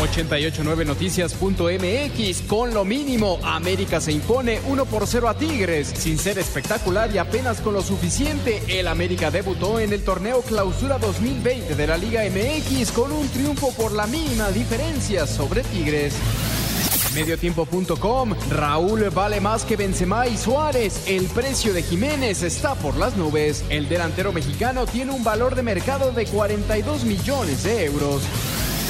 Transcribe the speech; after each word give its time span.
889noticias.mx 0.00 2.42
con 2.46 2.72
lo 2.74 2.84
mínimo. 2.84 3.38
América 3.42 4.00
se 4.00 4.12
impone 4.12 4.60
1 4.66 4.84
por 4.86 5.06
0 5.06 5.28
a 5.28 5.34
Tigres. 5.34 5.92
Sin 5.96 6.18
ser 6.18 6.38
espectacular 6.38 7.14
y 7.14 7.18
apenas 7.18 7.60
con 7.60 7.74
lo 7.74 7.82
suficiente, 7.82 8.62
el 8.68 8.88
América 8.88 9.30
debutó 9.30 9.78
en 9.80 9.92
el 9.92 10.02
torneo 10.04 10.40
Clausura 10.42 10.98
2020 10.98 11.74
de 11.74 11.86
la 11.86 11.96
Liga 11.96 12.22
MX 12.24 12.92
con 12.92 13.12
un 13.12 13.26
triunfo 13.28 13.72
por 13.72 13.92
la 13.92 14.06
mínima 14.06 14.50
diferencia 14.50 15.26
sobre 15.26 15.62
Tigres. 15.62 16.12
Mediotiempo.com, 17.14 18.34
Raúl 18.50 19.08
vale 19.08 19.40
más 19.40 19.64
que 19.64 19.76
Benzema 19.76 20.26
y 20.26 20.36
Suárez. 20.36 21.04
El 21.06 21.24
precio 21.28 21.72
de 21.72 21.82
Jiménez 21.82 22.42
está 22.42 22.74
por 22.74 22.98
las 22.98 23.16
nubes. 23.16 23.64
El 23.70 23.88
delantero 23.88 24.34
mexicano 24.34 24.84
tiene 24.84 25.12
un 25.12 25.24
valor 25.24 25.54
de 25.54 25.62
mercado 25.62 26.12
de 26.12 26.26
42 26.26 27.04
millones 27.04 27.62
de 27.62 27.86
euros. 27.86 28.20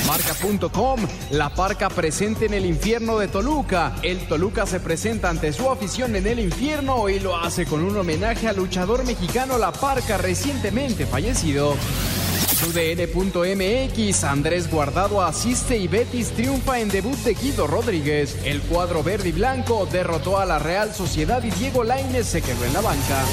Marca.com, 0.07 1.01
la 1.31 1.51
parca 1.55 1.89
presente 1.89 2.47
en 2.47 2.55
el 2.55 2.67
infierno 2.67 3.19
de 3.19 3.29
Toluca. 3.29 3.95
El 4.03 4.19
Toluca 4.29 4.67
se 4.67 4.81
presenta 4.81 5.31
ante 5.31 5.53
su 5.53 5.71
afición 5.71 6.17
en 6.17 6.27
el 6.27 6.41
infierno 6.41 7.09
y 7.09 7.21
lo 7.21 7.37
hace 7.37 7.67
con 7.67 7.83
un 7.83 7.97
homenaje 7.97 8.49
al 8.49 8.57
luchador 8.57 9.05
mexicano 9.05 9.59
La 9.59 9.73
Parca 9.73 10.19
recientemente 10.19 11.07
fallecido. 11.07 11.75
UDN.mx, 12.69 14.25
Andrés 14.25 14.71
Guardado 14.71 15.23
asiste 15.23 15.77
y 15.77 15.89
Betis 15.89 16.31
triunfa 16.31 16.81
en 16.81 16.89
debut 16.89 17.19
de 17.19 17.35
Guido 17.35 17.67
Rodríguez. 17.67 18.37
El 18.45 18.63
cuadro 18.63 19.03
verde 19.03 19.29
y 19.29 19.33
blanco 19.33 19.87
derrotó 19.91 20.39
a 20.39 20.47
la 20.47 20.59
Real 20.59 20.95
Sociedad 20.95 21.43
y 21.45 21.51
Diego 21.51 21.85
Lainez 21.85 22.27
se 22.27 22.43
quedó 22.43 22.65
en 22.65 22.73
la 22.73 22.81
banca. 22.81 23.25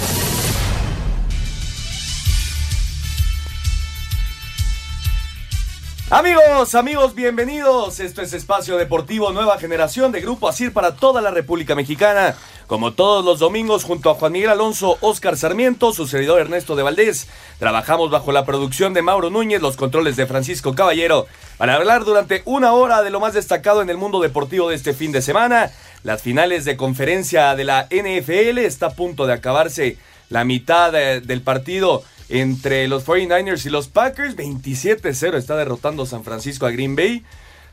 Amigos, 6.14 6.76
amigos, 6.76 7.16
bienvenidos. 7.16 8.00
Esto 8.00 8.22
es 8.22 8.34
Espacio 8.34 8.78
Deportivo 8.78 9.32
Nueva 9.32 9.58
Generación 9.58 10.12
de 10.12 10.22
Grupo 10.22 10.48
Asir 10.48 10.72
para 10.72 10.96
toda 10.96 11.22
la 11.22 11.32
República 11.32 11.74
Mexicana. 11.74 12.36
Como 12.68 12.94
todos 12.94 13.26
los 13.26 13.40
domingos, 13.40 13.84
junto 13.84 14.12
a 14.12 14.14
Juan 14.14 14.34
Miguel 14.34 14.52
Alonso, 14.52 15.00
Oscar 15.02 15.36
Sarmiento, 15.38 15.92
su 15.92 16.06
servidor 16.06 16.40
Ernesto 16.40 16.76
de 16.76 16.84
Valdés, 16.84 17.28
trabajamos 17.58 18.12
bajo 18.12 18.32
la 18.32 18.46
producción 18.46 18.94
de 18.94 19.02
Mauro 19.02 19.32
Núñez, 19.32 19.60
los 19.60 19.76
controles 19.76 20.16
de 20.16 20.28
Francisco 20.28 20.76
Caballero, 20.76 21.26
para 21.58 21.78
hablar 21.78 22.06
durante 22.06 22.44
una 22.46 22.74
hora 22.74 23.02
de 23.02 23.10
lo 23.10 23.20
más 23.20 23.34
destacado 23.34 23.82
en 23.82 23.90
el 23.90 23.98
mundo 23.98 24.20
deportivo 24.22 24.70
de 24.70 24.76
este 24.76 24.94
fin 24.94 25.12
de 25.12 25.24
semana. 25.24 25.72
Las 26.04 26.22
finales 26.22 26.64
de 26.64 26.78
conferencia 26.78 27.56
de 27.56 27.64
la 27.64 27.88
NFL 27.90 28.60
está 28.60 28.88
a 28.88 28.94
punto 28.94 29.26
de 29.26 29.34
acabarse 29.34 29.98
la 30.30 30.44
mitad 30.46 30.92
de- 30.92 31.22
del 31.22 31.42
partido 31.42 32.04
entre 32.34 32.88
los 32.88 33.06
49ers 33.06 33.64
y 33.68 33.70
los 33.70 33.88
Packers. 33.88 34.36
27-0 34.36 35.36
está 35.36 35.56
derrotando 35.56 36.08
San 36.08 36.24
Francisco 36.24 36.66
a 36.66 36.72
Green 36.72 36.96
Bay. 36.96 37.24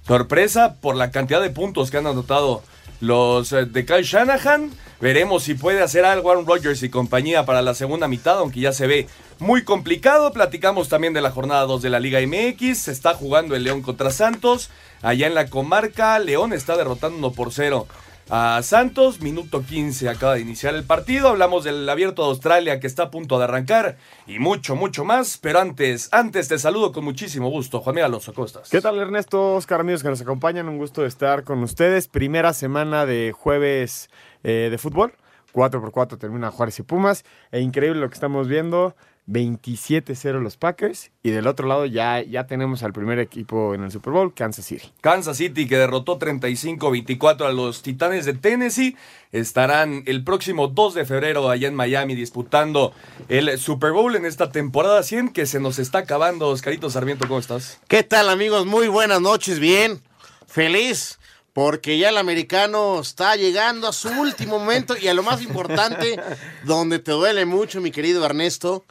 Sorpresa 0.07 0.77
por 0.83 0.97
la 0.97 1.11
cantidad 1.11 1.41
de 1.41 1.49
puntos 1.49 1.91
que 1.91 1.97
han 1.97 2.07
anotado 2.07 2.63
los 3.01 3.53
eh, 3.53 3.65
de 3.65 3.87
Kyle 3.87 4.03
Shanahan. 4.03 4.71
Veremos 5.01 5.45
si 5.45 5.55
puede 5.55 5.81
hacer 5.81 6.05
algo 6.05 6.31
Aaron 6.31 6.47
Rodgers 6.47 6.83
y 6.83 6.91
compañía 6.91 7.47
para 7.47 7.63
la 7.63 7.75
segunda 7.75 8.07
mitad, 8.07 8.39
aunque 8.39 8.61
ya 8.61 8.73
se 8.73 8.87
ve 8.87 9.09
muy 9.39 9.65
complicado. 9.65 10.31
Platicamos 10.31 10.91
también 10.91 11.15
de 11.15 11.23
la 11.23 11.31
jornada 11.31 11.63
2 11.63 11.81
de 11.81 11.89
la 11.89 11.99
Liga 11.99 12.21
MX. 12.21 12.81
Se 12.81 12.93
está 12.93 13.15
jugando 13.15 13.57
el 13.57 13.65
León 13.65 13.81
contra 13.81 14.11
Santos. 14.11 14.69
Allá 15.01 15.27
en 15.27 15.35
la 15.35 15.47
comarca, 15.49 16.19
León 16.19 16.53
está 16.53 16.77
derrotando 16.77 17.17
1 17.17 17.33
por 17.33 17.51
0 17.55 17.87
a 18.31 18.63
Santos. 18.63 19.21
Minuto 19.21 19.65
15 19.65 20.09
acaba 20.09 20.35
de 20.35 20.41
iniciar 20.41 20.75
el 20.75 20.85
partido. 20.85 21.29
Hablamos 21.29 21.65
del 21.65 21.89
abierto 21.89 22.23
de 22.23 22.29
Australia 22.29 22.81
que 22.81 22.87
está 22.87 23.05
a 23.05 23.11
punto 23.11 23.39
de 23.39 23.45
arrancar 23.45 23.97
y 24.27 24.39
mucho, 24.39 24.77
mucho 24.77 25.05
más. 25.05 25.39
Pero 25.39 25.61
antes, 25.61 26.09
antes 26.13 26.49
te 26.49 26.59
saludo 26.59 26.93
con 26.93 27.05
muchísimo 27.05 27.51
gusto. 27.51 27.81
Juan 27.81 27.97
Miguel 27.97 28.07
Alonso 28.07 28.33
Costas. 28.33 28.71
¿Qué 28.71 28.81
tal 28.81 28.99
Ernesto, 28.99 29.55
Oscar, 29.55 29.81
amigos 29.81 30.03
que 30.03 30.09
nos 30.09 30.21
acompañan? 30.21 30.69
Un 30.69 30.79
gusto 30.79 31.05
estar 31.05 31.45
con 31.45 31.63
ustedes. 31.63 32.09
Primera 32.09 32.53
semana 32.53 33.05
de 33.07 33.33
jueves 33.33 34.09
eh, 34.45 34.69
de 34.71 34.79
fútbol. 34.79 35.13
4x4 35.53 36.19
termina 36.19 36.51
Juárez 36.51 36.79
y 36.79 36.83
Pumas. 36.83 37.25
E 37.51 37.61
increíble 37.61 38.01
lo 38.01 38.09
que 38.09 38.15
estamos 38.15 38.47
viendo. 38.47 38.95
27-0 39.31 40.41
los 40.41 40.57
Packers. 40.57 41.11
Y 41.23 41.31
del 41.31 41.47
otro 41.47 41.69
lado 41.69 41.87
ya, 41.87 42.23
ya 42.23 42.47
tenemos 42.47 42.83
al 42.83 42.93
primer 42.93 43.19
equipo 43.19 43.75
en 43.75 43.85
el 43.85 43.91
Super 43.91 44.13
Bowl, 44.13 44.35
Kansas 44.35 44.67
City. 44.67 44.93
Kansas 45.01 45.37
City, 45.37 45.67
que 45.67 45.77
derrotó 45.77 46.19
35-24 46.19 47.47
a 47.47 47.53
los 47.53 47.83
Titanes 47.83 48.25
de 48.25 48.35
Tennessee, 48.35 48.97
estarán 49.33 50.03
el 50.07 50.25
próximo 50.25 50.69
2 50.69 50.95
de 50.95 51.05
febrero 51.05 51.49
allá 51.49 51.69
en 51.69 51.75
Miami 51.75 52.15
disputando 52.15 52.93
el 53.29 53.59
Super 53.59 53.93
Bowl 53.93 54.17
en 54.17 54.27
esta 54.27 54.51
temporada 54.51 55.03
100 55.03 55.31
que 55.31 55.47
se 55.47 55.61
nos 55.61 55.79
está 55.79 55.99
acabando. 55.99 56.49
Oscarito 56.49 56.91
Sarmiento, 56.91 57.29
¿cómo 57.29 57.39
estás? 57.39 57.79
¿Qué 57.87 58.03
tal 58.03 58.29
amigos? 58.29 58.67
Muy 58.67 58.89
buenas 58.89 59.21
noches, 59.21 59.61
bien, 59.61 60.03
feliz, 60.47 61.21
porque 61.53 61.99
ya 61.99 62.09
el 62.09 62.19
americano 62.19 63.01
está 63.01 63.37
llegando 63.37 63.87
a 63.87 63.93
su 63.93 64.09
último 64.09 64.59
momento 64.59 64.97
y 64.97 65.09
a 65.09 65.15
lo 65.15 65.23
más 65.23 65.43
importante, 65.43 66.21
donde 66.65 66.99
te 66.99 67.13
duele 67.13 67.45
mucho, 67.45 67.81
mi 67.81 67.91
querido 67.91 68.25
Ernesto. 68.25 68.85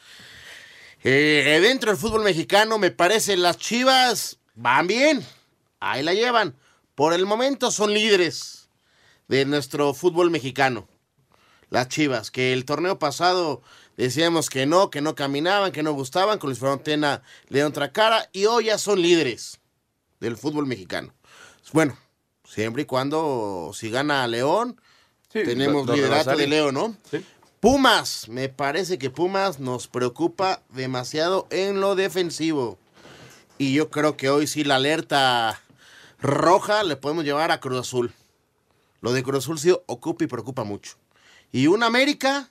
Eh, 1.04 1.60
dentro 1.62 1.92
del 1.92 2.00
fútbol 2.00 2.24
mexicano, 2.24 2.78
me 2.78 2.92
parece 2.92 3.38
las 3.38 3.58
chivas 3.58 4.38
van 4.56 4.88
bien, 4.88 5.26
ahí 5.80 6.04
la 6.04 6.14
llevan. 6.14 6.56
Por 6.96 7.14
el 7.14 7.26
momento 7.26 7.72
son 7.72 7.94
líderes 7.94 8.70
de 9.28 9.46
nuestro 9.46 9.94
fútbol 9.94 10.30
mexicano. 10.32 10.88
Las 11.70 11.88
chivas, 11.88 12.32
que 12.32 12.52
el 12.52 12.66
torneo 12.66 13.00
pasado 13.00 13.62
decíamos 13.96 14.50
que 14.50 14.66
no, 14.66 14.90
que 14.90 15.02
no 15.02 15.16
caminaban, 15.16 15.72
que 15.72 15.84
no 15.84 15.94
gustaban, 15.94 16.40
con 16.40 16.50
Luis 16.50 16.59
Frontena 16.59 17.22
le 17.48 17.58
dieron 17.58 17.72
otra 17.72 17.94
cara 17.94 18.28
y 18.34 18.46
hoy 18.46 18.66
ya 18.66 18.78
son 18.78 19.02
líderes 19.02 19.59
del 20.20 20.36
fútbol 20.36 20.66
mexicano. 20.66 21.14
Bueno, 21.72 21.98
siempre 22.44 22.82
y 22.82 22.86
cuando 22.86 23.72
si 23.74 23.90
gana 23.90 24.28
León, 24.28 24.82
Sí, 25.32 25.44
tenemos 25.44 25.88
liderato 25.88 26.36
de 26.36 26.48
León, 26.48 26.74
¿no? 26.74 26.96
Sí. 27.09 27.24
Pumas, 27.59 28.30
me 28.30 28.47
parece 28.47 28.97
que 28.97 29.09
Pumas 29.09 29.59
nos 29.59 29.90
preocupa 29.90 30.62
demasiado 30.70 31.46
en 31.50 31.81
lo 31.81 31.96
defensivo. 31.96 32.78
Y 33.58 33.74
yo 33.74 33.90
creo 33.90 34.16
que 34.16 34.30
hoy 34.30 34.47
sí 34.47 34.64
la 34.64 34.75
alerta 34.75 35.62
roja 36.22 36.84
le 36.84 36.96
podemos 36.96 37.25
llevar 37.25 37.52
a 37.52 37.59
Cruz 37.59 37.80
Azul. 37.80 38.14
Lo 39.02 39.12
de 39.12 39.24
Cruz 39.24 39.44
Azul 39.44 39.59
sí 39.59 39.75
ocupa 39.88 40.24
y 40.24 40.28
preocupa 40.28 40.64
mucho. 40.64 40.96
Y 41.52 41.68
un 41.68 41.84
América 41.84 42.50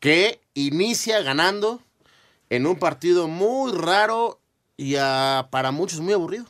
que 0.00 0.40
inicia 0.54 1.20
ganando 1.20 1.82
en 2.48 2.66
un 2.66 2.78
partido 2.78 3.28
muy 3.28 3.72
raro 3.72 4.40
y 4.78 4.94
para 5.50 5.72
muchos 5.72 6.00
muy 6.00 6.14
aburrido. 6.14 6.46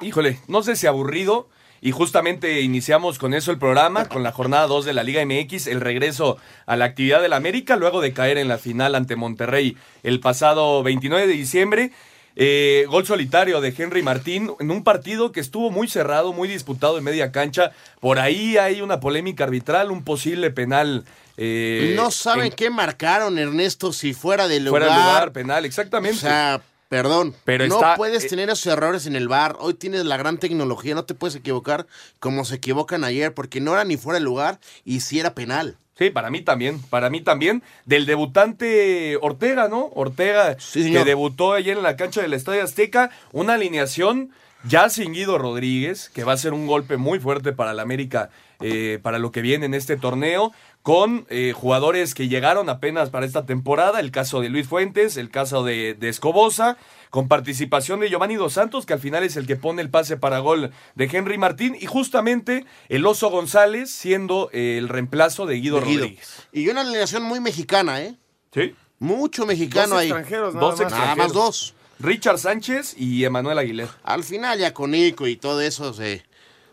Híjole, 0.00 0.40
no 0.48 0.64
sé 0.64 0.74
si 0.74 0.88
aburrido. 0.88 1.48
Y 1.80 1.92
justamente 1.92 2.60
iniciamos 2.62 3.18
con 3.18 3.34
eso 3.34 3.50
el 3.50 3.58
programa, 3.58 4.08
con 4.08 4.22
la 4.22 4.32
jornada 4.32 4.66
2 4.66 4.84
de 4.84 4.92
la 4.94 5.02
Liga 5.02 5.24
MX, 5.24 5.66
el 5.66 5.80
regreso 5.80 6.36
a 6.66 6.76
la 6.76 6.86
actividad 6.86 7.20
del 7.22 7.32
América, 7.34 7.76
luego 7.76 8.00
de 8.00 8.12
caer 8.12 8.38
en 8.38 8.48
la 8.48 8.58
final 8.58 8.94
ante 8.94 9.14
Monterrey 9.16 9.76
el 10.02 10.20
pasado 10.20 10.82
29 10.82 11.26
de 11.26 11.32
diciembre. 11.34 11.92
Eh, 12.38 12.84
gol 12.90 13.06
solitario 13.06 13.62
de 13.62 13.72
Henry 13.76 14.02
Martín 14.02 14.50
en 14.60 14.70
un 14.70 14.84
partido 14.84 15.32
que 15.32 15.40
estuvo 15.40 15.70
muy 15.70 15.88
cerrado, 15.88 16.34
muy 16.34 16.48
disputado 16.48 16.98
en 16.98 17.04
media 17.04 17.32
cancha. 17.32 17.72
Por 18.00 18.18
ahí 18.18 18.58
hay 18.58 18.82
una 18.82 19.00
polémica 19.00 19.44
arbitral, 19.44 19.90
un 19.90 20.04
posible 20.04 20.50
penal. 20.50 21.04
eh, 21.38 21.92
no 21.96 22.10
saben 22.10 22.46
en- 22.46 22.52
qué 22.52 22.68
marcaron, 22.70 23.38
Ernesto, 23.38 23.92
si 23.92 24.12
fuera 24.14 24.48
de 24.48 24.60
lugar. 24.60 24.82
Fuera 24.82 24.86
de 24.96 25.02
lugar, 25.02 25.32
penal, 25.32 25.64
exactamente. 25.66 26.16
O 26.18 26.20
sea, 26.20 26.60
Perdón, 26.88 27.34
Pero 27.44 27.66
no 27.66 27.74
está- 27.76 27.96
puedes 27.96 28.24
eh, 28.24 28.28
tener 28.28 28.48
esos 28.48 28.66
errores 28.72 29.06
en 29.06 29.16
el 29.16 29.28
bar. 29.28 29.56
Hoy 29.58 29.74
tienes 29.74 30.04
la 30.04 30.16
gran 30.16 30.38
tecnología, 30.38 30.94
no 30.94 31.04
te 31.04 31.14
puedes 31.14 31.34
equivocar 31.34 31.86
como 32.20 32.44
se 32.44 32.56
equivocan 32.56 33.02
ayer, 33.04 33.34
porque 33.34 33.60
no 33.60 33.72
era 33.72 33.84
ni 33.84 33.96
fuera 33.96 34.18
de 34.18 34.24
lugar 34.24 34.60
y 34.84 35.00
sí 35.00 35.18
era 35.18 35.34
penal. 35.34 35.76
Sí, 35.98 36.10
para 36.10 36.30
mí 36.30 36.42
también, 36.42 36.80
para 36.82 37.08
mí 37.10 37.22
también. 37.22 37.62
Del 37.86 38.04
debutante 38.06 39.16
Ortega, 39.20 39.68
¿no? 39.68 39.90
Ortega, 39.94 40.56
Sí, 40.60 40.92
que 40.92 41.04
debutó 41.04 41.54
ayer 41.54 41.76
en 41.76 41.82
la 41.82 41.96
cancha 41.96 42.20
del 42.22 42.34
Estadio 42.34 42.62
Azteca, 42.62 43.10
una 43.32 43.54
alineación 43.54 44.30
ya 44.64 44.88
sin 44.90 45.12
Guido 45.12 45.38
Rodríguez, 45.38 46.10
que 46.10 46.24
va 46.24 46.32
a 46.32 46.36
ser 46.36 46.52
un 46.52 46.66
golpe 46.66 46.96
muy 46.96 47.18
fuerte 47.18 47.52
para 47.52 47.70
el 47.70 47.80
América, 47.80 48.30
eh, 48.60 48.98
para 49.02 49.18
lo 49.18 49.30
que 49.32 49.40
viene 49.40 49.66
en 49.66 49.74
este 49.74 49.96
torneo, 49.96 50.52
con 50.86 51.26
eh, 51.30 51.52
jugadores 51.52 52.14
que 52.14 52.28
llegaron 52.28 52.68
apenas 52.68 53.10
para 53.10 53.26
esta 53.26 53.44
temporada, 53.44 53.98
el 53.98 54.12
caso 54.12 54.40
de 54.40 54.50
Luis 54.50 54.68
Fuentes, 54.68 55.16
el 55.16 55.30
caso 55.32 55.64
de, 55.64 55.94
de 55.94 56.08
Escobosa, 56.08 56.76
con 57.10 57.26
participación 57.26 57.98
de 57.98 58.08
Giovanni 58.08 58.36
Dos 58.36 58.52
Santos, 58.52 58.86
que 58.86 58.92
al 58.92 59.00
final 59.00 59.24
es 59.24 59.36
el 59.36 59.48
que 59.48 59.56
pone 59.56 59.82
el 59.82 59.90
pase 59.90 60.16
para 60.16 60.38
gol 60.38 60.70
de 60.94 61.10
Henry 61.12 61.38
Martín, 61.38 61.76
y 61.80 61.86
justamente 61.86 62.66
el 62.88 63.04
Oso 63.04 63.30
González 63.30 63.90
siendo 63.90 64.48
eh, 64.52 64.76
el 64.78 64.88
reemplazo 64.88 65.44
de 65.46 65.56
Guido 65.56 65.80
De 65.80 65.86
Guido. 65.86 66.02
Rodríguez. 66.02 66.46
Y 66.52 66.68
una 66.68 66.82
alineación 66.82 67.24
muy 67.24 67.40
mexicana, 67.40 68.00
¿eh? 68.02 68.14
Sí. 68.54 68.72
Mucho 69.00 69.44
mexicano 69.44 69.88
Dos 69.94 69.98
ahí. 69.98 70.06
extranjeros, 70.06 70.54
nada 70.54 70.66
Dos 70.70 70.80
más. 70.82 70.92
Nada 70.92 71.16
más 71.16 71.32
dos. 71.32 71.74
Richard 71.98 72.38
Sánchez 72.38 72.94
y 72.96 73.24
Emanuel 73.24 73.58
Aguilera. 73.58 73.90
Al 74.04 74.22
final 74.22 74.56
ya 74.60 74.72
con 74.72 74.92
Nico 74.92 75.26
y 75.26 75.34
todo 75.34 75.62
eso 75.62 75.92
se, 75.92 76.24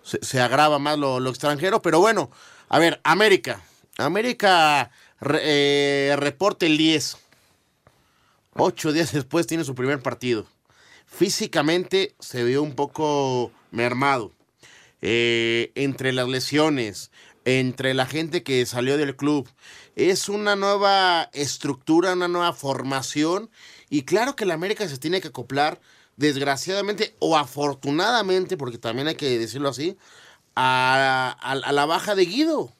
se, 0.04 0.24
se 0.24 0.40
agrava 0.40 0.78
más 0.78 1.00
lo, 1.00 1.20
lo 1.20 1.32
extranjero. 1.32 1.82
Pero 1.82 2.00
bueno, 2.00 2.30
a 2.70 2.78
ver, 2.78 3.02
América. 3.04 3.60
América 3.98 4.92
eh, 5.42 6.16
reporte 6.18 6.66
el 6.66 6.78
10. 6.78 7.18
Ocho 8.56 8.92
días 8.92 9.12
después 9.12 9.48
tiene 9.48 9.64
su 9.64 9.76
primer 9.76 10.02
partido. 10.02 10.46
Físicamente 11.06 12.16
se 12.20 12.44
vio 12.44 12.62
un 12.64 12.76
poco 12.76 13.52
mermado. 13.72 14.32
Eh, 15.02 15.72
entre 15.76 16.14
las 16.14 16.30
lesiones, 16.30 17.12
entre 17.46 17.94
la 17.94 18.06
gente 18.06 18.42
que 18.44 18.66
salió 18.66 18.98
del 18.98 19.16
club. 19.16 19.50
Es 19.96 20.30
una 20.30 20.56
nueva 20.56 21.30
estructura, 21.34 22.14
una 22.14 22.28
nueva 22.30 22.54
formación. 22.54 23.50
Y 23.90 24.04
claro 24.04 24.36
que 24.36 24.46
la 24.46 24.54
América 24.54 24.88
se 24.88 24.98
tiene 24.98 25.20
que 25.22 25.28
acoplar, 25.28 25.82
desgraciadamente 26.16 27.16
o 27.20 27.36
afortunadamente, 27.38 28.56
porque 28.56 28.78
también 28.78 29.08
hay 29.08 29.16
que 29.16 29.38
decirlo 29.38 29.70
así, 29.70 29.98
a- 30.56 31.36
a 31.42 31.72
la 31.74 31.86
baja 31.86 32.16
de 32.16 32.26
Guido. 32.26 32.72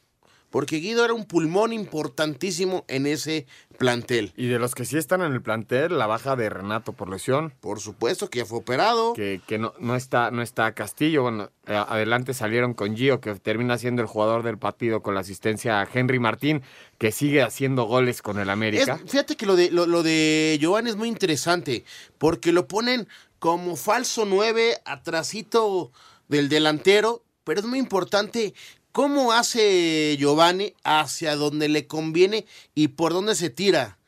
Porque 0.54 0.76
Guido 0.76 1.04
era 1.04 1.14
un 1.14 1.24
pulmón 1.24 1.72
importantísimo 1.72 2.84
en 2.86 3.06
ese 3.06 3.44
plantel. 3.76 4.32
Y 4.36 4.46
de 4.46 4.60
los 4.60 4.76
que 4.76 4.84
sí 4.84 4.96
están 4.96 5.20
en 5.22 5.32
el 5.32 5.42
plantel, 5.42 5.98
la 5.98 6.06
baja 6.06 6.36
de 6.36 6.48
Renato 6.48 6.92
por 6.92 7.10
lesión. 7.10 7.52
Por 7.60 7.80
supuesto 7.80 8.30
que 8.30 8.38
ya 8.38 8.46
fue 8.46 8.58
operado. 8.58 9.14
Que, 9.14 9.40
que 9.48 9.58
no, 9.58 9.72
no 9.80 9.96
está 9.96 10.30
no 10.30 10.42
está 10.42 10.72
Castillo. 10.72 11.22
Bueno, 11.22 11.50
eh, 11.66 11.74
adelante 11.74 12.34
salieron 12.34 12.72
con 12.72 12.96
Gio, 12.96 13.20
que 13.20 13.34
termina 13.34 13.78
siendo 13.78 14.00
el 14.00 14.06
jugador 14.06 14.44
del 14.44 14.56
partido 14.56 15.02
con 15.02 15.14
la 15.14 15.22
asistencia 15.22 15.80
a 15.80 15.88
Henry 15.92 16.20
Martín, 16.20 16.62
que 16.98 17.10
sigue 17.10 17.42
haciendo 17.42 17.82
goles 17.86 18.22
con 18.22 18.38
el 18.38 18.48
América. 18.48 19.00
Es- 19.04 19.10
fíjate 19.10 19.34
que 19.36 19.46
lo 19.46 19.56
de, 19.56 19.72
lo, 19.72 19.86
lo 19.86 20.04
de 20.04 20.56
Giovanni 20.60 20.88
es 20.90 20.96
muy 20.96 21.08
interesante, 21.08 21.84
porque 22.16 22.52
lo 22.52 22.68
ponen 22.68 23.08
como 23.40 23.74
falso 23.74 24.24
9 24.24 24.76
atrasito 24.84 25.90
del 26.28 26.48
delantero, 26.48 27.24
pero 27.42 27.58
es 27.58 27.66
muy 27.66 27.80
importante 27.80 28.54
cómo 28.94 29.32
hace 29.32 30.16
Giovanni 30.20 30.72
hacia 30.84 31.34
donde 31.34 31.68
le 31.68 31.88
conviene 31.88 32.46
y 32.76 32.88
por 32.88 33.12
dónde 33.12 33.34
se 33.34 33.50
tira. 33.50 33.98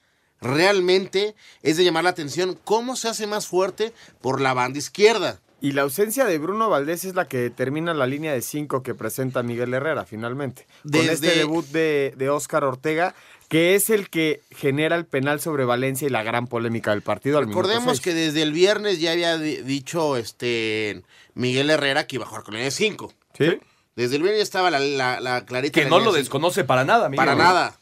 Realmente 0.41 1.35
es 1.63 1.77
de 1.77 1.83
llamar 1.85 2.05
la 2.05 2.11
atención 2.11 2.57
cómo 2.63 2.95
se 2.95 3.09
hace 3.09 3.27
más 3.27 3.49
fuerte 3.49 3.93
por 4.21 4.41
la 4.41 4.55
banda 4.55 4.79
izquierda. 4.79 5.41
Y 5.61 5.73
la 5.73 5.83
ausencia 5.83 6.25
de 6.25 6.39
Bruno 6.39 6.71
Valdés 6.71 7.05
es 7.05 7.17
la 7.17 7.27
que 7.27 7.39
determina 7.39 7.95
la 7.95 8.07
línea 8.07 8.33
de 8.33 8.43
cinco 8.43 8.85
que 8.85 8.95
presenta 8.95 9.43
Miguel 9.43 9.75
Herrera, 9.75 10.05
finalmente. 10.05 10.67
Con 10.85 11.01
este 11.09 11.35
debut 11.35 11.67
de, 11.67 12.15
de 12.17 12.29
Óscar 12.29 12.63
Ortega, 12.63 13.15
que 13.49 13.75
es 13.75 13.91
el 13.91 14.09
que 14.09 14.43
genera 14.53 14.95
el 14.95 15.05
penal 15.07 15.41
sobre 15.41 15.65
Valencia 15.65 16.07
y 16.07 16.11
la 16.11 16.23
gran 16.23 16.47
polémica 16.47 16.93
del 16.93 17.03
partido. 17.03 17.39
Al 17.39 17.47
Recordemos 17.49 18.01
que 18.01 18.15
desde 18.15 18.43
el 18.43 18.53
viernes 18.53 19.01
ya 19.01 19.11
había 19.13 19.37
di- 19.39 19.63
dicho 19.63 20.17
este 20.17 21.03
Miguel 21.35 21.71
Herrera 21.71 22.07
que 22.07 22.17
iba 22.17 22.25
a 22.27 22.29
jugar 22.29 22.45
con 22.45 22.55
línea 22.55 22.67
de 22.67 22.71
5. 22.71 23.13
¿Sí? 23.37 23.59
Desde 23.97 24.17
el 24.17 24.23
viernes 24.23 24.41
ya 24.41 24.45
estaba 24.45 24.71
la, 24.71 24.79
la, 24.79 25.21
la 25.21 25.45
clarita. 25.47 25.73
Que 25.73 25.85
la 25.85 25.91
no 25.91 25.99
lo 26.01 26.13
desconoce 26.13 26.65
para 26.65 26.85
nada, 26.85 27.09
Miguel. 27.09 27.25
Para 27.27 27.35
nada. 27.35 27.79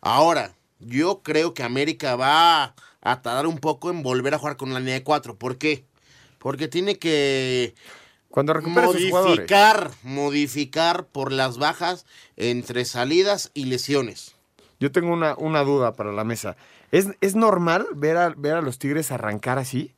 Ahora, 0.00 0.52
yo 0.80 1.20
creo 1.22 1.54
que 1.54 1.62
América 1.62 2.16
va 2.16 2.74
a 3.02 3.22
tardar 3.22 3.46
un 3.46 3.58
poco 3.58 3.90
en 3.90 4.02
volver 4.02 4.34
a 4.34 4.38
jugar 4.38 4.56
con 4.56 4.72
la 4.72 4.80
línea 4.80 4.94
de 4.94 5.02
4. 5.02 5.36
¿Por 5.36 5.58
qué? 5.58 5.84
Porque 6.38 6.68
tiene 6.68 6.98
que 6.98 7.74
Cuando 8.30 8.52
recupera 8.54 8.86
sus 8.86 8.96
jugadores. 9.08 9.36
modificar, 9.36 9.90
modificar 10.02 11.06
por 11.06 11.32
las 11.32 11.58
bajas 11.58 12.06
entre 12.36 12.84
salidas 12.84 13.50
y 13.54 13.66
lesiones. 13.66 14.34
Yo 14.80 14.92
tengo 14.92 15.12
una, 15.12 15.34
una 15.36 15.62
duda 15.64 15.94
para 15.94 16.12
la 16.12 16.24
mesa. 16.24 16.56
¿Es, 16.92 17.08
es 17.20 17.34
normal 17.34 17.86
ver 17.94 18.16
a, 18.16 18.28
ver 18.36 18.54
a 18.54 18.62
los 18.62 18.78
Tigres 18.78 19.10
arrancar 19.10 19.58
así? 19.58 19.92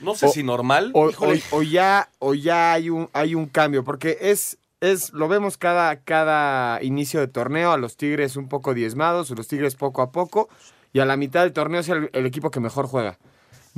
No 0.00 0.14
sé 0.14 0.26
O- 0.26 0.32
si 0.32 0.42
normal. 0.42 0.90
O- 0.94 1.10
o 1.50 1.62
ya, 1.62 2.08
o 2.18 2.34
ya 2.34 2.72
hay, 2.72 2.88
un, 2.90 3.08
hay 3.12 3.34
un 3.34 3.46
cambio, 3.46 3.84
porque 3.84 4.18
es, 4.20 4.58
es, 4.82 5.12
lo 5.12 5.28
vemos 5.28 5.56
cada, 5.56 5.96
cada 6.00 6.82
inicio 6.82 7.20
de 7.20 7.28
torneo, 7.28 7.72
a 7.72 7.78
los 7.78 7.96
Tigres 7.96 8.36
un 8.36 8.48
poco 8.48 8.74
diezmados, 8.74 9.30
los 9.30 9.48
Tigres 9.48 9.76
poco 9.76 10.02
a 10.02 10.10
poco, 10.10 10.48
y 10.92 10.98
a 10.98 11.06
la 11.06 11.16
mitad 11.16 11.42
del 11.42 11.52
torneo 11.52 11.80
es 11.80 11.88
el, 11.88 12.10
equipo 12.26 12.50
que 12.50 12.60
mejor 12.60 12.86
juega. 12.86 13.18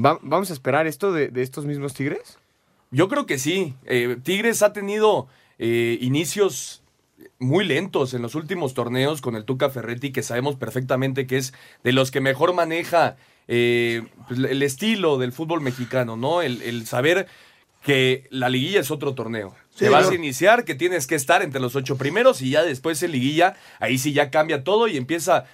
Va- 0.03 0.19
¿Vamos 0.23 0.51
a 0.51 0.55
esperar 0.55 0.87
esto 0.87 1.13
de, 1.13 1.29
de 1.29 1.43
estos 1.43 1.67
mismos 1.67 1.95
Tigres? 1.95 2.39
Yo 2.91 3.09
creo 3.09 3.27
que 3.27 3.39
sí. 3.39 3.75
Eh, 3.85 4.17
Tigres 4.23 4.63
ha 4.63 4.73
tenido 4.73 5.29
eh, 5.59 5.99
inicios 6.01 6.83
muy 7.39 7.65
lentos 7.65 8.15
en 8.15 8.23
los 8.23 8.35
últimos 8.35 8.75
torneos 8.75 9.21
con 9.21 9.37
el 9.37 9.45
Tuca 9.45 9.71
Ferretti, 9.71 10.11
que 10.11 10.23
sabemos 10.23 10.57
perfectamente 10.57 11.27
que 11.27 11.37
es 11.37 11.53
de 11.83 11.93
los 11.93 12.11
que 12.11 12.21
mejor 12.21 12.55
maneja 12.55 13.17
eh, 13.47 14.03
pues, 14.27 14.41
el 14.41 14.63
estilo 14.63 15.19
del 15.19 15.33
fútbol 15.33 15.61
mexicano, 15.61 16.17
¿no? 16.17 16.43
El, 16.43 16.63
el 16.63 16.87
saber 16.87 17.27
que 17.85 18.27
la 18.31 18.49
liguilla 18.49 18.81
es 18.81 18.91
otro 18.91 19.15
torneo. 19.15 19.55
Sí, 19.71 19.81
Te 19.85 19.89
vas 19.91 20.09
a 20.09 20.15
iniciar, 20.15 20.65
que 20.65 20.75
tienes 20.75 21.07
que 21.07 21.15
estar 21.15 21.43
entre 21.43 21.61
los 21.61 21.77
ocho 21.77 21.97
primeros 21.97 22.41
y 22.41 22.51
ya 22.51 22.63
después 22.63 23.03
en 23.03 23.13
liguilla, 23.13 23.57
ahí 23.79 23.99
sí 23.99 24.13
ya 24.13 24.31
cambia 24.31 24.65
todo 24.65 24.89
y 24.89 24.97
empieza 24.97 25.45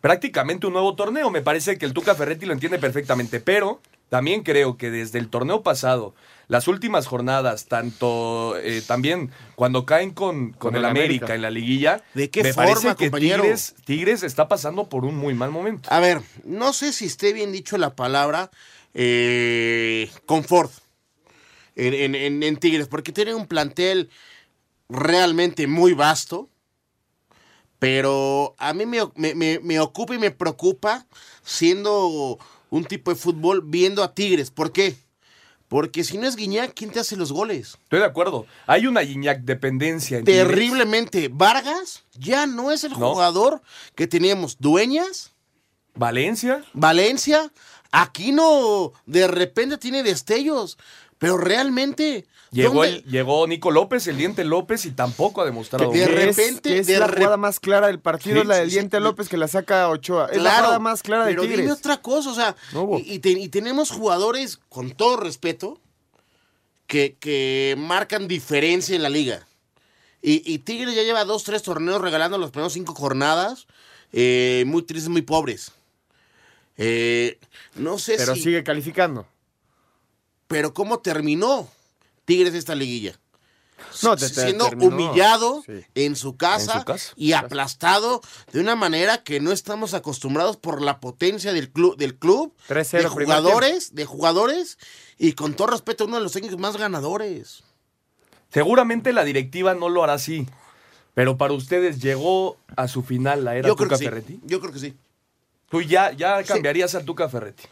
prácticamente 0.00 0.66
un 0.66 0.72
nuevo 0.72 0.94
torneo. 0.96 1.30
Me 1.30 1.42
parece 1.42 1.76
que 1.76 1.84
el 1.84 1.92
Tuca 1.92 2.14
Ferretti 2.14 2.46
lo 2.46 2.54
entiende 2.54 2.78
perfectamente, 2.78 3.40
pero 3.40 3.80
también 4.08 4.42
creo 4.42 4.78
que 4.78 4.90
desde 4.90 5.18
el 5.18 5.28
torneo 5.28 5.62
pasado, 5.62 6.14
las 6.48 6.66
últimas 6.68 7.06
jornadas, 7.08 7.66
tanto 7.66 8.56
eh, 8.56 8.82
también 8.86 9.30
cuando 9.56 9.84
caen 9.84 10.12
con, 10.12 10.52
con, 10.52 10.58
Con 10.70 10.74
el 10.76 10.80
el 10.82 10.84
América, 10.86 11.26
América. 11.26 11.34
en 11.34 11.42
la 11.42 11.50
liguilla, 11.50 12.02
¿De 12.14 12.30
qué 12.30 12.42
me 12.42 12.52
forma, 12.54 12.68
parece 12.70 12.94
que 12.96 13.06
compañero? 13.10 13.42
Tigres, 13.42 13.74
Tigres 13.84 14.22
está 14.22 14.48
pasando 14.48 14.88
por 14.88 15.04
un 15.04 15.16
muy 15.16 15.34
mal 15.34 15.50
momento. 15.50 15.88
A 15.92 16.00
ver, 16.00 16.22
no 16.44 16.72
sé 16.72 16.92
si 16.94 17.04
esté 17.04 17.32
bien 17.34 17.52
dicho 17.52 17.76
la 17.76 17.94
palabra 17.96 18.50
eh, 18.94 20.08
confort 20.24 20.72
en, 21.76 21.94
en- 21.94 22.14
en- 22.14 22.42
en 22.42 22.56
Tigres, 22.56 22.88
porque 22.88 23.12
tiene 23.12 23.34
un 23.34 23.46
plantel 23.46 24.10
realmente 24.88 25.66
muy 25.66 25.92
vasto, 25.92 26.48
pero 27.78 28.54
a 28.58 28.72
mí 28.72 28.86
me, 28.86 28.98
me- 29.14 29.34
me- 29.34 29.60
me 29.60 29.80
ocupa 29.80 30.14
y 30.14 30.18
me 30.18 30.30
preocupa 30.30 31.06
siendo 31.44 32.38
un 32.70 32.84
tipo 32.84 33.10
de 33.10 33.16
fútbol 33.16 33.62
viendo 33.64 34.02
a 34.02 34.14
Tigres. 34.14 34.50
¿Por 34.50 34.72
qué? 34.72 34.96
Porque 35.68 36.04
si 36.04 36.16
no 36.16 36.26
es 36.28 36.36
Guiñac, 36.36 36.72
¿quién 36.74 36.90
te 36.90 37.00
hace 37.00 37.16
los 37.16 37.32
goles? 37.32 37.76
Estoy 37.82 37.98
de 37.98 38.04
acuerdo. 38.04 38.46
Hay 38.66 38.86
una 38.86 39.04
Gignac 39.04 39.40
dependencia 39.40 40.18
en 40.18 40.24
Tigres. 40.24 40.46
Terriblemente. 40.46 41.28
Vargas 41.30 42.04
ya 42.14 42.46
no 42.46 42.70
es 42.70 42.84
el 42.84 42.92
No. 42.92 43.12
jugador 43.12 43.60
que 43.96 44.06
teníamos. 44.06 44.58
Dueñas, 44.58 45.32
Valencia. 45.94 46.64
Valencia, 46.72 47.52
Aquino 47.90 48.92
de 49.06 49.26
repente 49.26 49.76
tiene 49.78 50.02
destellos, 50.02 50.76
pero 51.18 51.36
realmente 51.38 52.26
Llegó, 52.52 52.84
llegó 52.84 53.46
Nico 53.46 53.70
López, 53.70 54.06
el 54.06 54.16
diente 54.16 54.42
López, 54.44 54.86
y 54.86 54.92
tampoco 54.92 55.42
ha 55.42 55.44
demostrado. 55.44 55.90
Que 55.90 55.98
de. 56.00 56.06
Que 56.06 56.28
es- 56.30 56.36
repente, 56.36 56.70
que 56.70 56.78
es 56.78 56.86
de 56.86 56.98
la 56.98 57.06
rep- 57.08 57.16
jugada 57.18 57.36
más 57.36 57.60
clara 57.60 57.88
del 57.88 57.98
partido, 58.00 58.36
Sí, 58.36 58.40
es 58.42 58.46
la 58.46 58.56
del 58.56 58.68
sí, 58.70 58.76
Diente 58.76 58.96
sí. 58.96 59.02
López 59.02 59.28
que 59.28 59.36
la 59.36 59.48
saca 59.48 59.88
Ochoa. 59.90 60.26
Es 60.26 60.36
la 60.36 60.42
Claro, 60.50 60.58
jugada 60.64 60.78
más 60.78 61.02
clara 61.02 61.26
de 61.26 61.32
pero 61.32 61.42
dime 61.42 61.56
Tigres. 61.56 61.72
otra 61.72 62.00
cosa, 62.00 62.30
o 62.30 62.34
sea, 62.34 62.56
No 62.72 62.98
y, 62.98 63.14
y 63.14 63.18
te- 63.18 63.30
y 63.30 63.48
tenemos 63.48 63.90
jugadores, 63.90 64.58
con 64.70 64.92
todo 64.92 65.16
respeto, 65.18 65.80
que, 66.86 67.16
que 67.18 67.74
marcan 67.76 68.28
diferencia 68.28 68.94
en 68.96 69.02
la 69.02 69.10
liga. 69.10 69.46
Y, 70.22 70.40
y 70.50 70.58
Tigres 70.60 70.94
ya 70.94 71.02
lleva 71.02 71.24
dos, 71.24 71.42
tres 71.44 71.62
torneos 71.62 72.00
regalando 72.00 72.38
los 72.38 72.52
primeros 72.52 72.72
cinco 72.72 72.94
jornadas, 72.94 73.66
eh, 74.12 74.64
muy 74.66 74.82
tristes, 74.82 75.10
muy 75.10 75.22
pobres. 75.22 75.72
Eh, 76.78 77.38
no 77.74 77.98
sé 77.98 78.14
Pero 78.16 78.34
si... 78.34 78.42
sigue 78.42 78.62
calificando. 78.64 79.26
Pero 80.48 80.72
¿cómo 80.74 80.98
terminó 81.00 81.68
Tigres 82.24 82.54
esta 82.54 82.74
liguilla? 82.74 83.18
No, 84.02 84.16
te- 84.16 84.28
te 84.28 84.34
siendo 84.42 84.68
terminó. 84.68 84.88
humillado 84.94 85.62
Sí. 85.66 85.84
en 85.94 86.16
su 86.16 86.36
casa, 86.36 86.72
En 86.74 86.78
su 86.80 86.84
casa. 86.86 87.12
y 87.16 87.32
aplastado 87.32 88.22
de 88.52 88.60
una 88.60 88.74
manera 88.74 89.22
que 89.22 89.38
no 89.40 89.52
estamos 89.52 89.92
acostumbrados 89.94 90.56
por 90.56 90.80
la 90.80 90.98
potencia 90.98 91.52
del 91.52 91.70
club, 91.70 91.96
del 91.96 92.16
club 92.16 92.54
3-0 92.68 93.02
de 93.02 93.08
jugadores, 93.24 93.94
de 93.94 94.04
jugadores 94.06 94.78
y 95.18 95.32
con 95.32 95.54
todo 95.54 95.68
respeto 95.68 96.06
uno 96.06 96.16
de 96.16 96.22
los 96.22 96.32
técnicos 96.32 96.58
más 96.58 96.76
ganadores. 96.76 97.64
Seguramente 98.50 99.12
la 99.12 99.24
directiva 99.24 99.74
no 99.74 99.88
lo 99.88 100.02
hará 100.04 100.14
así. 100.14 100.46
Pero 101.14 101.36
para 101.36 101.52
ustedes, 101.54 102.00
¿llegó 102.00 102.56
a 102.76 102.88
su 102.88 103.02
final 103.02 103.44
la 103.44 103.56
era 103.56 103.68
Yo 103.68 103.76
creo 103.76 103.88
Tuca 103.88 103.98
sí. 103.98 104.04
Ferretti? 104.04 104.40
Yo 104.44 104.60
creo 104.60 104.72
que 104.72 104.78
sí. 104.78 104.96
Tú 105.70 105.82
ya, 105.82 106.12
ya 106.12 106.42
cambiarías 106.44 106.94
a 106.94 107.04
Tuca 107.04 107.28
Ferretti. 107.28 107.64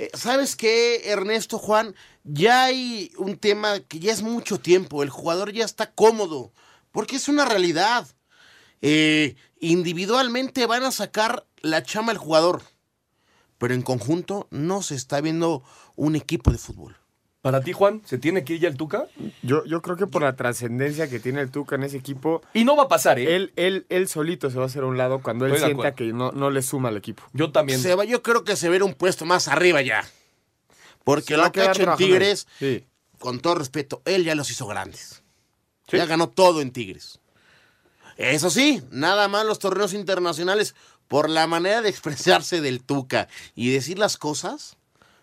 Eh, 0.00 0.10
¿Sabes 0.14 0.56
qué, 0.56 1.10
Ernesto 1.10 1.58
Juan? 1.58 1.94
Ya 2.24 2.64
hay 2.64 3.12
un 3.18 3.36
tema 3.36 3.80
que 3.80 3.98
ya 3.98 4.14
es 4.14 4.22
mucho 4.22 4.58
tiempo. 4.58 5.02
El 5.02 5.10
jugador 5.10 5.52
ya 5.52 5.66
está 5.66 5.92
cómodo. 5.92 6.54
Porque 6.90 7.16
es 7.16 7.28
una 7.28 7.44
realidad. 7.44 8.06
Eh, 8.80 9.36
individualmente 9.60 10.64
van 10.64 10.84
a 10.84 10.90
sacar 10.90 11.46
la 11.60 11.82
chama 11.82 12.12
el 12.12 12.18
jugador. 12.18 12.62
Pero 13.58 13.74
en 13.74 13.82
conjunto 13.82 14.48
no 14.50 14.80
se 14.80 14.94
está 14.94 15.20
viendo 15.20 15.62
un 15.96 16.16
equipo 16.16 16.50
de 16.50 16.56
fútbol. 16.56 16.96
Para 17.42 17.62
ti, 17.62 17.72
Juan, 17.72 18.02
¿se 18.04 18.18
tiene 18.18 18.44
que 18.44 18.54
ir 18.54 18.60
ya 18.60 18.68
el 18.68 18.76
Tuca? 18.76 19.06
Yo, 19.42 19.64
yo 19.64 19.80
creo 19.80 19.96
que 19.96 20.06
por 20.06 20.20
la 20.20 20.36
trascendencia 20.36 21.08
que 21.08 21.20
tiene 21.20 21.40
el 21.40 21.50
Tuca 21.50 21.76
en 21.76 21.84
ese 21.84 21.96
equipo, 21.96 22.42
Y 22.52 22.64
no 22.64 22.76
va 22.76 22.82
a 22.84 22.88
pasar, 22.88 23.18
¿eh? 23.18 23.34
él, 23.34 23.52
él, 23.56 23.86
él 23.88 24.08
solito 24.08 24.50
se 24.50 24.58
va 24.58 24.64
a 24.64 24.66
hacer 24.66 24.82
a 24.82 24.86
un 24.86 24.98
lado 24.98 25.20
cuando 25.22 25.46
él 25.46 25.52
Estoy 25.52 25.68
sienta 25.70 25.88
acuerdo. 25.88 25.96
que 25.96 26.12
no, 26.12 26.32
no 26.32 26.50
le 26.50 26.60
suma 26.60 26.90
al 26.90 26.98
equipo. 26.98 27.22
Yo 27.32 27.50
también. 27.50 27.80
Se 27.80 27.94
va, 27.94 28.04
yo 28.04 28.22
creo 28.22 28.44
que 28.44 28.56
se 28.56 28.68
verá 28.68 28.84
un 28.84 28.92
puesto 28.94 29.24
más 29.24 29.48
arriba 29.48 29.80
ya. 29.80 30.04
Porque 31.02 31.36
lo 31.38 31.50
que 31.50 31.62
ha 31.62 31.70
hecho 31.70 31.82
en. 31.90 31.96
Tigres, 31.96 32.46
Sí. 32.58 32.84
con 33.18 33.40
todo 33.40 33.54
respeto, 33.54 34.02
él 34.04 34.24
ya 34.24 34.34
los 34.34 34.50
hizo 34.50 34.66
grandes. 34.66 35.22
Sí. 35.88 35.96
Ya 35.96 36.04
ganó 36.04 36.28
todo 36.28 36.60
en 36.60 36.72
Tigres. 36.72 37.20
Eso 38.18 38.50
sí, 38.50 38.82
nada 38.90 39.28
más 39.28 39.46
los 39.46 39.58
torneos 39.58 39.94
internacionales, 39.94 40.74
por 41.08 41.30
la 41.30 41.46
manera 41.46 41.80
de 41.80 41.88
expresarse 41.88 42.60
del 42.60 42.82
Tuca 42.82 43.28
y 43.54 43.70
decir 43.72 43.98
las 43.98 44.18
cosas, 44.18 44.76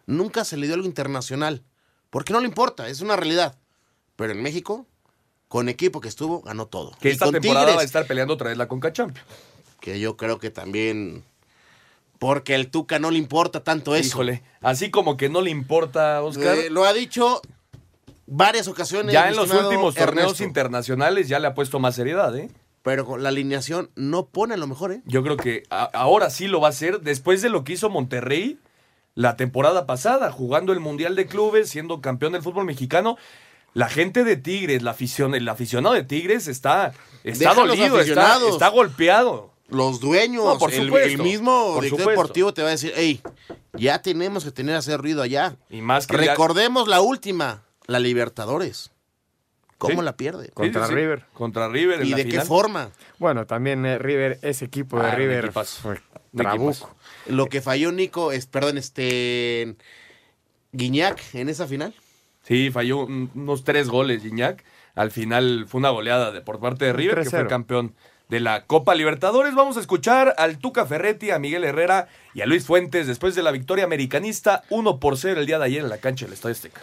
nunca 0.08 0.44
se 0.46 0.58
le 0.58 0.66
dio 0.66 0.74
algo 0.74 0.88
internacional. 0.88 1.62
Porque 2.10 2.34
no 2.34 2.40
le 2.40 2.48
importa, 2.48 2.88
es 2.88 3.02
una 3.02 3.16
realidad. 3.16 3.56
Pero 4.16 4.34
en 4.34 4.42
México, 4.42 4.86
con 5.48 5.70
equipo 5.70 6.02
que 6.02 6.08
estuvo, 6.08 6.42
ganó 6.42 6.66
todo. 6.68 6.92
Que 7.00 7.10
Y 7.10 7.12
esta 7.12 7.26
con 7.26 7.34
temporada 7.34 7.66
Tigres, 7.66 7.78
va 7.78 7.82
a 7.82 7.86
estar 7.86 8.08
peleando 8.08 8.34
otra 8.34 8.50
vez 8.50 8.58
la 8.58 8.68
Conca 8.68 8.92
Champions. 8.94 9.28
que 9.80 10.00
yo 10.00 10.18
creo 10.18 10.40
que 10.40 10.50
también... 10.50 11.24
Porque 12.20 12.56
al 12.56 12.70
Tuca 12.72 12.98
no 12.98 13.12
le 13.12 13.20
importa 13.20 13.64
tanto 13.64 13.96
eso. 13.96 14.08
Híjole, 14.08 14.42
así 14.62 14.90
como 14.90 15.18
que 15.18 15.30
no 15.30 15.42
le 15.42 15.52
importa, 15.52 16.24
Oscar. 16.24 16.58
Eh, 16.58 16.70
lo 16.72 16.84
ha 16.86 16.94
dicho 16.94 17.42
varias 18.26 18.68
ocasiones. 18.68 19.14
ya 19.14 19.30
en 19.30 19.36
los 19.36 19.52
últimos 19.52 19.94
torneos 19.94 20.26
Ernesto. 20.32 20.44
internacionales 20.44 21.28
ya 21.28 21.38
le 21.38 21.46
ha 21.48 21.54
puesto 21.54 21.78
más 21.80 21.94
seriedad, 21.94 22.36
¿eh? 22.36 22.50
Pero 22.82 23.06
con 23.06 23.22
la 23.22 23.30
alineación 23.30 23.92
no 23.96 24.26
pone 24.26 24.56
a 24.56 24.58
lo 24.58 24.66
mejor, 24.66 24.94
¿eh? 24.94 25.02
Yo 25.06 25.22
creo 25.22 25.38
que 25.38 25.64
a- 25.70 25.84
ahora 25.94 26.32
sí 26.32 26.48
lo 26.48 26.60
va 26.60 26.68
a 26.68 26.72
hacer 26.72 27.02
después 27.02 27.44
de 27.44 27.50
lo 27.50 27.64
que 27.64 27.74
hizo 27.74 27.90
Monterrey 27.92 28.58
la 29.18 29.36
temporada 29.36 29.88
pasada, 29.88 30.32
jugando 30.32 30.74
el 30.74 30.80
Mundial 30.80 31.16
de 31.16 31.26
Clubes, 31.26 31.70
siendo 31.72 32.02
campeón 32.02 32.34
del 32.34 32.44
fútbol 32.44 32.66
mexicano. 32.66 33.18
La 33.74 33.90
gente 33.90 34.24
de 34.24 34.38
Tigres, 34.38 34.84
la 34.84 34.92
afición, 34.92 35.34
el 35.34 35.50
aficionado 35.50 35.96
de 35.96 36.04
Tigres 36.04 36.48
está, 36.48 36.94
está 37.24 37.50
Deja 37.50 37.52
a 37.52 37.66
dolido, 37.66 38.00
está, 38.00 38.68
golpeado. 38.70 39.52
Los 39.70 40.00
dueños, 40.00 40.46
No, 40.46 40.60
por 40.60 40.72
el- 40.72 40.94
el, 40.94 41.18
mismo 41.18 41.74
por 41.74 41.84
director 41.84 42.00
supuesto. 42.02 42.10
deportivo 42.10 42.54
te 42.54 42.62
va 42.62 42.68
a 42.68 42.72
decir, 42.72 42.94
hey, 42.96 43.20
ya 43.74 44.04
tenemos 44.04 44.44
que 44.44 44.52
tener 44.52 44.76
hacer 44.76 45.02
ruido 45.02 45.24
allá. 45.24 45.56
Y 45.72 45.82
más 45.82 46.06
que 46.06 46.16
Recordemos 46.16 46.88
la 46.88 47.02
última, 47.02 47.64
la 47.88 48.00
Libertadores. 48.00 48.92
¿Cómo 49.80 50.00
Sí. 50.02 50.06
la 50.06 50.16
pierde? 50.16 50.50
Contra 50.54 50.86
River. 50.88 51.26
Contra 51.34 51.68
River 51.70 52.02
en 52.02 52.08
¿Y 52.08 52.12
la 52.12 52.18
de 52.18 52.28
qué 52.28 52.42
forma? 52.42 52.92
Bueno, 53.20 53.46
también 53.48 53.84
eh, 53.86 53.98
River, 53.98 54.40
ese 54.44 54.66
equipo 54.66 55.00
de 55.00 55.08
Ah, 55.08 55.16
River 55.16 55.52
fue 55.52 56.00
trabuco. 56.36 56.96
Lo 57.30 57.48
que 57.48 57.62
falló 57.62 57.92
Nico 57.92 58.32
es, 58.32 58.46
perdón, 58.48 58.78
este 58.78 59.76
Guiñac 60.72 61.22
en 61.34 61.50
esa 61.50 61.68
final. 61.68 61.94
Sí, 62.44 62.72
falló 62.72 63.00
un- 63.06 63.30
unos 63.36 63.64
tres 63.64 63.90
goles, 63.90 64.22
Gignac. 64.24 64.64
Al 64.96 65.12
final 65.12 65.66
fue 65.68 65.80
una 65.80 65.90
goleada 65.90 66.32
de, 66.32 66.42
por 66.42 66.60
parte 66.60 66.86
de 66.86 66.94
River, 66.94 67.24
que 67.24 67.30
fue 67.30 67.40
3-0. 67.40 67.48
campeón 67.50 67.94
de 68.30 68.40
la 68.40 68.66
Copa 68.66 68.96
Libertadores. 68.96 69.54
Vamos 69.54 69.78
a 69.78 69.80
escuchar 69.80 70.34
al 70.38 70.58
Tuca 70.58 70.86
Ferretti, 70.86 71.30
a 71.32 71.40
Miguel 71.40 71.64
Herrera 71.64 72.08
y 72.34 72.42
a 72.42 72.46
Luis 72.46 72.66
Fuentes 72.66 73.06
después 73.08 73.36
de 73.36 73.44
la 73.44 73.52
victoria 73.52 73.84
americanista 73.86 74.64
1 74.70 75.00
por 75.00 75.18
0 75.18 75.40
el 75.40 75.46
día 75.46 75.60
de 75.60 75.66
ayer 75.66 75.84
en 75.84 75.90
la 75.90 75.98
cancha 76.00 76.26
del 76.26 76.34
Estadio 76.34 76.54
Azteca. 76.54 76.82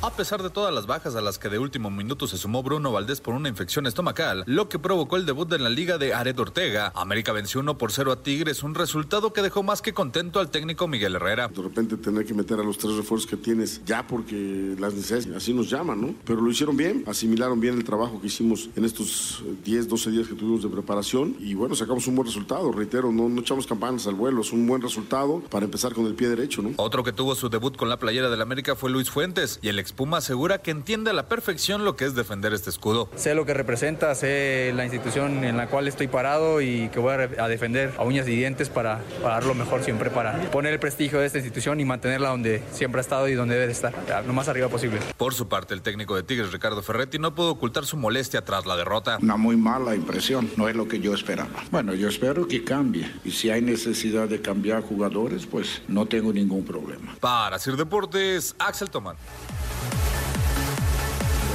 A 0.00 0.10
pesar 0.12 0.44
de 0.44 0.50
todas 0.50 0.72
las 0.72 0.86
bajas 0.86 1.16
a 1.16 1.20
las 1.20 1.40
que 1.40 1.48
de 1.48 1.58
último 1.58 1.90
minuto 1.90 2.28
se 2.28 2.38
sumó 2.38 2.62
Bruno 2.62 2.92
Valdés 2.92 3.20
por 3.20 3.34
una 3.34 3.48
infección 3.48 3.84
estomacal, 3.84 4.44
lo 4.46 4.68
que 4.68 4.78
provocó 4.78 5.16
el 5.16 5.26
debut 5.26 5.52
en 5.52 5.64
la 5.64 5.70
liga 5.70 5.98
de 5.98 6.14
Ared 6.14 6.38
Ortega, 6.38 6.92
América 6.94 7.32
venció 7.32 7.58
1 7.58 7.78
por 7.78 7.90
0 7.90 8.12
a 8.12 8.22
Tigres, 8.22 8.62
un 8.62 8.76
resultado 8.76 9.32
que 9.32 9.42
dejó 9.42 9.64
más 9.64 9.82
que 9.82 9.92
contento 9.92 10.38
al 10.38 10.52
técnico 10.52 10.86
Miguel 10.86 11.16
Herrera. 11.16 11.48
De 11.48 11.62
repente 11.62 11.96
tener 11.96 12.24
que 12.24 12.32
meter 12.32 12.60
a 12.60 12.62
los 12.62 12.78
tres 12.78 12.94
refuerzos 12.94 13.28
que 13.28 13.36
tienes 13.36 13.84
ya 13.84 14.06
porque 14.06 14.76
las 14.78 14.94
necesidades 14.94 15.26
así 15.36 15.52
nos 15.52 15.68
llaman, 15.68 16.00
¿no? 16.00 16.14
Pero 16.24 16.42
lo 16.42 16.50
hicieron 16.52 16.76
bien, 16.76 17.02
asimilaron 17.08 17.58
bien 17.58 17.74
el 17.74 17.82
trabajo 17.82 18.20
que 18.20 18.28
hicimos 18.28 18.70
en 18.76 18.84
estos 18.84 19.42
eh, 19.46 19.56
10, 19.64 19.88
12 19.88 20.10
días 20.12 20.28
que 20.28 20.34
tuvimos 20.36 20.62
de 20.62 20.68
preparación 20.68 21.34
y 21.40 21.54
bueno, 21.54 21.74
sacamos 21.74 22.06
un 22.06 22.14
buen 22.14 22.26
resultado, 22.26 22.70
reitero, 22.70 23.10
no, 23.10 23.28
no 23.28 23.40
echamos 23.40 23.66
campanas 23.66 24.06
al 24.06 24.14
vuelo, 24.14 24.42
es 24.42 24.52
un 24.52 24.64
buen 24.64 24.80
resultado 24.80 25.40
para 25.50 25.64
empezar 25.64 25.92
con 25.92 26.06
el 26.06 26.14
pie 26.14 26.28
derecho, 26.28 26.62
¿no? 26.62 26.70
Otro 26.76 27.02
que 27.02 27.12
tuvo 27.12 27.34
su 27.34 27.48
debut 27.48 27.76
con 27.76 27.88
la 27.88 27.98
playera 27.98 28.30
del 28.30 28.42
América 28.42 28.76
fue 28.76 28.90
Luis 28.90 29.10
Fuentes, 29.10 29.58
y 29.60 29.66
el 29.66 29.87
expuma 29.88 30.18
asegura 30.18 30.58
que 30.58 30.70
entiende 30.70 31.10
a 31.10 31.14
la 31.14 31.28
perfección 31.28 31.84
lo 31.84 31.96
que 31.96 32.04
es 32.04 32.14
defender 32.14 32.52
este 32.52 32.68
escudo. 32.68 33.08
Sé 33.16 33.34
lo 33.34 33.46
que 33.46 33.54
representa, 33.54 34.14
sé 34.14 34.70
la 34.74 34.84
institución 34.84 35.44
en 35.44 35.56
la 35.56 35.68
cual 35.68 35.88
estoy 35.88 36.08
parado 36.08 36.60
y 36.60 36.90
que 36.90 37.00
voy 37.00 37.14
a, 37.14 37.48
defender 37.48 37.94
a 37.96 38.04
uñas 38.04 38.28
y 38.28 38.36
dientes 38.36 38.68
para, 38.68 39.00
para 39.22 39.36
dar 39.36 39.46
lo 39.46 39.54
mejor 39.54 39.82
siempre, 39.82 40.10
para 40.10 40.38
poner 40.50 40.74
el 40.74 40.78
prestigio 40.78 41.20
de 41.20 41.26
esta 41.26 41.38
institución 41.38 41.80
y 41.80 41.86
mantenerla 41.86 42.28
donde 42.28 42.62
siempre 42.70 43.00
ha 43.00 43.02
estado 43.02 43.28
y 43.28 43.34
donde 43.34 43.54
debe 43.54 43.66
de 43.66 43.72
estar, 43.72 43.94
lo 44.26 44.32
más 44.34 44.48
arriba 44.48 44.68
posible. 44.68 45.00
Por 45.16 45.32
su 45.32 45.48
parte, 45.48 45.72
el 45.72 45.80
técnico 45.80 46.14
de 46.14 46.22
Tigres, 46.22 46.52
Ricardo 46.52 46.82
Ferretti, 46.82 47.18
no 47.18 47.34
pudo 47.34 47.52
ocultar 47.52 47.86
su 47.86 47.96
molestia 47.96 48.44
tras 48.44 48.66
la 48.66 48.76
derrota. 48.76 49.18
Una 49.22 49.36
muy 49.38 49.56
mala 49.56 49.94
impresión, 49.94 50.50
no 50.58 50.68
es 50.68 50.76
lo 50.76 50.86
que 50.86 51.00
yo 51.00 51.14
esperaba. 51.14 51.64
Bueno, 51.70 51.94
yo 51.94 52.08
espero 52.08 52.46
que 52.46 52.62
cambie 52.62 53.10
y 53.24 53.30
si 53.30 53.48
hay 53.48 53.62
necesidad 53.62 54.28
de 54.28 54.42
cambiar 54.42 54.82
jugadores, 54.82 55.46
pues 55.46 55.80
no 55.88 56.04
tengo 56.04 56.30
ningún 56.30 56.64
problema. 56.64 57.16
Para 57.20 57.58
Sir 57.58 57.76
Deportes, 57.76 58.54
Axel 58.58 58.90
Tomán. 58.90 59.16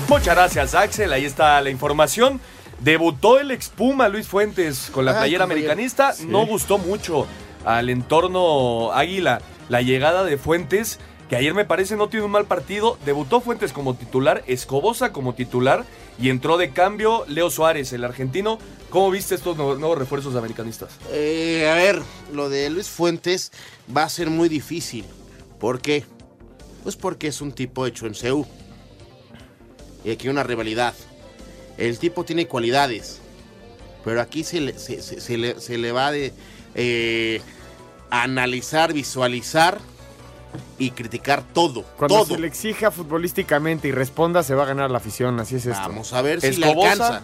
Muchas 0.10 0.36
gracias, 0.36 0.75
Axel. 0.75 1.12
Ahí 1.13 1.25
está 1.25 1.60
la 1.62 1.69
información. 1.69 2.39
Debutó 2.79 3.39
el 3.39 3.51
expuma 3.51 4.10
Luis 4.10 4.27
Fuentes 4.27 4.89
con 4.91 5.05
la 5.05 5.12
Ay, 5.12 5.17
playera 5.19 5.43
americanista. 5.45 6.13
No 6.27 6.45
gustó 6.45 6.77
mucho 6.77 7.25
al 7.65 7.89
entorno 7.89 8.91
Águila 8.91 9.41
la 9.69 9.81
llegada 9.81 10.24
de 10.24 10.38
Fuentes, 10.38 11.00
que 11.29 11.38
ayer 11.38 11.53
me 11.53 11.65
parece 11.65 11.95
no 11.95 12.10
tiene 12.10 12.25
un 12.25 12.31
mal 12.31 12.45
partido. 12.45 12.98
Debutó 13.05 13.41
Fuentes 13.41 13.72
como 13.72 13.95
titular, 13.95 14.43
Escobosa 14.48 15.13
como 15.13 15.33
titular 15.33 15.86
y 16.19 16.29
entró 16.29 16.57
de 16.57 16.72
cambio 16.72 17.25
Leo 17.27 17.50
Suárez, 17.50 17.93
el 17.93 18.03
argentino. 18.03 18.60
¿Cómo 18.89 19.10
viste 19.10 19.33
estos 19.36 19.57
nuevos, 19.57 19.79
nuevos 19.79 19.98
refuerzos 19.98 20.36
americanistas? 20.36 20.91
Eh, 21.12 21.69
a 21.72 21.75
ver, 21.75 22.01
lo 22.33 22.50
de 22.50 22.69
Luis 22.69 22.89
Fuentes 22.89 23.51
va 23.95 24.03
a 24.03 24.10
ser 24.10 24.29
muy 24.29 24.50
difícil. 24.50 25.05
¿Por 25.60 25.81
qué? 25.81 26.03
Pues 26.83 26.98
porque 26.98 27.27
es 27.27 27.39
un 27.41 27.53
tipo 27.53 27.86
hecho 27.86 28.05
en 28.05 28.13
CEU. 28.13 28.45
Y 30.03 30.12
aquí 30.12 30.27
hay 30.27 30.31
una 30.31 30.43
rivalidad. 30.43 30.93
El 31.77 31.98
tipo 32.00 32.24
tiene 32.24 32.48
cualidades. 32.48 33.19
Pero 34.05 34.22
aquí 34.22 34.43
se 34.43 34.60
le, 34.62 34.77
se, 34.77 35.01
se- 35.01 35.22
se 35.22 35.38
le, 35.38 35.60
se 35.62 35.77
le 35.77 35.91
va 35.91 36.12
de 36.12 36.33
eh, 36.75 37.41
analizar, 38.10 38.91
visualizar 38.93 39.79
y 40.77 40.91
criticar 40.91 41.43
todo. 41.53 41.83
Cuando 41.98 42.15
todo. 42.15 42.36
se 42.36 42.39
le 42.39 42.48
exija 42.48 42.91
futbolísticamente 42.91 43.88
y 43.88 43.91
responda, 43.91 44.43
se 44.43 44.55
va 44.55 44.63
a 44.63 44.65
ganar 44.67 44.91
la 44.91 44.98
afición. 44.98 45.39
Así 45.39 45.55
es 45.55 45.65
esto. 45.65 45.81
Vamos 45.88 46.12
a 46.13 46.22
ver 46.22 46.41
si 46.41 46.57
le 46.57 46.67
Escobosa. 46.67 46.91
alcanza. 46.91 47.22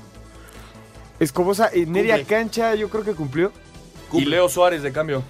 Escobosa 1.19 1.69
en 1.73 1.91
media 1.91 2.15
Cumple. 2.17 2.35
cancha, 2.37 2.75
yo 2.75 2.89
creo 2.89 3.03
que 3.03 3.13
cumplió. 3.13 3.51
Y 4.13 4.25
Leo 4.25 4.47
Suárez 4.49 4.81
de 4.81 4.91
cambio. 4.91 5.21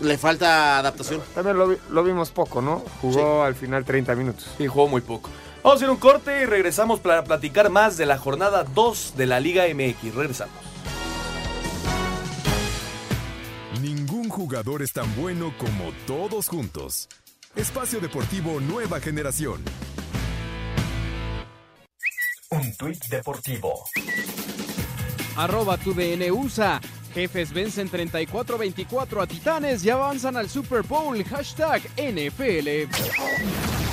Le 0.00 0.16
falta 0.16 0.78
adaptación. 0.78 1.20
También 1.34 1.58
lo, 1.58 1.68
vi- 1.68 1.76
lo 1.90 2.02
vimos 2.04 2.30
poco, 2.30 2.62
¿no? 2.62 2.82
Jugó 3.02 3.42
al 3.42 3.54
final 3.54 3.84
30 3.84 4.14
minutos. 4.14 4.46
Sí, 4.56 4.66
jugó 4.66 4.88
muy 4.88 5.00
poco. 5.02 5.28
Vamos 5.62 5.74
a 5.74 5.84
hacer 5.84 5.90
un 5.90 5.98
corte 5.98 6.42
y 6.42 6.46
regresamos 6.46 7.00
para 7.00 7.22
platicar 7.22 7.68
más 7.68 7.98
de 7.98 8.06
la 8.06 8.16
jornada 8.16 8.64
2 8.64 9.14
de 9.16 9.26
la 9.26 9.40
Liga 9.40 9.64
MX. 9.66 10.14
Regresamos. 10.14 10.54
Ningún 13.82 14.30
jugador 14.30 14.80
es 14.80 14.94
tan 14.94 15.14
bueno 15.16 15.52
como 15.58 15.92
todos 16.06 16.48
juntos. 16.48 17.08
Espacio 17.54 18.00
Deportivo 18.00 18.58
Nueva 18.60 19.00
Generación. 19.00 19.62
Un 22.50 22.76
tuit 22.78 23.04
deportivo. 23.06 23.84
Arroba 25.36 25.76
tu 25.76 25.92
DN 25.92 26.32
USA. 26.32 26.80
Jefes 27.12 27.52
vencen 27.52 27.90
34-24 27.90 29.22
a 29.22 29.26
Titanes 29.26 29.84
y 29.84 29.90
avanzan 29.90 30.38
al 30.38 30.48
Super 30.48 30.82
Bowl. 30.82 31.22
Hashtag 31.22 31.82
NFL. 31.98 33.89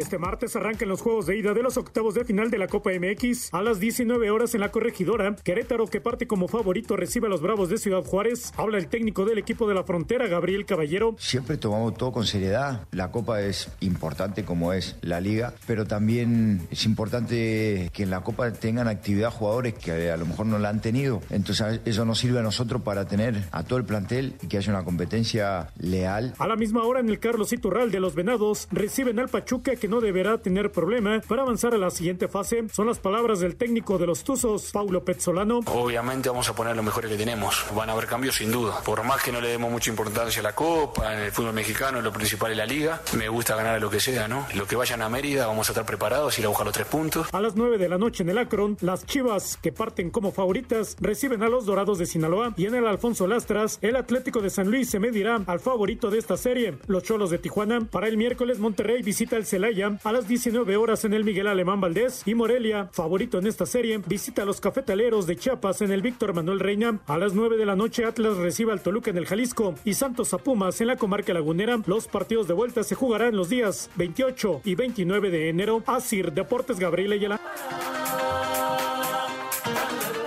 Este 0.00 0.16
martes 0.16 0.56
arrancan 0.56 0.88
los 0.88 1.02
juegos 1.02 1.26
de 1.26 1.36
ida 1.36 1.52
de 1.52 1.62
los 1.62 1.76
octavos 1.76 2.14
de 2.14 2.24
final 2.24 2.50
de 2.50 2.56
la 2.56 2.68
Copa 2.68 2.90
MX 2.90 3.52
a 3.52 3.60
las 3.60 3.80
19 3.80 4.30
horas 4.30 4.54
en 4.54 4.62
la 4.62 4.70
corregidora. 4.70 5.36
Querétaro, 5.36 5.86
que 5.88 6.00
parte 6.00 6.26
como 6.26 6.48
favorito, 6.48 6.96
recibe 6.96 7.26
a 7.26 7.28
los 7.28 7.42
Bravos 7.42 7.68
de 7.68 7.76
Ciudad 7.76 8.02
Juárez. 8.02 8.54
Habla 8.56 8.78
el 8.78 8.86
técnico 8.86 9.26
del 9.26 9.36
equipo 9.36 9.68
de 9.68 9.74
la 9.74 9.84
frontera, 9.84 10.26
Gabriel 10.26 10.64
Caballero. 10.64 11.16
Siempre 11.18 11.58
tomamos 11.58 11.98
todo 11.98 12.12
con 12.12 12.24
seriedad. 12.24 12.86
La 12.92 13.10
Copa 13.10 13.42
es 13.42 13.68
importante 13.80 14.42
como 14.42 14.72
es 14.72 14.96
la 15.02 15.20
liga, 15.20 15.52
pero 15.66 15.86
también 15.86 16.66
es 16.70 16.86
importante 16.86 17.90
que 17.92 18.02
en 18.02 18.08
la 18.08 18.22
Copa 18.22 18.50
tengan 18.54 18.88
actividad 18.88 19.30
jugadores 19.30 19.74
que 19.74 20.10
a 20.10 20.16
lo 20.16 20.24
mejor 20.24 20.46
no 20.46 20.58
la 20.58 20.70
han 20.70 20.80
tenido. 20.80 21.20
Entonces 21.28 21.82
eso 21.84 22.06
nos 22.06 22.18
sirve 22.18 22.38
a 22.38 22.42
nosotros 22.42 22.80
para 22.80 23.06
tener 23.06 23.44
a 23.52 23.64
todo 23.64 23.78
el 23.78 23.84
plantel 23.84 24.32
y 24.40 24.46
que 24.46 24.56
haya 24.56 24.72
una 24.72 24.82
competencia 24.82 25.68
leal. 25.78 26.32
A 26.38 26.46
la 26.46 26.56
misma 26.56 26.84
hora 26.84 27.00
en 27.00 27.10
el 27.10 27.18
Carlos 27.18 27.52
Iturral 27.52 27.90
de 27.90 28.00
los 28.00 28.14
Venados 28.14 28.66
reciben 28.72 29.18
al 29.18 29.28
Pachuca 29.28 29.76
que 29.76 29.89
no 29.90 30.00
deberá 30.00 30.38
tener 30.38 30.70
problema 30.70 31.20
para 31.28 31.42
avanzar 31.42 31.74
a 31.74 31.78
la 31.78 31.90
siguiente 31.90 32.28
fase. 32.28 32.64
Son 32.72 32.86
las 32.86 32.98
palabras 32.98 33.40
del 33.40 33.56
técnico 33.56 33.98
de 33.98 34.06
los 34.06 34.24
Tuzos, 34.24 34.70
Paulo 34.70 35.04
Pezzolano. 35.04 35.60
Obviamente 35.66 36.28
vamos 36.28 36.48
a 36.48 36.54
poner 36.54 36.76
lo 36.76 36.82
mejor 36.82 37.08
que 37.08 37.16
tenemos. 37.16 37.66
Van 37.74 37.90
a 37.90 37.92
haber 37.92 38.06
cambios 38.06 38.36
sin 38.36 38.52
duda. 38.52 38.80
Por 38.84 39.02
más 39.02 39.22
que 39.22 39.32
no 39.32 39.40
le 39.40 39.48
demos 39.48 39.70
mucha 39.70 39.90
importancia 39.90 40.40
a 40.40 40.44
la 40.44 40.54
Copa, 40.54 41.12
en 41.12 41.20
el 41.20 41.32
fútbol 41.32 41.52
mexicano, 41.52 42.00
lo 42.00 42.12
principal 42.12 42.52
es 42.52 42.56
la 42.56 42.66
liga, 42.66 43.02
me 43.16 43.28
gusta 43.28 43.56
ganar 43.56 43.74
a 43.74 43.78
lo 43.80 43.90
que 43.90 44.00
sea, 44.00 44.28
¿no? 44.28 44.46
Lo 44.54 44.66
que 44.66 44.76
vayan 44.76 45.02
a 45.02 45.08
Mérida 45.08 45.46
vamos 45.46 45.68
a 45.68 45.72
estar 45.72 45.84
preparados, 45.84 46.38
ir 46.38 46.44
a 46.44 46.48
buscar 46.48 46.66
los 46.66 46.74
tres 46.74 46.86
puntos. 46.86 47.28
A 47.32 47.40
las 47.40 47.56
9 47.56 47.76
de 47.76 47.88
la 47.88 47.98
noche 47.98 48.22
en 48.22 48.30
el 48.30 48.38
Akron, 48.38 48.76
las 48.80 49.04
Chivas, 49.06 49.56
que 49.56 49.72
parten 49.72 50.10
como 50.10 50.30
favoritas, 50.30 50.96
reciben 51.00 51.42
a 51.42 51.48
los 51.48 51.66
Dorados 51.66 51.98
de 51.98 52.06
Sinaloa 52.06 52.54
y 52.56 52.66
en 52.66 52.76
el 52.76 52.86
Alfonso 52.86 53.26
Lastras, 53.26 53.78
el 53.82 53.96
Atlético 53.96 54.40
de 54.40 54.50
San 54.50 54.70
Luis 54.70 54.88
se 54.88 55.00
medirá 55.00 55.40
al 55.46 55.58
favorito 55.58 56.10
de 56.10 56.18
esta 56.18 56.36
serie, 56.36 56.74
los 56.86 57.02
Cholos 57.02 57.30
de 57.30 57.38
Tijuana. 57.38 57.80
Para 57.90 58.06
el 58.06 58.16
miércoles, 58.16 58.60
Monterrey 58.60 59.02
visita 59.02 59.36
el 59.36 59.46
Celaya 59.46 59.69
a 59.70 60.12
las 60.12 60.26
19 60.26 60.76
horas 60.76 61.04
en 61.04 61.14
el 61.14 61.22
Miguel 61.22 61.46
Alemán 61.46 61.80
Valdés 61.80 62.22
y 62.26 62.34
Morelia, 62.34 62.88
favorito 62.90 63.38
en 63.38 63.46
esta 63.46 63.66
serie, 63.66 63.98
visita 64.04 64.42
a 64.42 64.44
los 64.44 64.60
cafetaleros 64.60 65.28
de 65.28 65.36
Chiapas 65.36 65.80
en 65.80 65.92
el 65.92 66.02
Víctor 66.02 66.34
Manuel 66.34 66.58
Reina. 66.58 66.98
A 67.06 67.16
las 67.16 67.34
9 67.34 67.56
de 67.56 67.66
la 67.66 67.76
noche, 67.76 68.04
Atlas 68.04 68.36
recibe 68.36 68.72
al 68.72 68.82
Toluca 68.82 69.10
en 69.10 69.18
el 69.18 69.26
Jalisco 69.26 69.76
y 69.84 69.94
Santos 69.94 70.34
a 70.34 70.38
Pumas 70.38 70.80
en 70.80 70.88
la 70.88 70.96
comarca 70.96 71.32
lagunera. 71.32 71.78
Los 71.86 72.08
partidos 72.08 72.48
de 72.48 72.54
vuelta 72.54 72.82
se 72.82 72.96
jugarán 72.96 73.36
los 73.36 73.48
días 73.48 73.90
28 73.94 74.62
y 74.64 74.74
29 74.74 75.30
de 75.30 75.48
enero. 75.50 75.84
Asir 75.86 76.32
Deportes 76.32 76.80
Gabriel 76.80 77.12
Ayala. 77.12 77.40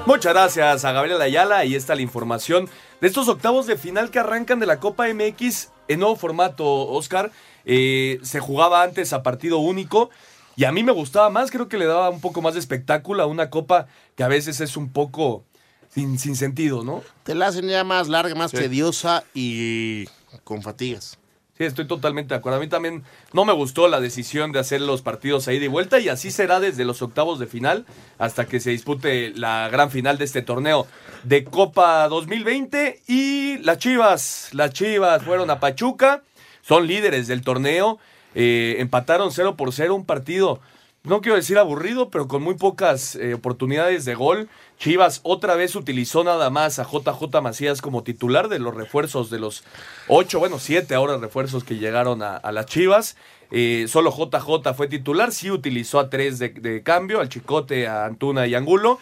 Muchas 0.06 0.34
gracias 0.34 0.86
a 0.86 0.92
Gabriel 0.94 1.22
Ayala. 1.22 1.58
Ahí 1.58 1.76
está 1.76 1.96
la 1.96 2.02
información 2.02 2.70
de 3.02 3.08
estos 3.08 3.28
octavos 3.28 3.68
de 3.68 3.76
final 3.76 4.10
que 4.10 4.20
arrancan 4.20 4.60
de 4.60 4.68
la 4.68 4.80
Copa 4.80 5.08
MX 5.14 5.70
en 5.90 6.00
nuevo 6.00 6.16
formato, 6.16 6.66
Oscar. 6.88 7.32
Eh, 7.66 8.20
se 8.24 8.40
jugaba 8.40 8.84
antes 8.84 9.14
a 9.14 9.24
partido 9.24 9.58
único. 9.60 10.10
Y 10.56 10.66
a 10.66 10.72
mí 10.72 10.84
me 10.84 10.92
gustaba 10.92 11.30
más, 11.30 11.50
creo 11.50 11.68
que 11.68 11.78
le 11.78 11.86
daba 11.86 12.10
un 12.10 12.22
poco 12.22 12.42
más 12.42 12.54
de 12.54 12.60
espectáculo 12.60 13.24
a 13.24 13.26
una 13.26 13.50
copa 13.50 13.88
que 14.16 14.24
a 14.24 14.28
veces 14.28 14.62
es 14.62 14.78
un 14.78 14.92
poco 14.92 15.44
sin, 15.90 16.20
sin 16.20 16.36
sentido, 16.36 16.84
¿no? 16.84 17.04
Te 17.24 17.34
la 17.34 17.48
hacen 17.48 17.68
ya 17.68 17.84
más 17.84 18.08
larga, 18.08 18.36
más 18.36 18.52
tediosa 18.52 19.24
y 19.34 20.06
con 20.44 20.62
fatigas. 20.62 21.18
Sí, 21.58 21.66
estoy 21.66 21.86
totalmente 21.86 22.34
de 22.34 22.40
acuerdo. 22.40 22.58
A 22.58 22.62
mí 22.62 22.68
también 22.68 23.04
no 23.32 23.46
me 23.46 23.54
gustó 23.54 23.88
la 23.88 24.00
decisión 24.00 24.52
de 24.52 24.60
hacer 24.60 24.82
los 24.82 25.04
partidos 25.04 25.48
ahí 25.48 25.60
de 25.60 25.68
vuelta 25.68 26.00
y 26.00 26.10
así 26.10 26.32
será 26.32 26.60
desde 26.60 26.84
los 26.84 27.04
octavos 27.04 27.38
de 27.38 27.46
final 27.46 27.86
hasta 28.18 28.46
que 28.46 28.60
se 28.60 28.72
dispute 28.72 29.34
la 29.36 29.70
gran 29.70 29.92
final 29.92 30.18
de 30.18 30.26
este 30.26 30.42
torneo 30.42 30.88
de 31.24 31.44
Copa 31.44 32.08
2020 32.08 33.04
y 33.08 33.60
las 33.60 33.78
Chivas, 33.78 34.50
las 34.54 34.72
Chivas 34.72 35.22
fueron 35.24 35.52
a 35.52 35.60
Pachuca, 35.60 36.24
son 36.64 36.88
líderes 36.88 37.28
del 37.28 37.44
torneo, 37.44 38.00
eh, 38.34 38.78
empataron 38.80 39.32
0 39.32 39.56
por 39.56 39.72
0 39.72 39.94
un 39.94 40.06
partido, 40.06 40.60
no 41.06 41.20
quiero 41.20 41.36
decir 41.36 41.58
aburrido, 41.58 42.10
pero 42.10 42.30
con 42.30 42.42
muy 42.42 42.56
pocas 42.56 43.16
eh, 43.16 43.34
oportunidades 43.34 44.06
de 44.06 44.16
gol. 44.16 44.48
Chivas 44.80 45.20
otra 45.24 45.56
vez 45.56 45.76
utilizó 45.76 46.24
nada 46.24 46.50
más 46.50 46.80
a 46.80 46.86
JJ 46.86 47.42
Macías 47.42 47.82
como 47.82 48.04
titular 48.04 48.48
de 48.48 48.60
los 48.60 48.74
refuerzos 48.74 49.30
de 49.30 49.38
los 49.38 49.66
ocho, 50.08 50.40
bueno, 50.40 50.60
siete 50.60 50.96
ahora 50.96 51.18
refuerzos 51.18 51.66
que 51.66 51.76
llegaron 51.76 52.24
a, 52.24 52.38
a 52.38 52.54
las 52.54 52.68
Chivas. 52.68 53.18
Eh, 53.52 53.86
solo 53.90 54.12
JJ 54.12 54.74
fue 54.74 54.88
titular, 54.88 55.34
sí 55.34 55.52
utilizó 55.52 56.00
a 56.00 56.10
tres 56.10 56.40
de, 56.40 56.50
de 56.50 56.84
cambio, 56.84 57.20
al 57.20 57.28
Chicote, 57.28 57.86
a 57.86 58.06
Antuna 58.06 58.48
y 58.48 58.56
Angulo, 58.56 58.98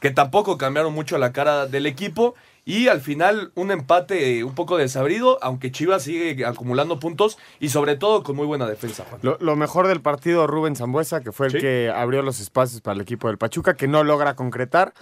que 0.00 0.10
tampoco 0.10 0.58
cambiaron 0.58 0.92
mucho 0.92 1.18
la 1.18 1.32
cara 1.32 1.66
del 1.66 1.86
equipo. 1.86 2.34
Y 2.66 2.88
al 2.88 3.00
final 3.02 3.52
un 3.56 3.70
empate 3.70 4.38
eh, 4.38 4.44
un 4.44 4.54
poco 4.54 4.76
desabrido, 4.78 5.38
aunque 5.42 5.70
Chivas 5.70 6.02
sigue 6.04 6.46
acumulando 6.46 6.98
puntos 6.98 7.38
y 7.60 7.68
sobre 7.68 7.96
todo 7.96 8.22
con 8.22 8.36
muy 8.36 8.46
buena 8.46 8.66
defensa. 8.66 9.04
Juan. 9.08 9.20
Lo, 9.22 9.36
lo 9.40 9.54
mejor 9.56 9.86
del 9.86 10.00
partido, 10.00 10.46
Rubén 10.46 10.74
Zambuesa, 10.76 11.20
que 11.20 11.30
fue 11.32 11.46
el 11.48 11.52
Sí. 11.52 11.58
que 11.58 11.92
abrió 11.94 12.22
los 12.22 12.40
espacios 12.40 12.80
para 12.80 12.94
el 12.94 13.02
equipo 13.02 13.28
del 13.28 13.36
Pachuca, 13.38 13.74
que 13.74 13.86
no 13.88 14.02
logra 14.02 14.34
concretar. 14.34 14.94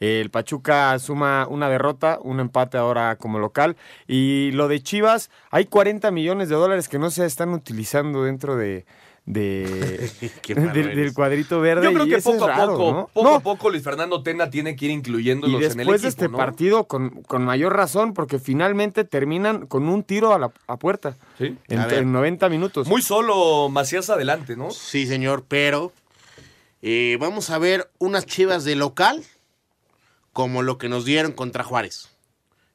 El 0.00 0.30
Pachuca 0.30 0.98
suma 0.98 1.46
una 1.46 1.68
derrota, 1.68 2.18
un 2.22 2.40
empate 2.40 2.78
ahora 2.78 3.16
como 3.16 3.38
local. 3.38 3.76
Y 4.08 4.50
lo 4.52 4.66
de 4.66 4.82
Chivas, 4.82 5.30
hay 5.50 5.66
40 5.66 6.10
millones 6.10 6.48
de 6.48 6.54
dólares 6.54 6.88
que 6.88 6.98
no 6.98 7.10
se 7.10 7.26
están 7.26 7.50
utilizando 7.50 8.24
dentro 8.24 8.56
de, 8.56 8.86
de 9.32 10.10
del, 10.94 11.14
cuadrito 11.14 11.60
verde. 11.60 11.84
Yo 11.84 11.92
creo 11.92 12.06
y 12.06 12.10
que 12.10 12.18
poco 12.18 12.36
es 12.36 12.42
a 12.42 12.46
raro, 12.46 12.72
poco, 12.76 12.92
¿no? 12.92 13.10
poco 13.12 13.28
No, 13.28 13.34
a 13.36 13.40
poco 13.40 13.70
Luis 13.70 13.82
Fernando 13.82 14.22
Tena 14.22 14.50
tiene 14.50 14.76
que 14.76 14.86
ir 14.86 14.90
incluyéndolos 14.90 15.60
y 15.60 15.64
en 15.64 15.70
el 15.72 15.76
después 15.78 15.96
equipo. 15.96 16.02
de 16.02 16.08
este 16.08 16.28
¿no? 16.28 16.36
partido, 16.36 16.84
con, 16.84 17.22
con 17.22 17.44
mayor 17.44 17.74
razón, 17.76 18.12
porque 18.14 18.38
finalmente 18.38 19.04
terminan 19.04 19.66
con 19.66 19.88
un 19.88 20.02
tiro 20.02 20.34
a 20.34 20.38
la 20.38 20.52
a 20.66 20.76
puerta 20.76 21.16
Sí. 21.38 21.56
en, 21.68 21.78
A 21.78 21.86
ver. 21.86 22.00
en 22.00 22.12
90 22.12 22.48
minutos. 22.48 22.86
Muy 22.88 23.02
solo 23.02 23.68
Macías 23.70 24.10
adelante, 24.10 24.56
¿no? 24.56 24.70
Sí, 24.70 25.06
señor, 25.06 25.44
pero 25.48 25.92
eh, 26.82 27.16
vamos 27.20 27.50
a 27.50 27.58
ver 27.58 27.90
unas 27.98 28.26
chivas 28.26 28.64
de 28.64 28.74
local 28.76 29.22
como 30.32 30.62
lo 30.62 30.78
que 30.78 30.88
nos 30.88 31.04
dieron 31.04 31.32
contra 31.32 31.64
Juárez, 31.64 32.10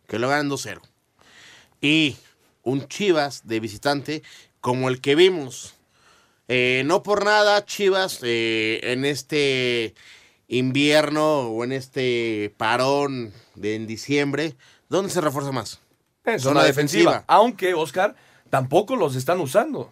que 0.08 0.20
lo 0.20 0.28
ganan 0.30 0.50
2-0. 0.50 0.82
Y 1.82 2.18
un 2.64 2.88
chivas 2.88 3.48
de 3.48 3.60
visitante 3.60 4.24
como 4.62 4.90
el 4.90 5.00
que 5.00 5.16
vimos. 5.16 5.75
Eh, 6.48 6.84
no 6.86 7.04
por 7.04 7.26
nada, 7.26 7.66
Chivas, 7.66 8.20
eh, 8.24 8.80
en 8.84 9.06
este 9.06 9.96
invierno 10.48 11.42
o 11.42 11.64
en 11.64 11.72
este 11.72 12.54
parón 12.58 13.34
de 13.56 13.76
en 13.76 13.88
diciembre, 13.88 14.56
¿dónde 14.90 15.12
se 15.12 15.22
refuerza 15.22 15.52
más? 15.52 15.80
En 16.24 16.40
Zona 16.40 16.62
zona 16.62 16.64
defensiva. 16.64 17.12
defensiva. 17.12 17.26
Aunque, 17.28 17.74
Oscar, 17.74 18.16
tampoco 18.50 18.96
los 18.96 19.16
están 19.16 19.40
usando. 19.40 19.92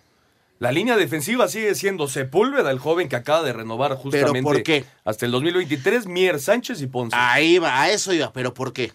La 0.60 0.72
línea 0.72 0.96
defensiva 0.96 1.48
sigue 1.48 1.76
siendo 1.76 2.08
Sepúlveda, 2.08 2.72
el 2.72 2.80
joven 2.80 3.10
que 3.10 3.16
acaba 3.16 3.44
de 3.44 3.52
renovar 3.52 3.96
justamente 3.96 4.42
por 4.44 4.64
qué? 4.64 4.86
hasta 5.04 5.26
el 5.26 5.32
2023, 5.34 6.08
Mier 6.08 6.40
Sánchez 6.40 6.82
y 6.82 6.88
Ponce. 6.88 7.18
Ahí 7.20 7.58
va, 7.58 7.82
a 7.82 7.92
eso 7.92 8.14
iba, 8.14 8.32
pero 8.32 8.54
¿por 8.54 8.72
qué? 8.72 8.94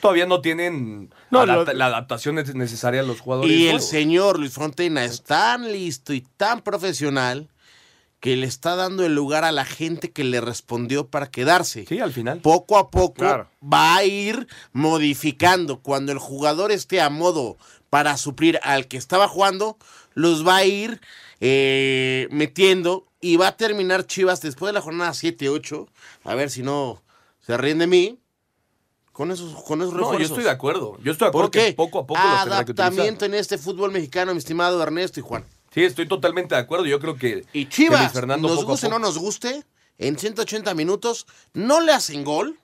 Todavía 0.00 0.26
no 0.26 0.40
tienen 0.40 1.12
No, 1.30 1.40
adapta- 1.40 1.72
lo- 1.72 1.78
la 1.78 1.86
adaptación 1.86 2.34
ne- 2.36 2.44
necesaria 2.54 3.00
a 3.00 3.04
los 3.04 3.20
jugadores. 3.20 3.50
Y 3.52 3.68
el 3.68 3.80
señor 3.80 4.38
Luis 4.38 4.52
Frontena 4.52 5.04
es 5.04 5.22
tan 5.22 5.70
listo 5.72 6.12
y 6.12 6.22
tan 6.36 6.60
profesional 6.62 7.48
que 8.20 8.34
le 8.36 8.46
está 8.46 8.74
dando 8.76 9.04
el 9.04 9.14
lugar 9.14 9.44
a 9.44 9.52
la 9.52 9.64
gente 9.64 10.10
que 10.10 10.24
le 10.24 10.40
respondió 10.40 11.08
para 11.08 11.30
quedarse. 11.30 11.84
Sí, 11.86 12.00
al 12.00 12.12
final. 12.12 12.40
Poco 12.40 12.78
a 12.78 12.90
poco 12.90 13.14
Claro. 13.22 13.48
va 13.62 13.96
a 13.96 14.04
ir 14.04 14.48
modificando. 14.72 15.80
Cuando 15.80 16.12
el 16.12 16.18
jugador 16.18 16.72
esté 16.72 17.00
a 17.00 17.10
modo 17.10 17.56
para 17.90 18.16
suplir 18.16 18.58
al 18.62 18.88
que 18.88 18.96
estaba 18.96 19.28
jugando, 19.28 19.76
los 20.14 20.46
va 20.46 20.56
a 20.56 20.64
ir 20.64 21.00
eh, 21.40 22.28
metiendo 22.30 23.06
y 23.20 23.36
va 23.36 23.48
a 23.48 23.56
terminar 23.58 24.06
Chivas 24.06 24.40
después 24.40 24.70
de 24.70 24.72
la 24.72 24.80
jornada 24.80 25.12
7-8. 25.12 25.86
A 26.24 26.34
ver 26.34 26.50
si 26.50 26.62
no 26.62 27.02
se 27.40 27.56
ríen 27.58 27.78
de 27.78 27.86
mí. 27.86 28.18
Con 29.16 29.30
esos, 29.30 29.54
con 29.62 29.80
esos 29.80 29.94
No, 29.94 30.00
yo 30.00 30.08
refuerzos. 30.10 30.28
estoy 30.30 30.44
de 30.44 30.50
acuerdo. 30.50 30.98
Yo 31.02 31.12
estoy 31.12 31.24
de 31.24 31.28
acuerdo 31.30 31.50
que 31.50 31.72
poco 31.72 32.00
a 32.00 32.06
poco 32.06 32.20
los 32.20 32.40
tendrá 32.40 32.64
que. 32.66 32.72
Adaptamiento 32.72 33.24
en 33.24 33.32
este 33.32 33.56
fútbol 33.56 33.90
mexicano, 33.90 34.32
mi 34.32 34.38
estimado 34.38 34.82
Ernesto 34.82 35.20
y 35.20 35.22
Juan. 35.22 35.42
Sí, 35.72 35.84
estoy 35.84 36.06
totalmente 36.06 36.54
de 36.54 36.60
acuerdo. 36.60 36.84
Yo 36.84 37.00
creo 37.00 37.16
que, 37.16 37.46
Y 37.54 37.64
que 37.64 37.70
Chivas, 37.70 38.00
Luis 38.00 38.12
Fernando 38.12 38.46
nos 38.46 38.58
poco 38.58 38.72
guste 38.72 38.88
o 38.88 38.90
no 38.90 38.98
nos 38.98 39.16
guste, 39.16 39.64
en 39.96 40.18
180 40.18 40.74
minutos 40.74 41.26
no 41.54 41.80
le 41.80 41.92
hacen 41.92 42.24
gol 42.24 42.58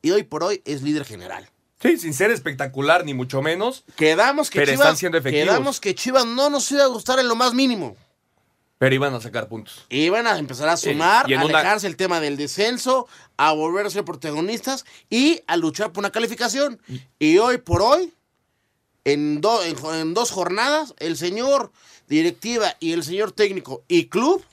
y 0.00 0.12
hoy 0.12 0.22
por 0.22 0.44
hoy 0.44 0.62
es 0.64 0.82
líder 0.82 1.04
general. 1.04 1.50
Sí, 1.82 1.98
sin 1.98 2.14
ser 2.14 2.30
espectacular 2.30 3.04
ni 3.04 3.12
mucho 3.12 3.42
menos, 3.42 3.84
Quedamos 3.96 4.48
que 4.48 4.60
Pero 4.60 4.72
Chivas, 4.72 5.00
quedamos 5.24 5.80
que 5.80 5.96
Chivas 5.96 6.24
no 6.24 6.50
nos 6.50 6.70
iba 6.70 6.84
a 6.84 6.86
gustar 6.86 7.18
en 7.18 7.26
lo 7.26 7.34
más 7.34 7.52
mínimo. 7.52 7.96
Pero 8.78 8.94
iban 8.94 9.14
a 9.14 9.20
sacar 9.20 9.48
puntos. 9.48 9.84
Iban 9.88 10.26
a 10.26 10.38
empezar 10.38 10.68
a 10.68 10.76
sumar, 10.76 11.30
y 11.30 11.34
a 11.34 11.38
una- 11.44 11.58
alejarse 11.60 11.86
el 11.86 11.96
tema 11.96 12.20
del 12.20 12.36
descenso, 12.36 13.06
a 13.36 13.52
volver 13.52 13.86
a 13.86 13.90
ser 13.90 14.04
protagonistas 14.04 14.84
y 15.10 15.40
a 15.46 15.56
luchar 15.56 15.92
por 15.92 16.02
una 16.02 16.10
calificación. 16.10 16.80
Y 17.18 17.38
hoy 17.38 17.58
por 17.58 17.80
hoy, 17.82 18.12
en, 19.04 19.40
do- 19.40 19.62
en 19.64 20.14
dos 20.14 20.30
jornadas, 20.30 20.94
el 20.98 21.16
señor 21.16 21.70
directiva 22.08 22.76
y 22.80 22.92
el 22.92 23.02
señor 23.04 23.32
técnico 23.32 23.82
y 23.88 24.06
club 24.06 24.44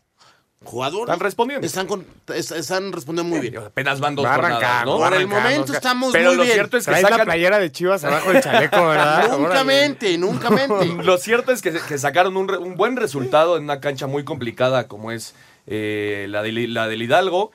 jugadores 0.63 1.03
Están 1.09 1.19
respondiendo. 1.19 1.65
están, 1.67 1.87
con- 1.87 2.05
es- 2.33 2.51
están 2.51 2.91
respondiendo 2.91 3.29
muy 3.35 3.39
bien. 3.49 3.57
Apenas 3.63 3.99
van 3.99 4.15
dos 4.15 4.25
Va 4.25 4.35
jornadas, 4.35 4.85
¿no? 4.85 4.97
Por 4.97 5.13
el 5.13 5.27
momento 5.27 5.73
estamos 5.73 6.11
Pero 6.11 6.29
muy 6.29 6.37
lo 6.37 6.43
bien. 6.43 6.53
cierto 6.55 6.77
es 6.77 6.85
que 6.85 6.91
Traes 6.91 7.03
la 7.03 7.09
sacan... 7.09 7.25
playera 7.25 7.59
de 7.59 7.71
Chivas 7.71 8.03
abajo 8.05 8.31
del 8.31 8.41
chaleco, 8.41 8.87
¿verdad? 8.87 9.37
Nunca 9.37 9.63
mente, 9.63 10.17
nunca 10.17 10.49
mente. 10.49 10.85
Lo 11.03 11.17
cierto 11.17 11.51
es 11.51 11.61
que, 11.61 11.71
que 11.71 11.97
sacaron 11.97 12.37
un, 12.37 12.75
buen 12.75 12.95
resultado 12.97 13.57
en 13.57 13.63
una 13.63 13.79
cancha 13.79 14.07
muy 14.07 14.23
complicada 14.23 14.87
como 14.87 15.11
es 15.11 15.35
eh, 15.67 16.25
la, 16.29 16.41
de, 16.43 16.51
la 16.67 16.87
del 16.87 17.01
Hidalgo. 17.01 17.51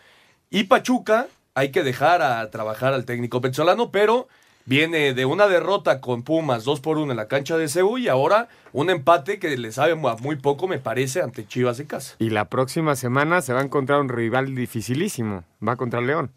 Y 0.50 0.64
Pachuca, 0.64 1.26
hay 1.54 1.70
que 1.70 1.82
dejar 1.82 2.22
a 2.22 2.50
trabajar 2.50 2.94
al 2.94 3.04
técnico 3.04 3.40
venezolano, 3.40 3.90
pero 3.90 4.28
viene 4.68 5.14
de 5.14 5.24
una 5.24 5.48
derrota 5.48 6.02
con 6.02 6.22
Pumas 6.22 6.64
2 6.64 6.80
por 6.80 6.98
1 6.98 7.12
en 7.12 7.16
la 7.16 7.26
cancha 7.26 7.56
de 7.56 7.68
Ceú 7.68 7.96
y 7.96 8.08
ahora 8.08 8.48
un 8.74 8.90
empate 8.90 9.38
que 9.38 9.56
le 9.56 9.72
sabe 9.72 9.92
a 9.92 10.16
muy 10.16 10.36
poco, 10.36 10.68
me 10.68 10.78
parece, 10.78 11.22
ante 11.22 11.46
Chivas 11.46 11.80
en 11.80 11.86
casa. 11.86 12.16
Y 12.18 12.28
la 12.28 12.50
próxima 12.50 12.94
semana 12.94 13.40
se 13.40 13.54
va 13.54 13.60
a 13.60 13.64
encontrar 13.64 13.98
un 13.98 14.10
rival 14.10 14.54
dificilísimo. 14.54 15.42
Va 15.66 15.76
contra 15.76 16.02
León. 16.02 16.32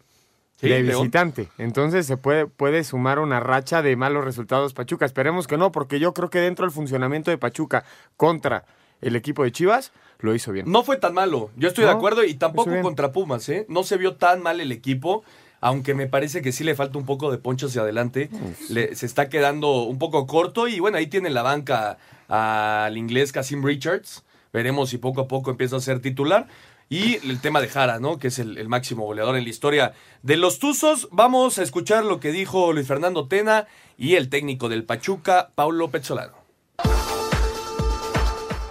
Sí, 0.56 0.68
de 0.70 0.82
León. 0.82 1.02
visitante. 1.02 1.48
Entonces 1.58 2.06
se 2.06 2.16
puede, 2.16 2.46
puede 2.46 2.84
sumar 2.84 3.18
una 3.18 3.38
racha 3.38 3.82
de 3.82 3.96
malos 3.96 4.24
resultados 4.24 4.72
Pachuca. 4.72 5.04
Esperemos 5.04 5.46
que 5.46 5.58
no, 5.58 5.70
porque 5.70 6.00
yo 6.00 6.14
creo 6.14 6.30
que 6.30 6.40
dentro 6.40 6.64
del 6.64 6.72
funcionamiento 6.72 7.30
de 7.30 7.36
Pachuca 7.36 7.84
contra 8.16 8.64
el 9.02 9.14
equipo 9.14 9.42
de 9.42 9.52
Chivas, 9.52 9.92
lo 10.20 10.34
hizo 10.34 10.52
bien. 10.52 10.70
No 10.70 10.84
fue 10.84 10.96
tan 10.96 11.12
malo, 11.12 11.50
yo 11.56 11.68
estoy 11.68 11.84
de 11.84 11.90
acuerdo 11.90 12.24
y 12.24 12.34
tampoco 12.34 12.70
contra 12.80 13.12
Pumas, 13.12 13.48
¿eh? 13.48 13.66
No 13.68 13.82
se 13.82 13.96
vio 13.96 14.14
tan 14.14 14.40
mal 14.40 14.60
el 14.60 14.72
equipo, 14.72 15.24
aunque 15.62 15.94
me 15.94 16.06
parece 16.06 16.42
que 16.42 16.52
sí 16.52 16.62
le 16.64 16.74
falta 16.74 16.98
un 16.98 17.06
poco 17.06 17.30
de 17.30 17.38
poncho 17.38 17.68
hacia 17.68 17.80
adelante. 17.80 18.28
Le- 18.68 18.94
se 18.94 19.06
está 19.06 19.30
quedando 19.30 19.84
un 19.84 19.98
poco 19.98 20.26
corto 20.26 20.68
y 20.68 20.78
bueno, 20.80 20.98
ahí 20.98 21.06
tiene 21.06 21.28
en 21.28 21.34
la 21.34 21.42
banca 21.42 21.96
al 22.28 22.98
inglés 22.98 23.32
Casim 23.32 23.64
Richards. 23.64 24.24
Veremos 24.52 24.90
si 24.90 24.98
poco 24.98 25.22
a 25.22 25.28
poco 25.28 25.50
empieza 25.50 25.76
a 25.76 25.80
ser 25.80 26.00
titular. 26.00 26.46
Y 26.90 27.14
el 27.26 27.40
tema 27.40 27.62
de 27.62 27.68
Jara, 27.68 28.00
¿no? 28.00 28.18
Que 28.18 28.28
es 28.28 28.38
el, 28.38 28.58
el 28.58 28.68
máximo 28.68 29.06
goleador 29.06 29.36
en 29.36 29.44
la 29.44 29.48
historia 29.50 29.94
de 30.22 30.36
los 30.36 30.58
Tuzos. 30.58 31.08
Vamos 31.10 31.58
a 31.58 31.62
escuchar 31.62 32.04
lo 32.04 32.20
que 32.20 32.32
dijo 32.32 32.74
Luis 32.74 32.86
Fernando 32.86 33.28
Tena 33.28 33.66
y 33.96 34.16
el 34.16 34.28
técnico 34.28 34.68
del 34.68 34.84
Pachuca, 34.84 35.52
Paulo 35.54 35.90
Pezzolano. 35.90 36.34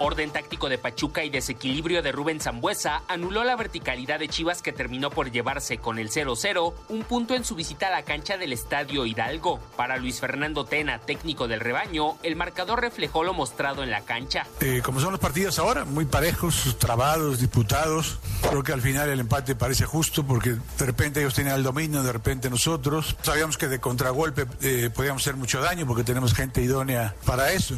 Orden 0.02 0.30
táctico 0.30 0.68
de 0.68 0.78
Pachuca 0.78 1.22
y 1.22 1.30
desequilibrio 1.30 2.02
de 2.02 2.10
Rubén 2.10 2.40
Zambuesa 2.40 3.02
anuló 3.06 3.44
la 3.44 3.54
verticalidad 3.54 4.18
de 4.18 4.26
Chivas 4.26 4.60
que 4.60 4.72
terminó 4.72 5.10
por 5.10 5.30
llevarse 5.30 5.78
con 5.78 5.98
el 6.00 6.10
0-0 6.10 6.74
un 6.88 7.04
punto 7.04 7.34
en 7.34 7.44
su 7.44 7.54
visita 7.54 7.86
a 7.86 7.90
la 7.90 8.02
cancha 8.02 8.36
del 8.36 8.52
Estadio 8.52 9.06
Hidalgo. 9.06 9.60
Para 9.76 9.98
Luis 9.98 10.18
Fernando 10.18 10.64
Tena, 10.64 10.98
técnico 10.98 11.46
del 11.46 11.60
rebaño, 11.60 12.18
el 12.24 12.34
marcador 12.34 12.80
reflejó 12.80 13.22
lo 13.22 13.32
mostrado 13.32 13.84
en 13.84 13.90
la 13.90 14.00
cancha. 14.00 14.44
Eh, 14.60 14.82
como 14.84 14.98
son 14.98 15.12
los 15.12 15.20
partidos 15.20 15.60
ahora, 15.60 15.84
muy 15.84 16.04
parejos, 16.04 16.76
trabados, 16.80 17.38
disputados. 17.38 18.18
Creo 18.48 18.64
que 18.64 18.72
al 18.72 18.80
final 18.80 19.08
el 19.08 19.20
empate 19.20 19.54
parece 19.54 19.84
justo 19.84 20.24
porque 20.24 20.50
de 20.50 20.86
repente 20.86 21.20
ellos 21.20 21.34
tenían 21.34 21.54
el 21.56 21.62
dominio, 21.62 22.02
de 22.02 22.12
repente 22.12 22.50
nosotros. 22.50 23.16
Sabíamos 23.22 23.56
que 23.56 23.68
de 23.68 23.78
contragolpe 23.78 24.46
eh, 24.62 24.90
podíamos 24.92 25.22
hacer 25.22 25.36
mucho 25.36 25.60
daño 25.60 25.86
porque 25.86 26.02
tenemos 26.02 26.34
gente 26.34 26.60
idónea 26.60 27.14
para 27.24 27.52
eso. 27.52 27.76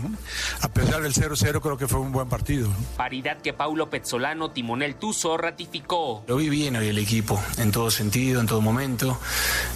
A 0.63 0.69
pesar 0.69 1.03
del 1.03 1.13
0-0, 1.13 1.61
creo 1.61 1.77
que 1.77 1.87
fue 1.87 2.01
un 2.01 2.14
buen 2.15 2.29
partido. 2.29 2.71
Paridad 2.97 3.39
que 3.43 3.53
Paulo 3.53 3.91
Pezzolano, 3.91 4.53
timonel 4.53 4.95
Tuzo, 4.95 5.37
ratificó. 5.37 6.25
Lo 6.27 6.37
vi 6.37 6.49
bien 6.49 6.77
hoy 6.77 6.89
el 6.89 6.99
equipo, 6.99 7.39
en 7.59 7.71
todo 7.71 7.91
sentido, 7.91 8.41
en 8.41 8.47
todo 8.47 8.63
momento. 8.63 9.19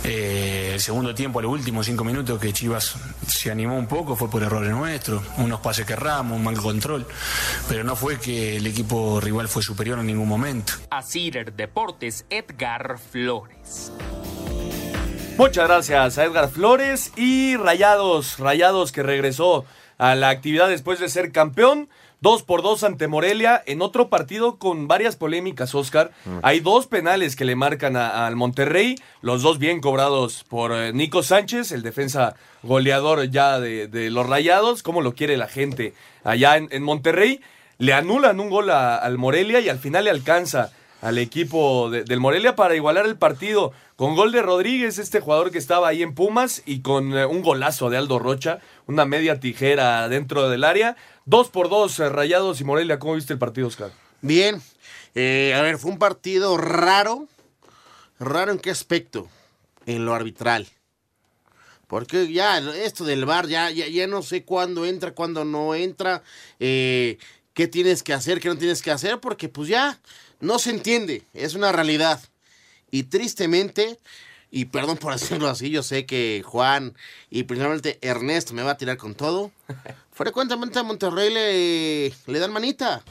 Eh, 0.05 0.71
el 0.75 0.81
segundo 0.81 1.15
tiempo, 1.15 1.41
a 1.41 1.43
los 1.43 1.53
últimos 1.53 1.85
cinco 1.85 2.05
minutos, 2.05 2.41
que 2.41 2.53
Chivas 2.53 2.97
se 3.27 3.51
animó 3.51 3.77
un 3.77 3.89
poco, 3.89 4.17
fue 4.17 4.31
por 4.31 4.43
errores 4.43 4.71
nuestros, 4.71 5.23
unos 5.37 5.61
pases 5.61 5.85
que 5.85 5.93
erramos, 5.93 6.39
un 6.39 6.45
mal 6.45 6.57
control. 6.57 7.07
Pero 7.69 7.85
no 7.85 7.97
fue 7.97 8.19
que 8.19 8.57
el 8.57 8.67
equipo 8.67 9.21
rival 9.21 9.49
fue 9.49 9.63
superior 9.63 9.99
en 9.99 10.07
ningún 10.07 10.29
momento. 10.29 10.73
A 10.91 11.03
Cider 11.03 11.53
Deportes, 11.53 12.25
Edgar 12.31 12.99
Flores. 12.99 13.93
Muchas 15.37 15.69
gracias 15.69 16.19
a 16.19 16.25
Edgar 16.25 16.49
Flores 16.49 17.13
y 17.17 17.57
Rayados, 17.57 18.39
Rayados 18.39 18.91
que 18.93 19.03
regresó 19.03 19.65
a 19.99 20.15
la 20.15 20.31
actividad 20.31 20.69
después 20.69 21.01
de 21.01 21.09
ser 21.09 21.33
campeón. 21.33 21.89
Dos 22.21 22.43
por 22.43 22.63
dos 22.63 22.83
ante 22.83 23.07
Morelia 23.07 23.63
en 23.67 23.81
otro 23.81 24.09
partido 24.09 24.57
con 24.59 24.89
varias 24.89 25.15
polémicas, 25.15 25.73
Oscar. 25.77 26.11
Hay 26.43 26.59
dos 26.59 26.89
penales 26.89 27.37
que 27.37 27.45
le 27.45 27.55
marcan 27.55 27.97
al 27.97 28.35
Monterrey, 28.35 28.97
los 29.23 29.43
dos 29.43 29.59
bien 29.61 29.81
cobrados 29.81 30.45
por 30.49 30.73
eh, 30.73 30.93
Nico 30.93 31.23
Sánchez, 31.23 31.71
el 31.71 31.83
defensa 31.83 32.35
goleador 32.65 33.31
ya 33.31 33.61
de, 33.61 33.87
de 33.87 34.11
los 34.11 34.27
Rayados, 34.29 34.83
como 34.83 35.01
lo 35.01 35.15
quiere 35.15 35.37
la 35.37 35.47
gente 35.47 35.95
allá 36.25 36.57
en, 36.57 36.67
en 36.73 36.83
Monterrey. 36.83 37.41
Le 37.79 37.93
anulan 37.93 38.41
un 38.41 38.51
gol 38.51 38.71
a- 38.71 38.97
al 38.97 39.17
Morelia 39.17 39.61
y 39.61 39.69
al 39.69 39.79
final 39.79 40.03
le 40.05 40.11
alcanza 40.11 40.73
al 41.01 41.19
equipo 41.19 41.89
de- 41.89 42.03
del 42.03 42.19
Morelia 42.19 42.57
para 42.57 42.75
igualar 42.75 43.07
el 43.07 43.15
partido 43.17 43.71
con 43.95 44.17
gol 44.17 44.33
de 44.33 44.43
Rodríguez, 44.43 44.99
este 44.99 45.21
jugador 45.21 45.53
que 45.53 45.59
estaba 45.59 45.87
ahí 45.89 46.03
en 46.03 46.15
Pumas, 46.15 46.63
y 46.67 46.81
con 46.81 47.17
eh, 47.17 47.27
un 47.27 47.43
golazo 47.43 47.91
de 47.91 47.97
Aldo 47.97 48.19
Rocha, 48.19 48.59
una 48.89 49.05
media 49.05 49.39
tijera 49.39 50.09
dentro 50.09 50.49
del 50.49 50.65
área. 50.65 50.97
Dos 51.29 51.51
por 51.51 51.69
dos, 51.69 51.99
eh, 51.99 52.09
Rayados 52.09 52.59
y 52.63 52.65
Morelia. 52.65 52.99
¿Cómo 52.99 53.15
viste 53.15 53.35
el 53.35 53.39
partido, 53.39 53.69
Oscar? 53.69 53.93
Bien. 54.23 54.63
Eh, 55.15 55.53
a 55.55 55.61
ver, 55.61 55.77
fue 55.77 55.91
un 55.91 55.99
partido 55.99 56.57
raro. 56.57 57.29
¿Raro 58.19 58.51
en 58.51 58.59
qué 58.59 58.71
aspecto? 58.71 59.29
En 59.85 60.07
lo 60.07 60.15
arbitral. 60.15 60.67
Porque 61.87 62.33
ya 62.33 62.57
esto 62.57 63.05
del 63.05 63.27
ya, 63.47 63.71
ya, 63.71 63.89
ya 63.89 64.07
no 64.07 64.23
sé 64.23 64.45
cuándo 64.45 64.87
entra, 64.87 65.13
cuándo 65.13 65.45
no 65.45 65.75
entra, 65.75 66.23
eh, 66.61 67.19
qué 67.53 67.69
tienes 67.69 68.03
que 68.03 68.15
hacer, 68.15 68.41
qué 68.41 68.49
no 68.49 68.57
tienes 68.57 68.81
que 68.81 68.91
hacer, 68.91 69.21
porque 69.21 69.51
pues 69.51 69.69
ya 69.69 70.01
no 70.41 70.59
se 70.59 70.71
entiende, 70.71 71.25
es 71.35 71.53
una 71.53 71.73
realidad. 71.73 72.23
Y 72.91 73.03
tristemente, 73.03 73.99
y 74.51 74.67
perdón 74.67 74.97
por 74.97 75.13
decirlo 75.13 75.49
así, 75.49 75.71
yo 75.71 75.83
sé 75.83 76.07
que 76.07 76.43
Juan 76.45 76.95
y 77.31 77.43
principalmente 77.45 77.99
Ernesto 78.01 78.55
me 78.55 78.63
va 78.63 78.73
a 78.73 78.77
tirar 78.77 78.97
con 78.97 79.15
todo. 79.15 79.51
Frecuentemente 80.13 80.79
a 80.79 80.83
Monterrey 80.83 81.33
le, 81.33 82.13
le 82.27 82.39
dan 82.39 82.53
manita 82.53 83.03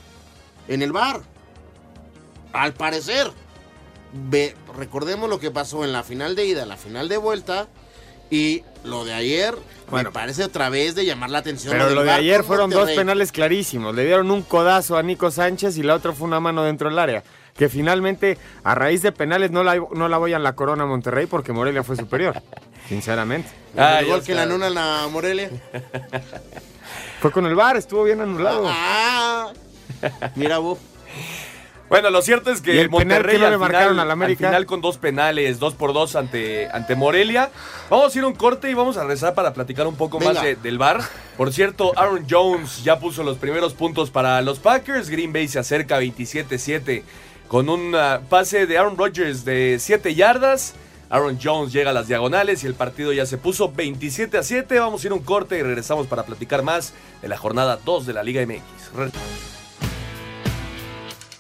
en 0.68 0.82
el 0.82 0.92
bar. 0.92 1.22
Al 2.54 2.74
parecer. 2.74 3.32
Ve- 4.14 4.56
recordemos 4.76 5.30
lo 5.30 5.40
que 5.40 5.52
pasó 5.52 5.84
en 5.84 5.92
la 5.92 6.02
final 6.04 6.36
de 6.36 6.46
ida, 6.46 6.66
la 6.66 6.78
final 6.78 7.08
de 7.10 7.18
vuelta. 7.18 7.68
Y 8.30 8.64
lo 8.84 9.06
de 9.06 9.14
ayer, 9.14 9.56
me 9.90 10.04
parece 10.12 10.44
otra 10.44 10.68
vez 10.70 10.96
de 10.96 11.06
llamar 11.06 11.30
la 11.30 11.38
atención. 11.38 11.72
Pero 11.72 11.90
lo 11.92 12.04
de 12.04 12.12
ayer 12.12 12.44
fueron 12.44 12.70
dos 12.70 12.90
penales 12.92 13.32
clarísimos. 13.32 13.96
Le 13.96 14.04
dieron 14.06 14.30
un 14.32 14.42
codazo 14.42 14.98
a 14.98 15.04
Nico 15.04 15.32
Sánchez 15.32 15.78
y 15.78 15.84
la 15.84 15.96
otra 15.96 16.12
fue 16.12 16.28
una 16.28 16.42
mano 16.42 16.64
dentro 16.64 16.90
del 16.90 17.00
área. 17.00 17.24
Que 17.58 17.70
finalmente, 17.70 18.38
a 18.64 18.76
raíz 18.76 19.02
de 19.02 19.12
penales, 19.12 19.52
no 19.52 19.64
la, 19.64 19.76
no 19.94 20.08
la 20.08 20.18
voy 20.18 20.34
a 20.34 20.40
la 20.40 20.54
corona 20.54 20.84
a 20.84 20.86
Monterrey 20.88 21.26
porque 21.26 21.54
Morelia 21.54 21.84
fue 21.84 21.96
superior. 21.96 22.42
Sinceramente. 22.88 23.50
El 23.76 24.06
gol 24.06 24.24
que 24.24 24.34
le 24.36 24.42
anulan 24.42 24.78
a 24.78 25.08
Morelia. 25.10 25.50
Fue 27.20 27.32
con 27.32 27.46
el 27.48 27.56
VAR, 27.56 27.76
estuvo 27.78 28.04
bien 28.04 28.22
anulado. 28.22 28.64
Ah, 28.68 29.52
mira 30.36 30.60
vos. 30.60 30.78
Bueno, 31.90 32.10
lo 32.10 32.22
cierto 32.22 32.52
es 32.52 32.62
que 32.62 32.76
¿Y 32.76 32.80
el 32.80 32.90
Monterrey 32.90 33.36
que 33.38 33.40
no 33.40 33.46
al 33.46 33.52
le 33.54 33.58
final- 33.58 33.72
marcaron 33.72 34.00
al 34.00 34.12
América? 34.12 34.48
final 34.50 34.66
con 34.66 34.82
dos 34.82 34.98
penales, 34.98 35.58
dos 35.58 35.74
por 35.74 35.94
dos 35.94 36.16
ante, 36.16 36.68
ante 36.72 36.96
Morelia. 36.96 37.50
Vamos 37.90 38.14
a 38.14 38.20
ir 38.20 38.24
a 38.26 38.28
un 38.28 38.36
corte 38.36 38.70
y 38.70 38.74
vamos 38.74 38.98
a 38.98 39.02
regresar 39.02 39.34
para 39.34 39.54
platicar 39.54 39.88
un 39.88 39.96
poco 39.96 40.20
Venga. 40.20 40.34
más 40.34 40.44
de- 40.44 40.56
del 40.58 40.78
bar. 40.78 41.00
Por 41.38 41.52
cierto, 41.54 41.94
Aaron 41.98 42.26
Jones 42.30 42.84
ya 42.84 43.00
puso 43.00 43.24
los 43.24 43.38
primeros 43.38 43.74
puntos 43.74 44.12
para 44.12 44.42
los 44.42 44.60
Packers. 44.60 45.10
Green 45.10 45.32
Bay 45.34 45.48
se 45.48 45.60
acerca 45.60 46.00
27-7 46.00 47.04
con 47.48 47.70
un 47.70 47.96
ah, 47.96 48.22
pase 48.30 48.66
de 48.66 48.78
Aaron 48.78 48.98
Rodgers 48.98 49.46
de 49.46 49.78
7 49.80 50.16
yardas. 50.16 50.74
Aaron 51.10 51.40
Jones 51.42 51.72
llega 51.72 51.92
a 51.92 51.94
las 51.94 52.08
diagonales 52.08 52.64
y 52.64 52.68
el 52.68 52.74
partido 52.74 53.14
ya 53.14 53.26
se 53.26 53.38
puso 53.38 53.72
27 53.72 54.38
a 54.38 54.44
7. 54.44 54.80
Vamos 54.80 55.04
a 55.04 55.08
ir 55.08 55.12
a 55.12 55.16
un 55.16 55.24
corte 55.24 55.58
y 55.58 55.64
regresamos 55.64 56.08
para 56.08 56.26
platicar 56.26 56.64
más 56.64 56.94
de 57.22 57.30
la 57.30 57.38
jornada 57.38 57.80
2 57.84 58.06
de 58.06 58.14
la 58.14 58.24
Liga 58.24 58.46
MX. 58.46 59.12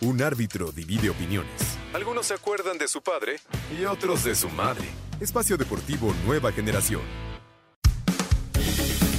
Un 0.02 0.22
árbitro 0.22 0.72
divide 0.72 1.10
opiniones. 1.10 1.78
Algunos 1.93 2.28
se 2.28 2.36
acuerdan 2.36 2.78
de 2.78 2.88
su 2.88 3.02
padre 3.02 3.39
y 3.78 3.86
otros 3.86 4.24
de 4.24 4.36
su 4.36 4.50
madre. 4.50 4.86
Espacio 5.20 5.58
Deportivo 5.58 6.13
Nueva 6.26 6.52
Generación. 6.52 7.02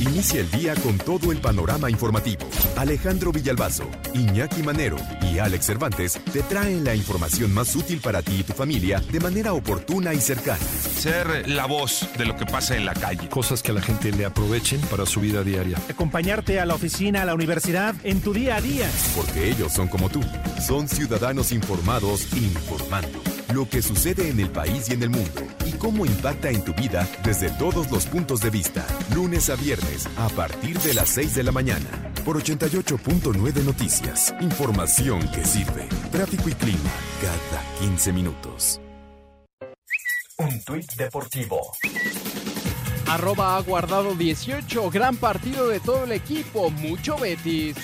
Inicia 0.00 0.40
el 0.40 0.50
día 0.52 0.74
con 0.76 0.96
todo 0.96 1.32
el 1.32 1.38
panorama 1.38 1.90
informativo. 1.90 2.46
Alejandro 2.76 3.32
Villalbazo, 3.32 3.84
Iñaki 4.14 4.62
Manero 4.62 4.96
y 5.22 5.38
Alex 5.40 5.66
Cervantes 5.66 6.20
te 6.32 6.42
traen 6.42 6.84
la 6.84 6.94
información 6.94 7.52
más 7.52 7.74
útil 7.74 8.00
para 8.00 8.22
ti 8.22 8.36
y 8.38 8.42
tu 8.44 8.52
familia 8.52 9.02
de 9.10 9.18
manera 9.18 9.52
oportuna 9.54 10.14
y 10.14 10.20
cercana. 10.20 10.60
Ser 10.60 11.48
la 11.48 11.66
voz 11.66 12.08
de 12.16 12.26
lo 12.26 12.36
que 12.36 12.46
pasa 12.46 12.76
en 12.76 12.86
la 12.86 12.94
calle. 12.94 13.28
Cosas 13.28 13.60
que 13.60 13.72
a 13.72 13.74
la 13.74 13.82
gente 13.82 14.12
le 14.12 14.24
aprovechen 14.24 14.80
para 14.82 15.04
su 15.04 15.20
vida 15.20 15.42
diaria. 15.42 15.78
Acompañarte 15.90 16.60
a 16.60 16.66
la 16.66 16.74
oficina, 16.74 17.22
a 17.22 17.24
la 17.24 17.34
universidad, 17.34 17.96
en 18.04 18.20
tu 18.20 18.32
día 18.32 18.56
a 18.56 18.60
día. 18.60 18.88
Porque 19.16 19.50
ellos 19.50 19.72
son 19.72 19.88
como 19.88 20.08
tú. 20.08 20.20
Son 20.64 20.88
ciudadanos 20.88 21.50
informados 21.50 22.32
informando. 22.34 23.27
Lo 23.52 23.68
que 23.68 23.80
sucede 23.80 24.28
en 24.28 24.40
el 24.40 24.50
país 24.50 24.88
y 24.90 24.92
en 24.92 25.02
el 25.02 25.10
mundo. 25.10 25.42
Y 25.66 25.72
cómo 25.72 26.04
impacta 26.04 26.50
en 26.50 26.62
tu 26.64 26.74
vida 26.74 27.08
desde 27.24 27.50
todos 27.50 27.90
los 27.90 28.06
puntos 28.06 28.40
de 28.40 28.50
vista. 28.50 28.86
Lunes 29.14 29.48
a 29.48 29.56
viernes 29.56 30.06
a 30.18 30.28
partir 30.28 30.78
de 30.80 30.94
las 30.94 31.08
6 31.10 31.34
de 31.34 31.42
la 31.42 31.52
mañana. 31.52 31.88
por 32.24 32.36
88.9 32.42 33.64
Noticias. 33.64 34.34
Información 34.40 35.20
que 35.30 35.44
sirve. 35.46 35.88
Tráfico 36.12 36.48
y 36.50 36.52
clima 36.52 36.90
cada 37.22 37.62
15 37.80 38.12
minutos. 38.12 38.80
Un 40.36 40.62
tuit 40.62 40.92
deportivo. 40.96 41.72
Arroba 43.08 43.56
ha 43.56 43.62
guardado 43.62 44.14
18. 44.14 44.90
Gran 44.90 45.16
partido 45.16 45.68
de 45.68 45.80
todo 45.80 46.04
el 46.04 46.12
equipo. 46.12 46.68
Mucho 46.70 47.16
Betis. 47.16 47.76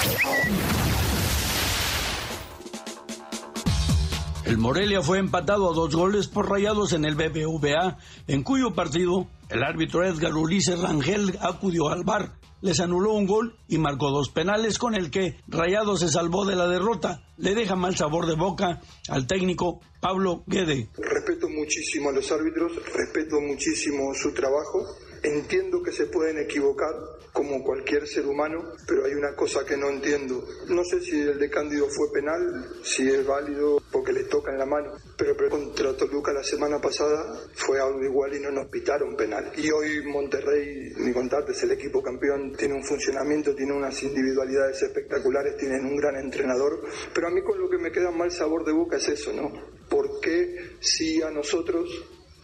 El 4.46 4.58
Morelia 4.58 5.00
fue 5.00 5.18
empatado 5.18 5.70
a 5.70 5.74
dos 5.74 5.94
goles 5.94 6.28
por 6.28 6.50
rayados 6.50 6.92
en 6.92 7.06
el 7.06 7.14
BBVA, 7.14 7.96
en 8.26 8.42
cuyo 8.42 8.74
partido 8.74 9.26
el 9.48 9.62
árbitro 9.62 10.04
Edgar 10.04 10.34
Ulises 10.34 10.80
Rangel 10.80 11.38
acudió 11.40 11.88
al 11.88 12.04
bar, 12.04 12.34
les 12.64 12.80
anuló 12.80 13.12
un 13.12 13.26
gol 13.26 13.56
y 13.68 13.76
marcó 13.76 14.10
dos 14.10 14.30
penales 14.30 14.78
con 14.78 14.94
el 14.94 15.10
que 15.10 15.36
Rayado 15.48 15.98
se 15.98 16.08
salvó 16.08 16.46
de 16.46 16.56
la 16.56 16.66
derrota. 16.66 17.22
Le 17.36 17.54
deja 17.54 17.76
mal 17.76 17.94
sabor 17.94 18.24
de 18.26 18.36
boca 18.36 18.80
al 19.10 19.26
técnico 19.26 19.80
Pablo 20.00 20.44
Guede. 20.46 20.88
Respeto 20.96 21.46
muchísimo 21.50 22.08
a 22.08 22.12
los 22.12 22.32
árbitros, 22.32 22.72
respeto 22.76 23.38
muchísimo 23.40 24.14
su 24.14 24.32
trabajo. 24.32 24.78
Entiendo 25.24 25.82
que 25.82 25.90
se 25.90 26.06
pueden 26.06 26.36
equivocar 26.36 26.92
como 27.32 27.64
cualquier 27.64 28.06
ser 28.06 28.26
humano, 28.26 28.62
pero 28.86 29.06
hay 29.06 29.14
una 29.14 29.34
cosa 29.34 29.64
que 29.64 29.74
no 29.74 29.88
entiendo. 29.88 30.46
No 30.68 30.84
sé 30.84 31.00
si 31.00 31.18
el 31.18 31.38
de 31.38 31.48
Cándido 31.48 31.88
fue 31.88 32.12
penal, 32.12 32.68
si 32.82 33.08
es 33.08 33.26
válido 33.26 33.82
porque 33.90 34.12
le 34.12 34.24
toca 34.24 34.52
en 34.52 34.58
la 34.58 34.66
mano, 34.66 34.92
pero, 35.16 35.34
pero 35.34 35.48
contra 35.48 35.96
Toluca 35.96 36.30
la 36.30 36.44
semana 36.44 36.78
pasada 36.78 37.40
fue 37.54 37.80
algo 37.80 38.04
igual 38.04 38.36
y 38.36 38.40
no 38.40 38.50
nos 38.50 38.68
pitaron 38.68 39.16
penal. 39.16 39.50
Y 39.56 39.70
hoy 39.70 40.04
Monterrey, 40.04 40.92
ni 40.98 41.12
contarte, 41.14 41.52
es 41.52 41.62
el 41.62 41.72
equipo 41.72 42.02
campeón, 42.02 42.52
tiene 42.52 42.74
un 42.74 42.84
funcionamiento, 42.84 43.54
tiene 43.54 43.72
unas 43.72 44.00
individualidades 44.02 44.82
espectaculares, 44.82 45.56
tienen 45.56 45.86
un 45.86 45.96
gran 45.96 46.16
entrenador, 46.16 46.82
pero 47.14 47.28
a 47.28 47.30
mí 47.30 47.42
con 47.42 47.58
lo 47.58 47.70
que 47.70 47.78
me 47.78 47.90
queda 47.90 48.10
mal 48.10 48.30
sabor 48.30 48.62
de 48.62 48.72
boca 48.72 48.98
es 48.98 49.08
eso, 49.08 49.32
¿no? 49.32 49.50
¿Por 49.88 50.20
qué 50.20 50.76
si 50.80 51.22
a 51.22 51.30
nosotros 51.30 51.88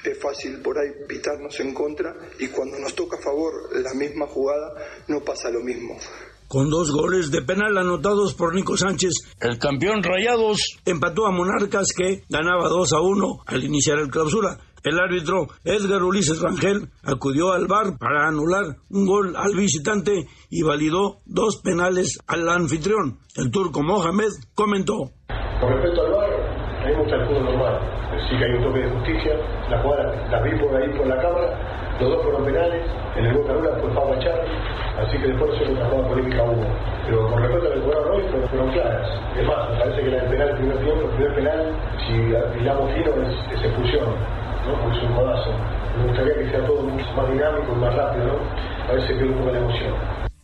es 0.05 0.19
fácil 0.21 0.61
por 0.61 0.79
ahí 0.79 0.89
pitarnos 1.09 1.59
en 1.61 1.75
contra 1.75 2.15
y 2.39 2.49
cuando 2.49 2.79
nos 2.79 2.95
toca 2.95 3.17
a 3.17 3.23
favor 3.23 3.53
la 3.73 3.93
misma 3.95 4.27
jugada 4.27 4.75
no 5.09 5.21
pasa 5.21 5.51
lo 5.51 5.61
mismo. 5.61 5.97
Con 6.51 6.69
dos 6.69 6.91
goles 6.91 7.31
de 7.31 7.43
penal 7.43 7.79
anotados 7.79 8.35
por 8.35 8.57
Nico 8.57 8.77
Sánchez, 8.77 9.13
el 9.41 9.57
campeón 9.59 10.03
Rayados 10.03 10.81
empató 10.85 11.27
a 11.27 11.31
Monarcas 11.31 11.93
que 11.97 12.25
ganaba 12.29 12.69
2 12.69 12.93
a 12.93 13.01
1 13.01 13.43
al 13.47 13.63
iniciar 13.63 14.01
el 14.01 14.11
clausura. 14.11 14.59
El 14.83 14.99
árbitro 14.99 15.47
Edgar 15.63 16.03
Ulises 16.03 16.41
Rangel 16.41 16.89
acudió 17.05 17.53
al 17.53 17.69
bar 17.69 17.99
para 17.99 18.27
anular 18.27 18.79
un 18.89 19.07
gol 19.07 19.37
al 19.37 19.55
visitante 19.55 20.27
y 20.49 20.63
validó 20.63 21.21
dos 21.25 21.61
penales 21.63 22.19
al 22.27 22.49
anfitrión. 22.49 23.21
El 23.37 23.53
turco 23.53 23.83
Mohamed 23.85 24.31
comentó. 24.55 25.13
Con 25.61 25.73
respecto 25.73 26.01
al 26.01 26.10
el 27.09 27.27
fútbol 27.27 27.45
normal. 27.45 27.79
Sí 28.29 28.37
que 28.37 28.45
hay 28.45 28.53
un 28.53 28.63
toque 28.63 28.81
de 28.81 28.91
justicia. 28.91 29.33
La 29.71 29.79
jugada 29.81 30.15
la 30.31 30.41
vi 30.43 30.59
por 30.59 30.77
ahí 30.77 30.89
por 30.97 31.07
la 31.07 31.17
cámara. 31.17 31.49
Los 32.01 32.11
dos 32.11 32.23
fueron 32.23 32.45
penales. 32.45 32.83
En 33.17 33.27
el 33.27 33.35
Boca 33.35 33.53
Lula 33.53 33.71
fue 33.81 33.91
Pablo 33.95 34.15
Charlie. 34.21 34.51
Así 34.99 35.19
que 35.19 35.29
después 35.29 35.51
es 35.61 35.69
una 35.69 35.87
jugada 35.87 36.09
polémica 36.09 36.43
hubo. 36.43 36.65
Pero 37.07 37.31
con 37.31 37.43
respecto 37.43 37.67
a 37.67 37.71
lo 37.71 37.75
que 37.75 37.81
jugaron 37.81 38.15
hoy, 38.15 38.23
fueron, 38.51 38.71
claras. 38.73 39.09
Es 39.37 39.47
más, 39.47 39.71
me 39.71 39.79
parece 39.79 40.03
que 40.03 40.11
la 40.11 40.17
del 40.19 40.31
penal 40.31 40.49
el 40.49 40.57
primer 40.57 40.79
tiempo, 40.79 41.03
el 41.03 41.17
primer 41.17 41.35
penal, 41.35 41.61
si 42.07 42.13
hilamos 42.61 42.93
fino, 42.95 43.11
es, 43.23 43.59
es 43.59 43.65
expulsión. 43.65 44.07
¿no? 44.67 44.83
Porque 44.83 44.99
es 44.99 45.05
un 45.05 45.15
codazo. 45.15 45.51
Me 45.99 46.07
gustaría 46.07 46.35
que 46.35 46.51
sea 46.51 46.67
todo 46.67 46.83
mucho 46.83 47.13
más 47.17 47.31
dinámico 47.31 47.73
y 47.73 47.81
más 47.81 47.95
rápido, 47.95 48.27
¿no? 48.27 48.39
A 48.89 48.93
veces 48.93 49.17
pierde 49.17 49.33
un 49.33 49.39
poco 49.39 49.51
la 49.51 49.59
emoción. 49.59 49.95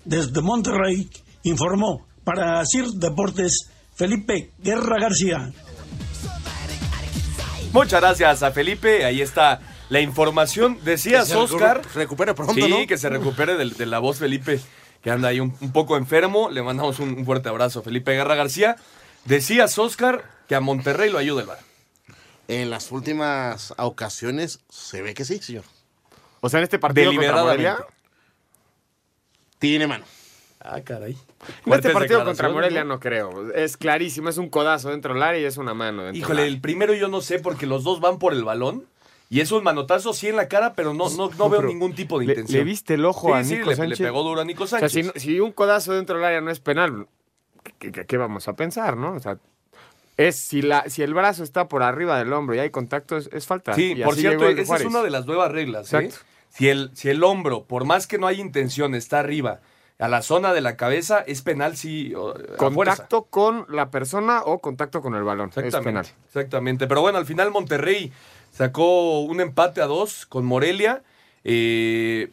Desde 0.04 0.42
Monterrey 0.42 1.08
informó 1.44 2.06
para 2.24 2.62
CIR 2.64 2.86
Deportes 2.98 3.70
Felipe 3.94 4.50
Guerra 4.58 4.96
García. 5.00 5.48
Muchas 7.72 8.00
gracias 8.00 8.42
a 8.42 8.50
Felipe. 8.52 9.04
Ahí 9.04 9.20
está 9.20 9.60
la 9.88 10.00
información. 10.00 10.78
Decías, 10.84 11.24
Que 11.26 11.32
se 11.32 11.36
Oscar. 11.36 11.82
recupere 11.94 12.34
pronto, 12.34 12.54
sí, 12.54 12.68
¿no? 12.68 12.86
que 12.86 12.96
se 12.98 13.08
recupere 13.08 13.56
de, 13.56 13.70
de 13.70 13.86
la 13.86 13.98
voz 13.98 14.18
Felipe, 14.18 14.60
que 15.02 15.10
anda 15.10 15.28
ahí 15.28 15.40
un, 15.40 15.54
un 15.60 15.72
poco 15.72 15.96
enfermo. 15.96 16.48
Le 16.50 16.62
mandamos 16.62 16.98
un, 16.98 17.10
un 17.10 17.24
fuerte 17.24 17.48
abrazo 17.48 17.80
a 17.80 17.82
Felipe 17.82 18.12
Guerra 18.12 18.34
García. 18.34 18.76
Decías, 19.24 19.78
Oscar, 19.78 20.24
que 20.48 20.54
a 20.54 20.60
Monterrey 20.60 21.10
lo 21.10 21.18
ayuda 21.18 21.42
el 21.42 21.48
VAR. 21.48 21.58
En 22.48 22.70
las 22.70 22.92
últimas 22.92 23.74
ocasiones 23.76 24.60
se 24.70 25.02
ve 25.02 25.14
que 25.14 25.24
sí, 25.24 25.38
señor. 25.38 25.64
O 26.40 26.48
sea, 26.48 26.58
en 26.60 26.64
este 26.64 26.78
partido 26.78 27.12
contra. 27.12 27.42
Morelia, 27.42 27.78
Tiene 29.58 29.86
mano. 29.86 30.04
Ah, 30.60 30.80
caray. 30.82 31.16
En 31.66 31.72
este 31.72 31.90
partido 31.90 32.24
contra 32.24 32.48
Morelia 32.48 32.84
¿no? 32.84 32.94
no 32.94 33.00
creo. 33.00 33.52
Es 33.52 33.76
clarísimo, 33.76 34.28
es 34.28 34.38
un 34.38 34.48
codazo 34.48 34.90
dentro 34.90 35.14
del 35.14 35.22
área 35.22 35.40
y 35.40 35.44
es 35.44 35.56
una 35.56 35.74
mano 35.74 36.04
dentro 36.04 36.18
Híjole, 36.18 36.42
del 36.42 36.54
el 36.54 36.60
primero 36.60 36.94
yo 36.94 37.08
no 37.08 37.20
sé 37.20 37.38
porque 37.38 37.66
los 37.66 37.84
dos 37.84 38.00
van 38.00 38.18
por 38.18 38.32
el 38.32 38.44
balón. 38.44 38.84
Y 39.28 39.40
es 39.40 39.50
un 39.50 39.64
manotazo 39.64 40.12
sí 40.12 40.28
en 40.28 40.36
la 40.36 40.46
cara, 40.46 40.74
pero 40.74 40.94
no, 40.94 41.10
no, 41.10 41.28
no 41.36 41.48
veo 41.50 41.60
ningún 41.62 41.94
tipo 41.96 42.20
de 42.20 42.26
¿Le, 42.26 42.32
intención. 42.34 42.58
le 42.60 42.64
viste 42.64 42.94
el 42.94 43.04
ojo 43.04 43.26
Sí, 43.28 43.32
a 43.34 43.42
sí, 43.44 43.54
Nico 43.56 43.70
le- 43.70 43.76
Sánchez? 43.76 43.98
le 43.98 44.06
pegó 44.06 44.22
duro 44.22 44.40
a 44.40 44.44
Nico 44.44 44.62
O 44.62 44.66
sea, 44.68 44.78
Sánchez. 44.78 45.12
si, 45.16 45.40
un 45.40 45.50
codazo 45.50 45.94
dentro 45.94 46.14
del 46.14 46.24
área 46.26 46.40
no 46.40 46.48
es 46.52 46.60
penal, 46.60 47.08
¿qué, 47.80 47.90
qué- 47.90 48.06
qué 48.06 48.16
vamos 48.18 48.46
a 48.46 48.54
pensar, 48.54 48.96
no? 48.96 49.14
O 49.14 49.18
sea, 49.18 49.38
es 50.16 50.36
si, 50.36 50.62
la, 50.62 50.88
si 50.88 51.02
el 51.02 51.12
brazo 51.12 51.42
está 51.42 51.66
por 51.66 51.82
arriba 51.82 52.16
del 52.18 52.32
hombro 52.32 52.54
y 52.54 52.60
hay 52.60 52.70
contacto, 52.70 53.16
es, 53.16 53.28
es 53.32 53.46
falta. 53.46 53.74
Sí, 53.74 53.94
Y 53.96 54.02
por 54.04 54.14
cierto, 54.14 54.48
esa 54.48 54.76
es 54.76 54.84
una 54.84 55.02
de 55.02 55.10
las 55.10 55.26
nuevas 55.26 55.50
reglas. 55.50 55.92
¿eh? 55.92 56.08
Si, 56.50 56.68
el, 56.68 56.90
si 56.94 57.08
el 57.10 57.24
hombro, 57.24 57.64
por 57.64 57.84
más 57.84 58.06
que 58.06 58.18
no 58.18 58.28
haya 58.28 58.40
intención, 58.40 58.94
está 58.94 59.18
arriba, 59.18 59.60
a 59.98 60.08
la 60.08 60.20
zona 60.22 60.52
de 60.52 60.60
la 60.60 60.76
cabeza, 60.76 61.20
es 61.26 61.40
penal 61.42 61.76
fuerza. 61.76 62.56
Contacto 62.58 63.22
con 63.24 63.66
la 63.70 63.90
persona 63.90 64.42
o 64.44 64.58
contacto 64.58 65.00
con 65.00 65.14
el 65.14 65.22
balón. 65.22 65.48
Es 65.48 65.54
penal. 65.54 65.66
Exactamente, 65.68 66.10
exactamente. 66.26 66.86
Pero 66.86 67.00
bueno, 67.00 67.18
al 67.18 67.26
final 67.26 67.50
Monterrey 67.50 68.12
sacó 68.52 69.20
un 69.20 69.40
empate 69.40 69.80
a 69.80 69.86
dos 69.86 70.26
con 70.26 70.44
Morelia. 70.44 71.02
Eh, 71.44 72.30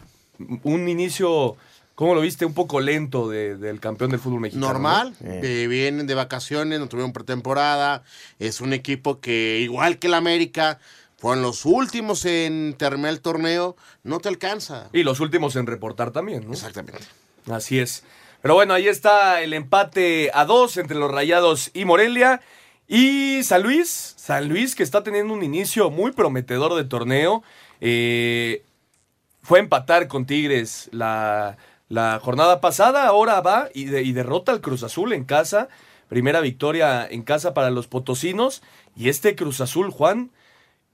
un 0.63 0.89
inicio, 0.89 1.55
¿cómo 1.95 2.15
lo 2.15 2.21
viste? 2.21 2.45
Un 2.45 2.53
poco 2.53 2.81
lento 2.81 3.29
de- 3.29 3.55
del 3.55 3.79
campeón 3.79 4.09
del 4.11 4.19
fútbol 4.19 4.41
mexicano. 4.41 4.67
¿no? 4.67 4.73
Normal, 4.73 5.15
eh, 5.21 5.67
vienen 5.69 6.07
de 6.07 6.15
vacaciones, 6.15 6.79
no 6.79 6.87
tuvieron 6.89 7.13
pretemporada. 7.13 8.03
Es 8.39 8.59
un 8.59 8.73
equipo 8.73 9.19
que, 9.21 9.59
igual 9.61 9.99
que 9.99 10.07
el 10.07 10.15
América, 10.15 10.79
fueron 11.17 11.41
los 11.43 11.65
últimos 11.65 12.25
en 12.25 12.75
terminar 12.77 13.11
el 13.11 13.21
torneo. 13.21 13.77
No 14.03 14.19
te 14.19 14.27
alcanza. 14.27 14.89
Y 14.91 15.03
los 15.03 15.21
últimos 15.21 15.55
en 15.55 15.67
reportar 15.67 16.11
también, 16.11 16.45
¿no? 16.45 16.51
Exactamente. 16.53 16.99
Así 17.49 17.79
es. 17.79 18.03
Pero 18.41 18.55
bueno, 18.55 18.73
ahí 18.73 18.87
está 18.87 19.41
el 19.41 19.53
empate 19.53 20.31
a 20.33 20.45
dos 20.45 20.77
entre 20.77 20.97
los 20.97 21.11
Rayados 21.11 21.71
y 21.73 21.85
Morelia. 21.85 22.41
Y 22.87 23.41
San 23.43 23.63
Luis, 23.63 24.13
San 24.17 24.49
Luis 24.49 24.75
que 24.75 24.83
está 24.83 25.03
teniendo 25.03 25.33
un 25.33 25.43
inicio 25.43 25.89
muy 25.89 26.11
prometedor 26.11 26.75
de 26.75 26.83
torneo. 26.83 27.43
Eh, 27.79 28.63
fue 29.41 29.59
empatar 29.59 30.07
con 30.07 30.25
Tigres 30.25 30.89
la, 30.91 31.57
la 31.89 32.19
jornada 32.21 32.61
pasada, 32.61 33.07
ahora 33.07 33.41
va 33.41 33.69
y, 33.73 33.85
de- 33.85 34.03
y 34.03 34.11
derrota 34.13 34.51
al 34.51 34.61
Cruz 34.61 34.83
Azul 34.83 35.13
en 35.13 35.23
casa. 35.25 35.69
Primera 36.09 36.41
victoria 36.41 37.07
en 37.09 37.23
casa 37.23 37.53
para 37.53 37.71
los 37.71 37.87
potosinos. 37.87 38.61
Y 38.95 39.09
este 39.09 39.35
Cruz 39.35 39.61
Azul, 39.61 39.89
Juan, 39.89 40.31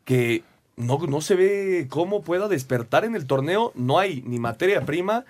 que 0.06 0.44
no, 0.78 1.00
no 1.08 1.22
se 1.22 1.36
ve 1.36 1.88
cómo 1.90 2.22
pueda 2.22 2.48
despertar 2.48 3.04
en 3.06 3.16
el 3.16 3.26
torneo. 3.28 3.72
No 3.76 4.00
hay 4.00 4.22
ni 4.26 4.40
materia 4.40 4.86
prima. 4.86 5.26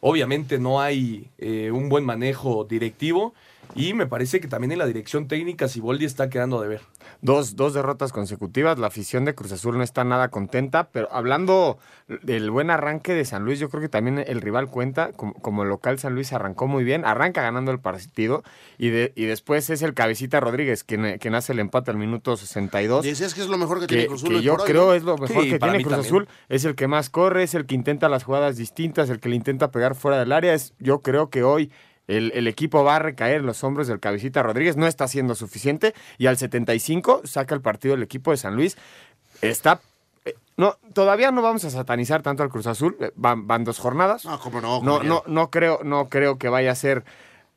Obviamente 0.00 0.58
no 0.58 0.80
hay 0.80 1.28
eh, 1.38 1.70
un 1.70 1.88
buen 1.88 2.04
manejo 2.04 2.64
directivo. 2.64 3.34
Y 3.74 3.94
me 3.94 4.06
parece 4.06 4.40
que 4.40 4.48
también 4.48 4.72
en 4.72 4.78
la 4.78 4.86
dirección 4.86 5.28
técnica 5.28 5.68
Siboldi 5.68 6.04
está 6.04 6.28
quedando 6.28 6.60
de 6.60 6.68
ver. 6.68 6.80
Dos, 7.22 7.56
dos 7.56 7.74
derrotas 7.74 8.12
consecutivas. 8.12 8.78
La 8.78 8.88
afición 8.88 9.24
de 9.24 9.34
Cruz 9.34 9.52
Azul 9.52 9.76
no 9.76 9.84
está 9.84 10.04
nada 10.04 10.28
contenta, 10.28 10.88
pero 10.90 11.08
hablando 11.12 11.78
del 12.22 12.50
buen 12.50 12.70
arranque 12.70 13.14
de 13.14 13.24
San 13.24 13.44
Luis, 13.44 13.58
yo 13.58 13.68
creo 13.68 13.80
que 13.80 13.88
también 13.88 14.22
el 14.26 14.40
rival 14.40 14.68
cuenta. 14.68 15.12
Como, 15.12 15.34
como 15.34 15.64
local, 15.64 15.98
San 15.98 16.14
Luis 16.14 16.32
arrancó 16.32 16.66
muy 16.66 16.84
bien, 16.84 17.04
arranca 17.04 17.42
ganando 17.42 17.70
el 17.70 17.80
partido 17.80 18.42
y, 18.78 18.88
de, 18.88 19.12
y 19.14 19.24
después 19.24 19.70
es 19.70 19.82
el 19.82 19.94
Cabecita 19.94 20.40
Rodríguez 20.40 20.84
quien, 20.84 21.18
quien 21.18 21.34
hace 21.34 21.52
el 21.52 21.58
empate 21.58 21.90
al 21.90 21.96
minuto 21.96 22.36
62. 22.36 23.04
Decías 23.04 23.34
que 23.34 23.42
es 23.42 23.48
lo 23.48 23.58
mejor 23.58 23.80
que, 23.80 23.86
tiene 23.86 24.06
Cruz 24.06 24.22
Azul 24.22 24.36
que 24.36 24.42
yo 24.42 24.54
hoy, 24.54 24.60
creo 24.66 24.86
¿no? 24.86 24.94
es 24.94 25.02
lo 25.02 25.16
mejor 25.16 25.42
Sí, 25.42 25.50
que 25.50 25.58
para 25.58 25.72
tiene 25.72 25.84
Cruz 25.84 25.94
también. 25.94 26.14
Azul. 26.14 26.28
Es 26.48 26.64
el 26.64 26.74
que 26.74 26.88
más 26.88 27.10
corre, 27.10 27.42
es 27.44 27.54
el 27.54 27.66
que 27.66 27.74
intenta 27.74 28.08
las 28.08 28.24
jugadas 28.24 28.56
distintas, 28.56 29.10
el 29.10 29.20
que 29.20 29.28
le 29.28 29.36
intenta 29.36 29.70
pegar 29.70 29.94
fuera 29.94 30.18
del 30.18 30.32
área. 30.32 30.54
Es, 30.54 30.74
yo 30.78 31.00
creo 31.00 31.30
que 31.30 31.42
hoy 31.42 31.70
el, 32.10 32.32
el 32.34 32.46
equipo 32.48 32.84
va 32.84 32.96
a 32.96 32.98
recaer 32.98 33.40
en 33.40 33.46
los 33.46 33.62
hombros 33.64 33.86
del 33.88 34.00
Cabecita 34.00 34.42
Rodríguez. 34.42 34.76
No 34.76 34.86
está 34.86 35.06
siendo 35.08 35.34
suficiente. 35.34 35.94
Y 36.18 36.26
al 36.26 36.36
75 36.36 37.22
saca 37.24 37.54
el 37.54 37.60
partido 37.60 37.94
el 37.94 38.02
equipo 38.02 38.30
de 38.30 38.36
San 38.36 38.56
Luis. 38.56 38.76
Está. 39.42 39.80
eh, 40.24 40.34
No, 40.56 40.76
todavía 40.92 41.30
no 41.30 41.42
vamos 41.42 41.64
a 41.64 41.70
satanizar 41.70 42.22
tanto 42.22 42.42
al 42.42 42.50
Cruz 42.50 42.66
Azul. 42.66 42.96
eh, 43.00 43.10
Van, 43.16 43.46
van 43.46 43.64
dos 43.64 43.78
jornadas. 43.78 44.24
No, 44.24 44.38
cómo 44.40 44.60
no. 44.60 44.82
No, 44.82 45.02
no, 45.02 45.22
no 45.26 45.50
creo, 45.50 45.80
no 45.84 46.08
creo 46.08 46.38
que 46.38 46.48
vaya 46.48 46.72
a 46.72 46.74
ser 46.74 47.04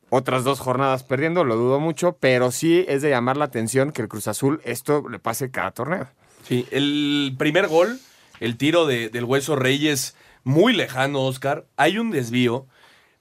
otras 0.09 0.43
dos 0.43 0.59
jornadas 0.59 1.01
perdiendo, 1.03 1.43
lo 1.43 1.55
dudo 1.55 1.79
mucho, 1.79 2.17
pero 2.19 2.51
sí 2.51 2.85
es 2.87 3.01
de 3.01 3.09
llamar 3.09 3.35
la 3.35 3.45
atención 3.45 3.91
que 3.91 4.03
el 4.03 4.07
Cruz 4.07 4.27
Azul 4.27 4.61
esto 4.63 5.09
le 5.09 5.17
pase 5.17 5.49
cada 5.49 5.71
torneo. 5.71 6.07
Sí, 6.47 6.67
el 6.69 7.33
primer 7.39 7.67
gol, 7.67 7.99
el 8.39 8.55
tiro 8.57 8.85
de- 8.85 9.09
del 9.09 9.23
Hueso 9.23 9.55
Reyes, 9.55 10.15
muy 10.43 10.73
lejano, 10.73 11.21
Oscar. 11.23 11.65
Hay 11.77 11.97
un 11.97 12.11
desvío, 12.11 12.67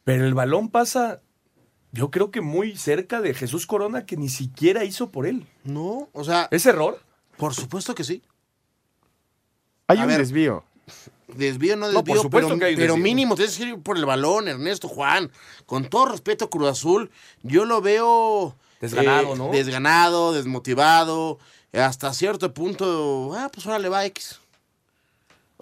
pero 0.05 0.27
el 0.27 0.35
balón 0.35 0.69
pasa 0.69 1.21
yo 1.93 2.11
creo 2.11 2.31
que 2.31 2.41
muy 2.41 2.77
cerca 2.77 3.21
de 3.21 3.35
Jesús 3.35 3.67
Corona 3.67 4.07
que 4.07 4.17
ni 4.17 4.29
siquiera 4.31 4.85
hizo 4.85 5.11
por 5.11 5.27
él. 5.27 5.47
No, 5.65 6.09
o 6.12 6.25
sea. 6.25 6.49
¿Es 6.51 6.65
error? 6.67 7.01
Por 7.37 7.55
supuesto 7.55 7.95
que 7.95 8.03
sí. 8.05 8.23
Hay 9.88 9.99
A 9.99 10.03
un 10.03 10.09
ver. 10.09 10.19
desvío. 10.19 10.65
Desvío, 11.29 11.77
no 11.77 11.87
No, 11.87 11.93
desvío, 11.93 12.05
por 12.05 12.23
supuesto 12.23 12.49
pero, 12.49 12.59
que 12.59 12.65
hay 12.67 12.73
un 12.75 12.79
pero 12.81 12.93
desvío. 12.95 13.05
mínimo 13.05 13.35
tienes 13.37 13.57
que 13.57 13.65
ir 13.65 13.79
por 13.81 13.97
el 13.97 14.05
balón, 14.07 14.49
Ernesto 14.49 14.88
Juan. 14.88 15.31
Con 15.67 15.88
todo 15.88 16.07
respeto 16.07 16.51
Cruz 16.51 16.69
Azul, 16.71 17.11
yo 17.43 17.65
lo 17.65 17.81
veo 17.81 18.57
Desganado, 18.81 19.35
eh, 19.35 19.38
¿no? 19.38 19.51
Desganado, 19.51 20.33
desmotivado, 20.33 21.38
hasta 21.73 22.12
cierto 22.12 22.53
punto, 22.53 23.33
ah, 23.35 23.51
pues 23.53 23.67
ahora 23.67 23.79
le 23.79 23.88
va 23.88 24.05
X. 24.07 24.41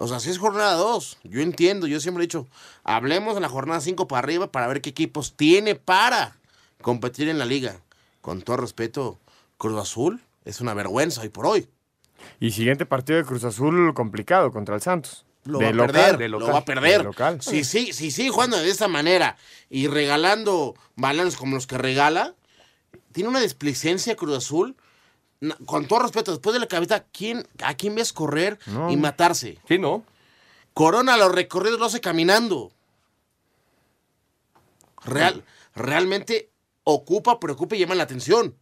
O 0.01 0.07
sea, 0.07 0.19
si 0.19 0.31
es 0.31 0.39
jornada 0.39 0.73
2, 0.73 1.19
yo 1.25 1.41
entiendo, 1.41 1.85
yo 1.85 1.99
siempre 1.99 2.23
he 2.23 2.25
dicho, 2.25 2.47
hablemos 2.83 3.35
en 3.35 3.43
la 3.43 3.49
jornada 3.49 3.81
5 3.81 4.07
para 4.07 4.17
arriba 4.17 4.51
para 4.51 4.65
ver 4.65 4.81
qué 4.81 4.89
equipos 4.89 5.35
tiene 5.37 5.75
para 5.75 6.37
competir 6.81 7.29
en 7.29 7.37
la 7.37 7.45
liga. 7.45 7.81
Con 8.19 8.41
todo 8.41 8.57
respeto, 8.57 9.19
Cruz 9.59 9.79
Azul 9.79 10.19
es 10.43 10.59
una 10.59 10.73
vergüenza 10.73 11.21
hoy 11.21 11.29
por 11.29 11.45
hoy. 11.45 11.67
Y 12.39 12.49
siguiente 12.49 12.87
partido 12.87 13.19
de 13.19 13.25
Cruz 13.25 13.43
Azul 13.43 13.93
complicado 13.93 14.51
contra 14.51 14.73
el 14.73 14.81
Santos. 14.81 15.23
Lo 15.43 15.59
De 15.59 15.65
va 15.65 15.69
a 15.69 15.73
local, 15.73 15.91
perder, 15.91 16.17
de 16.17 16.29
lo 16.29 16.39
local, 16.39 16.55
va 16.55 16.59
a 16.59 16.65
perder. 16.65 16.97
de 16.97 17.03
local. 17.03 17.39
Si 17.43 17.63
sí, 17.63 17.93
si 17.93 18.09
sigue 18.09 18.31
jugando 18.31 18.57
de 18.57 18.71
esta 18.71 18.87
manera 18.87 19.37
y 19.69 19.85
regalando 19.85 20.73
balones 20.95 21.35
como 21.35 21.53
los 21.53 21.67
que 21.67 21.77
regala, 21.77 22.33
tiene 23.11 23.29
una 23.29 23.39
displicencia 23.39 24.15
Cruz 24.15 24.35
Azul. 24.35 24.75
Con 25.65 25.87
todo 25.87 25.99
respeto, 25.99 26.31
después 26.31 26.53
de 26.53 26.59
la 26.59 26.67
cabeza, 26.67 27.03
¿quién, 27.11 27.47
¿a 27.63 27.73
quién 27.75 27.95
ves 27.95 28.13
correr 28.13 28.59
No. 28.67 28.91
y 28.91 28.97
matarse? 28.97 29.57
Sí, 29.67 29.79
¿no? 29.79 30.03
Corona 30.73 31.17
los 31.17 31.31
recorridos 31.33 31.79
lo 31.79 31.85
hace 31.87 31.99
caminando. 31.99 32.71
Real, 35.03 35.43
realmente 35.75 36.51
ocupa, 36.83 37.39
preocupa 37.39 37.75
y 37.75 37.79
llama 37.79 37.95
la 37.95 38.03
atención. 38.03 38.55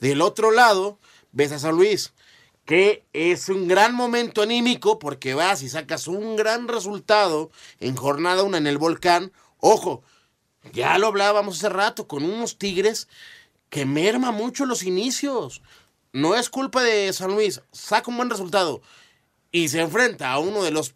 Del 0.00 0.20
otro 0.20 0.50
lado, 0.50 0.98
ves 1.32 1.52
a 1.52 1.58
San 1.58 1.74
Luis, 1.76 2.12
que 2.66 3.04
es 3.12 3.48
un 3.48 3.66
gran 3.68 3.94
momento 3.94 4.42
anímico 4.42 4.98
porque 4.98 5.34
vas 5.34 5.62
y 5.62 5.68
sacas 5.68 6.08
un 6.08 6.36
gran 6.36 6.68
resultado 6.68 7.50
en 7.80 7.96
jornada 7.96 8.42
una 8.42 8.58
en 8.58 8.66
el 8.66 8.78
volcán. 8.78 9.32
Ojo, 9.58 10.02
ya 10.72 10.98
lo 10.98 11.06
hablábamos 11.06 11.56
hace 11.58 11.68
rato 11.70 12.06
con 12.06 12.22
unos 12.24 12.58
Tigres 12.58 13.08
que 13.70 13.86
merma 13.86 14.30
mucho 14.30 14.66
los 14.66 14.82
inicios. 14.82 15.62
No 16.12 16.34
es 16.34 16.50
culpa 16.50 16.82
de 16.82 17.12
San 17.12 17.32
Luis, 17.34 17.62
saca 17.72 18.10
un 18.10 18.16
buen 18.18 18.30
resultado 18.30 18.82
y 19.50 19.68
se 19.68 19.80
enfrenta 19.80 20.30
a 20.32 20.38
uno 20.38 20.62
de 20.62 20.70
los 20.70 20.94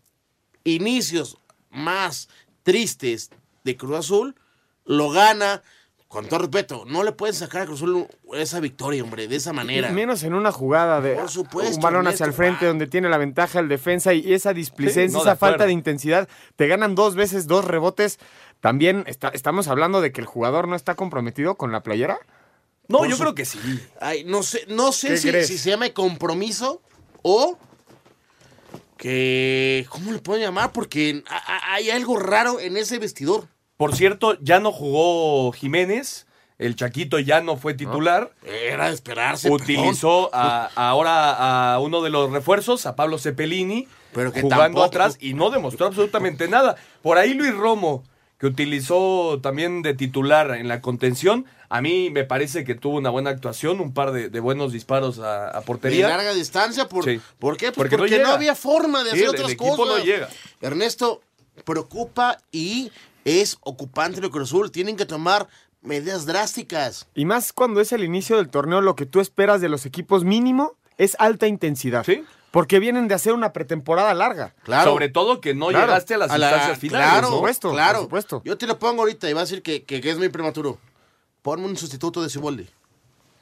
inicios 0.64 1.38
más 1.70 2.28
tristes 2.62 3.30
de 3.64 3.76
Cruz 3.76 3.96
Azul, 3.98 4.34
lo 4.84 5.10
gana. 5.10 5.62
Con 6.08 6.26
todo 6.28 6.38
respeto, 6.38 6.84
no 6.86 7.02
le 7.02 7.10
pueden 7.10 7.34
sacar 7.34 7.62
a 7.62 7.66
Cruz 7.66 7.82
Azul 7.82 8.06
esa 8.34 8.60
victoria, 8.60 9.02
hombre, 9.02 9.26
de 9.26 9.34
esa 9.36 9.52
manera. 9.52 9.90
Y 9.90 9.92
menos 9.92 10.22
en 10.22 10.34
una 10.34 10.52
jugada 10.52 11.00
de 11.00 11.14
Por 11.16 11.28
supuesto, 11.28 11.74
un 11.74 11.82
balón 11.82 12.06
hacia 12.06 12.24
el 12.26 12.32
frente 12.32 12.64
donde 12.64 12.86
tiene 12.86 13.08
la 13.08 13.18
ventaja 13.18 13.58
el 13.58 13.68
defensa 13.68 14.14
y 14.14 14.32
esa 14.32 14.52
displicencia, 14.54 15.08
Sí, 15.08 15.12
no, 15.12 15.24
de 15.24 15.30
esa 15.30 15.36
falta 15.36 15.66
de 15.66 15.72
intensidad. 15.72 16.28
Te 16.54 16.68
ganan 16.68 16.94
dos 16.94 17.16
veces, 17.16 17.48
dos 17.48 17.64
rebotes. 17.64 18.20
También 18.60 19.02
está- 19.08 19.28
estamos 19.30 19.66
hablando 19.66 20.00
de 20.00 20.12
que 20.12 20.20
el 20.20 20.26
jugador 20.28 20.68
no 20.68 20.76
está 20.76 20.94
comprometido 20.94 21.56
con 21.56 21.72
la 21.72 21.82
playera. 21.82 22.18
No, 22.88 23.04
yo 23.04 23.16
su- 23.16 23.22
creo 23.22 23.34
que 23.34 23.44
sí. 23.44 23.58
Ay, 24.00 24.24
no 24.24 24.42
sé, 24.42 24.64
no 24.68 24.92
sé 24.92 25.08
¿Qué 25.08 25.16
si, 25.18 25.28
crees? 25.28 25.46
si 25.48 25.58
se 25.58 25.70
llama 25.70 25.90
compromiso 25.90 26.82
o 27.22 27.58
que... 28.96 29.86
¿Cómo 29.90 30.12
le 30.12 30.18
pueden 30.18 30.42
llamar? 30.44 30.72
Porque 30.72 31.22
a- 31.28 31.36
a- 31.36 31.74
hay 31.74 31.90
algo 31.90 32.18
raro 32.18 32.60
en 32.60 32.76
ese 32.76 32.98
vestidor. 32.98 33.48
Por 33.76 33.94
cierto, 33.94 34.38
ya 34.40 34.60
no 34.60 34.72
jugó 34.72 35.52
Jiménez. 35.52 36.26
El 36.58 36.74
Chaquito 36.74 37.18
ya 37.18 37.42
no 37.42 37.58
fue 37.58 37.74
titular. 37.74 38.32
Era 38.42 38.88
de 38.88 38.94
esperarse. 38.94 39.50
Utilizó 39.50 40.30
a- 40.34 40.70
ahora 40.74 41.74
a 41.74 41.80
uno 41.80 42.02
de 42.02 42.08
los 42.08 42.30
refuerzos, 42.30 42.86
a 42.86 42.96
Pablo 42.96 43.18
Cepelini, 43.18 43.86
Pero 44.14 44.32
que 44.32 44.40
jugando 44.40 44.64
tampoco- 44.80 44.84
atrás 44.86 45.18
y 45.20 45.34
no 45.34 45.50
demostró 45.50 45.86
absolutamente 45.86 46.48
nada. 46.48 46.76
Por 47.02 47.18
ahí 47.18 47.34
Luis 47.34 47.54
Romo, 47.54 48.04
que 48.38 48.46
utilizó 48.46 49.38
también 49.42 49.82
de 49.82 49.92
titular 49.92 50.52
en 50.52 50.68
la 50.68 50.80
contención, 50.80 51.44
a 51.68 51.80
mí 51.82 52.10
me 52.10 52.24
parece 52.24 52.64
que 52.64 52.74
tuvo 52.74 52.96
una 52.98 53.10
buena 53.10 53.30
actuación, 53.30 53.80
un 53.80 53.92
par 53.94 54.12
de, 54.12 54.28
de 54.28 54.40
buenos 54.40 54.72
disparos 54.72 55.18
a, 55.18 55.48
a 55.56 55.60
De 55.60 55.66
portería. 55.66 56.08
larga 56.08 56.32
distancia. 56.34 56.88
¿Por, 56.88 57.04
Sí. 57.04 57.20
¿por 57.38 57.56
qué? 57.56 57.66
Pues 57.66 57.76
Porque 57.76 57.96
porque, 57.98 58.18
no 58.20 58.28
había 58.30 58.54
forma 58.54 59.02
de 59.04 59.10
Sí, 59.10 59.16
hacer 59.16 59.24
el- 59.24 59.30
otras 59.30 59.46
el 59.48 59.52
equipo 59.54 59.76
cosas. 59.76 59.98
no 59.98 60.04
llega. 60.04 60.28
Ernesto, 60.60 61.20
preocupa 61.64 62.38
y 62.52 62.90
es 63.24 63.58
ocupante 63.62 64.20
de 64.20 64.30
Cruz 64.30 64.48
Azul. 64.50 64.70
Tienen 64.70 64.96
que 64.96 65.06
tomar 65.06 65.48
medidas 65.82 66.26
drásticas. 66.26 67.06
Y 67.14 67.24
más 67.24 67.52
cuando 67.52 67.80
es 67.80 67.92
el 67.92 68.04
inicio 68.04 68.36
del 68.36 68.48
torneo, 68.48 68.80
lo 68.80 68.94
que 68.96 69.06
tú 69.06 69.20
esperas 69.20 69.60
de 69.60 69.68
los 69.68 69.86
equipos 69.86 70.24
mínimo 70.24 70.76
es 70.98 71.16
alta 71.18 71.46
intensidad. 71.46 72.04
Sí. 72.04 72.24
Porque 72.50 72.78
vienen 72.78 73.06
de 73.06 73.14
hacer 73.14 73.34
una 73.34 73.52
pretemporada 73.52 74.14
larga. 74.14 74.54
Claro. 74.62 74.92
Sobre 74.92 75.08
todo 75.10 75.40
que 75.42 75.54
no 75.54 75.66
Claro. 75.68 75.86
llegaste 75.88 76.14
a 76.14 76.18
las 76.18 76.30
A 76.30 76.38
la- 76.38 76.46
instancias 76.48 76.78
finales. 76.78 77.06
claro, 77.08 77.20
¿no? 77.22 77.28
Por 77.28 77.36
supuesto, 77.38 77.70
claro. 77.72 77.94
por 77.98 78.02
supuesto. 78.04 78.42
Yo 78.44 78.56
te 78.56 78.66
lo 78.66 78.78
pongo 78.78 79.02
ahorita 79.02 79.28
y 79.28 79.32
va 79.34 79.40
a 79.40 79.44
decir 79.44 79.62
que, 79.62 79.82
que- 79.84 80.00
que 80.00 80.10
es 80.10 80.16
muy 80.18 80.28
prematuro. 80.30 80.78
Ponme 81.46 81.66
un 81.66 81.76
sustituto 81.76 82.20
de 82.24 82.28
Ciboldi. 82.28 82.66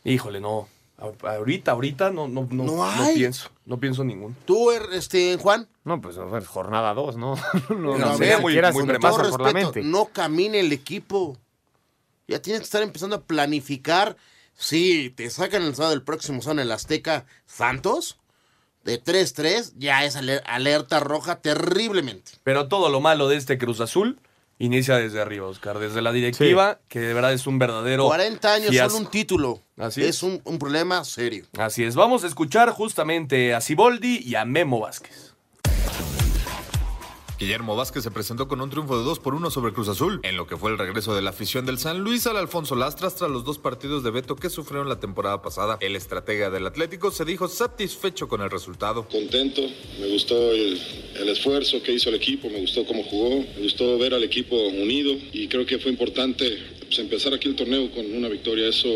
Híjole, 0.05 0.39
no. 0.39 0.69
Ahorita, 0.99 1.71
ahorita 1.73 2.11
no, 2.11 2.29
no, 2.29 2.47
no, 2.51 2.65
No 2.65 2.77
no 2.77 2.85
hay. 2.85 3.15
pienso. 3.17 3.49
No 3.65 3.81
pienso 3.81 4.05
ninguno. 4.05 4.35
Tú, 4.45 4.71
er- 4.73 4.93
este, 4.93 5.39
Juan. 5.39 5.67
No, 5.85 6.03
pues 6.03 6.17
jornada 6.47 6.93
2, 6.93 7.17
¿no? 7.17 7.35
no, 7.71 7.97
no, 7.97 8.13
siquiera 8.13 8.39
muy 8.73 8.87
por 9.01 9.41
la 9.41 9.53
mente. 9.55 9.83
no 9.83 10.05
camine 10.13 10.61
el 10.61 10.71
equipo. 10.75 11.39
Ya 12.29 12.43
tienes 12.43 12.61
que 12.61 12.65
estar 12.65 12.83
empezando 12.83 13.17
a 13.17 13.23
planificar. 13.23 14.19
Si 14.53 15.09
te 15.17 15.31
sacan 15.31 15.63
el 15.63 15.75
sábado 15.75 15.93
del 15.93 16.03
próximo 16.03 16.43
sábado 16.43 16.61
en 16.61 16.67
el 16.67 16.73
Azteca 16.73 17.25
Santos, 17.47 18.19
de 18.85 19.03
3-3, 19.03 19.73
ya 19.79 20.05
es 20.05 20.15
aler- 20.15 20.43
alerta 20.45 21.01
roja 21.01 21.37
terriblemente. 21.41 22.33
Pero 22.43 22.69
todo 22.69 22.91
lo 22.91 23.01
malo 23.01 23.29
de 23.29 23.37
este 23.37 23.57
Cruz 23.57 23.81
Azul 23.81 24.21
inicia 24.59 24.97
desde 24.97 25.21
arriba, 25.21 25.47
Oscar. 25.47 25.79
Desde 25.79 26.03
la 26.03 26.13
directiva, 26.13 26.79
que 26.89 27.01
de 27.01 27.15
verdad 27.15 27.33
es 27.33 27.47
un 27.47 27.59
verdadero. 27.59 28.07
40 28.07 28.53
años, 28.53 28.71
fiasco. 28.71 28.91
solo 28.91 29.05
un 29.07 29.11
título. 29.11 29.63
Así 29.77 30.03
es 30.03 30.09
es. 30.09 30.23
un, 30.23 30.41
un 30.45 30.59
problema 30.59 31.05
serio. 31.05 31.45
Así 31.59 31.85
es. 31.85 31.95
Vamos 31.95 32.25
a 32.25 32.27
escuchar 32.27 32.71
justamente 32.71 33.55
a 33.55 33.61
Ciboldi 33.61 34.21
y 34.25 34.35
a 34.37 34.45
Memo 34.45 34.81
Vázquez. 34.81 35.34
Guillermo 37.39 37.75
Vázquez 37.75 38.05
se 38.05 38.13
presentó 38.13 38.47
con 38.47 38.61
un 38.61 38.71
triunfo 38.71 38.97
de 38.97 39.03
2 39.03 39.19
por 39.19 39.35
1 39.35 39.51
sobre 39.51 39.73
Cruz 39.73 39.89
Azul, 39.89 40.21
en 40.23 40.37
lo 40.37 40.47
que 40.47 40.57
fue 40.57 40.71
el 40.71 40.79
regreso 40.79 41.17
de 41.17 41.23
la 41.23 41.31
afición 41.31 41.67
del 41.67 41.79
San 41.79 41.99
Luis 41.99 42.29
al 42.29 42.37
Alfonso 42.37 42.77
Lastras 42.77 43.17
tras 43.17 43.29
los 43.29 43.45
dos 43.45 43.59
partidos 43.59 44.05
de 44.05 44.13
veto 44.13 44.37
que 44.37 44.51
sufrieron 44.51 44.89
la 44.89 45.01
temporada 45.01 45.43
pasada. 45.43 45.77
El 45.81 45.97
estratega 45.97 46.49
del 46.51 46.65
Atlético 46.65 47.11
se 47.11 47.25
dijo 47.25 47.49
satisfecho 47.49 48.29
con 48.29 48.41
el 48.41 48.51
resultado. 48.51 49.09
Contento, 49.09 49.63
me 50.01 50.13
gustó 50.13 50.53
el, 50.53 50.81
esfuerzo 51.29 51.83
que 51.83 51.93
hizo 51.93 52.11
el 52.11 52.15
equipo, 52.15 52.49
me 52.49 52.61
gustó 52.61 52.87
cómo 52.87 53.03
jugó, 53.03 53.41
me 53.57 53.63
gustó 53.63 53.99
ver 53.99 54.15
al 54.15 54.23
equipo 54.23 54.57
unido 54.57 55.13
y 55.33 55.49
creo 55.49 55.67
que 55.67 55.81
fue 55.81 55.91
importante 55.91 56.57
pues, 56.87 57.01
empezar 57.01 57.35
aquí 57.35 57.49
el 57.49 57.57
torneo 57.57 57.91
con 57.91 58.07
una 58.15 58.29
victoria. 58.29 58.69
Eso 58.69 58.89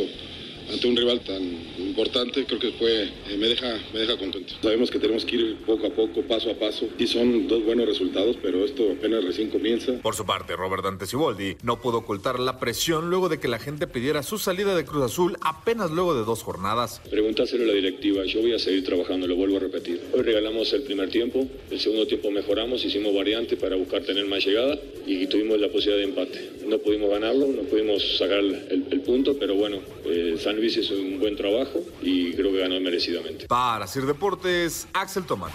ante 0.70 0.86
un 0.86 0.96
rival 0.96 1.20
tan 1.20 1.42
importante, 1.78 2.44
creo 2.44 2.58
que 2.58 2.72
fue, 2.72 3.04
eh, 3.04 3.36
me, 3.38 3.48
deja, 3.48 3.78
me 3.92 4.00
deja 4.00 4.16
contento. 4.16 4.54
Sabemos 4.62 4.90
que 4.90 4.98
tenemos 4.98 5.24
que 5.24 5.36
ir 5.36 5.56
poco 5.66 5.86
a 5.86 5.90
poco, 5.90 6.22
paso 6.22 6.50
a 6.50 6.54
paso, 6.54 6.88
y 6.98 7.06
son 7.06 7.48
dos 7.48 7.64
buenos 7.64 7.86
resultados, 7.86 8.36
pero 8.42 8.64
esto 8.64 8.92
apenas 8.96 9.24
recién 9.24 9.50
comienza. 9.50 9.92
Por 10.02 10.14
su 10.14 10.24
parte, 10.26 10.56
Robert 10.56 10.84
Dante 10.84 11.06
Siboldi 11.06 11.56
no 11.62 11.80
pudo 11.80 11.98
ocultar 11.98 12.38
la 12.38 12.58
presión 12.58 13.10
luego 13.10 13.28
de 13.28 13.38
que 13.38 13.48
la 13.48 13.58
gente 13.58 13.86
pidiera 13.86 14.22
su 14.22 14.38
salida 14.38 14.74
de 14.74 14.84
Cruz 14.84 15.04
Azul 15.04 15.36
apenas 15.40 15.90
luego 15.90 16.14
de 16.14 16.24
dos 16.24 16.42
jornadas. 16.42 17.00
Preguntáselo 17.10 17.64
a 17.64 17.66
la 17.68 17.72
directiva, 17.74 18.24
yo 18.24 18.40
voy 18.40 18.52
a 18.52 18.58
seguir 18.58 18.84
trabajando, 18.84 19.26
lo 19.26 19.36
vuelvo 19.36 19.56
a 19.56 19.60
repetir. 19.60 20.00
Hoy 20.12 20.22
regalamos 20.22 20.72
el 20.72 20.82
primer 20.82 21.08
tiempo, 21.10 21.46
el 21.70 21.80
segundo 21.80 22.06
tiempo 22.06 22.30
mejoramos, 22.30 22.84
hicimos 22.84 23.14
variantes 23.14 23.58
para 23.58 23.76
buscar 23.76 24.02
tener 24.02 24.26
más 24.26 24.44
llegada 24.44 24.78
y 25.06 25.26
tuvimos 25.26 25.58
la 25.58 25.68
posibilidad 25.68 25.98
de 25.98 26.04
empate. 26.04 26.50
No 26.66 26.78
pudimos 26.78 27.10
ganarlo, 27.10 27.46
no 27.46 27.62
pudimos 27.62 28.18
sacar 28.18 28.40
el, 28.40 28.84
el 28.90 29.00
punto, 29.00 29.36
pero 29.38 29.54
bueno, 29.54 29.78
eh, 30.04 30.36
San 30.38 30.57
Luis 30.58 30.90
un 30.90 31.20
buen 31.20 31.36
trabajo 31.36 31.80
y 32.02 32.32
creo 32.32 32.52
que 32.52 32.58
ganó 32.58 32.80
merecidamente. 32.80 33.46
Para 33.46 33.86
Sir 33.86 34.06
Deportes, 34.06 34.88
Axel 34.92 35.24
Tomás. 35.24 35.52